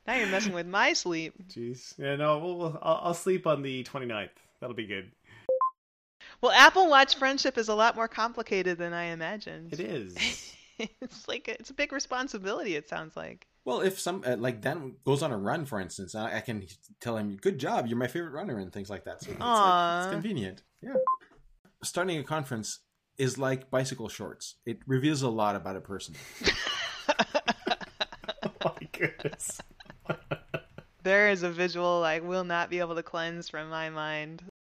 Now 0.09 0.15
you're 0.15 0.27
messing 0.29 0.53
with 0.53 0.65
my 0.65 0.93
sleep. 0.93 1.35
Jeez. 1.49 1.93
Yeah, 1.99 2.15
no, 2.15 2.39
we'll, 2.39 2.57
we'll, 2.57 2.79
I'll, 2.81 2.99
I'll 3.03 3.13
sleep 3.13 3.45
on 3.45 3.61
the 3.61 3.83
29th. 3.83 4.29
That'll 4.59 4.75
be 4.75 4.87
good. 4.87 5.11
Well, 6.41 6.51
Apple 6.51 6.89
Watch 6.89 7.15
friendship 7.17 7.59
is 7.59 7.67
a 7.67 7.75
lot 7.75 7.95
more 7.95 8.07
complicated 8.07 8.79
than 8.79 8.91
I 8.91 9.11
imagined. 9.11 9.71
It 9.71 9.79
is. 9.79 10.55
it's 10.79 11.27
like 11.27 11.47
a, 11.47 11.51
it's 11.51 11.69
a 11.69 11.75
big 11.75 11.91
responsibility. 11.91 12.75
It 12.75 12.89
sounds 12.89 13.15
like. 13.15 13.45
Well, 13.65 13.81
if 13.81 13.99
some 13.99 14.23
uh, 14.25 14.37
like 14.37 14.61
Dan 14.61 14.95
goes 15.05 15.21
on 15.21 15.31
a 15.31 15.37
run, 15.37 15.65
for 15.65 15.79
instance, 15.79 16.15
I, 16.15 16.37
I 16.37 16.41
can 16.41 16.65
tell 16.99 17.17
him, 17.17 17.37
"Good 17.37 17.59
job, 17.59 17.87
you're 17.87 17.97
my 17.97 18.07
favorite 18.07 18.31
runner," 18.31 18.57
and 18.57 18.71
things 18.71 18.89
like 18.89 19.05
that. 19.05 19.21
So 19.21 19.31
it's, 19.31 19.39
Aw. 19.41 20.03
it's 20.03 20.11
convenient. 20.11 20.63
Yeah. 20.81 20.93
Starting 21.83 22.17
a 22.19 22.23
conference 22.23 22.79
is 23.17 23.37
like 23.37 23.69
bicycle 23.69 24.09
shorts. 24.09 24.55
It 24.65 24.79
reveals 24.87 25.21
a 25.21 25.29
lot 25.29 25.55
about 25.55 25.75
a 25.75 25.81
person. 25.81 26.15
oh 28.65 28.73
my 28.81 28.87
goodness. 28.91 29.61
There 31.01 31.29
is 31.29 31.43
a 31.43 31.49
visual 31.49 32.03
I 32.03 32.19
will 32.19 32.43
not 32.43 32.69
be 32.69 32.79
able 32.79 32.95
to 32.95 33.03
cleanse 33.03 33.47
from 33.47 33.69
my 33.69 33.89
mind. 33.89 34.43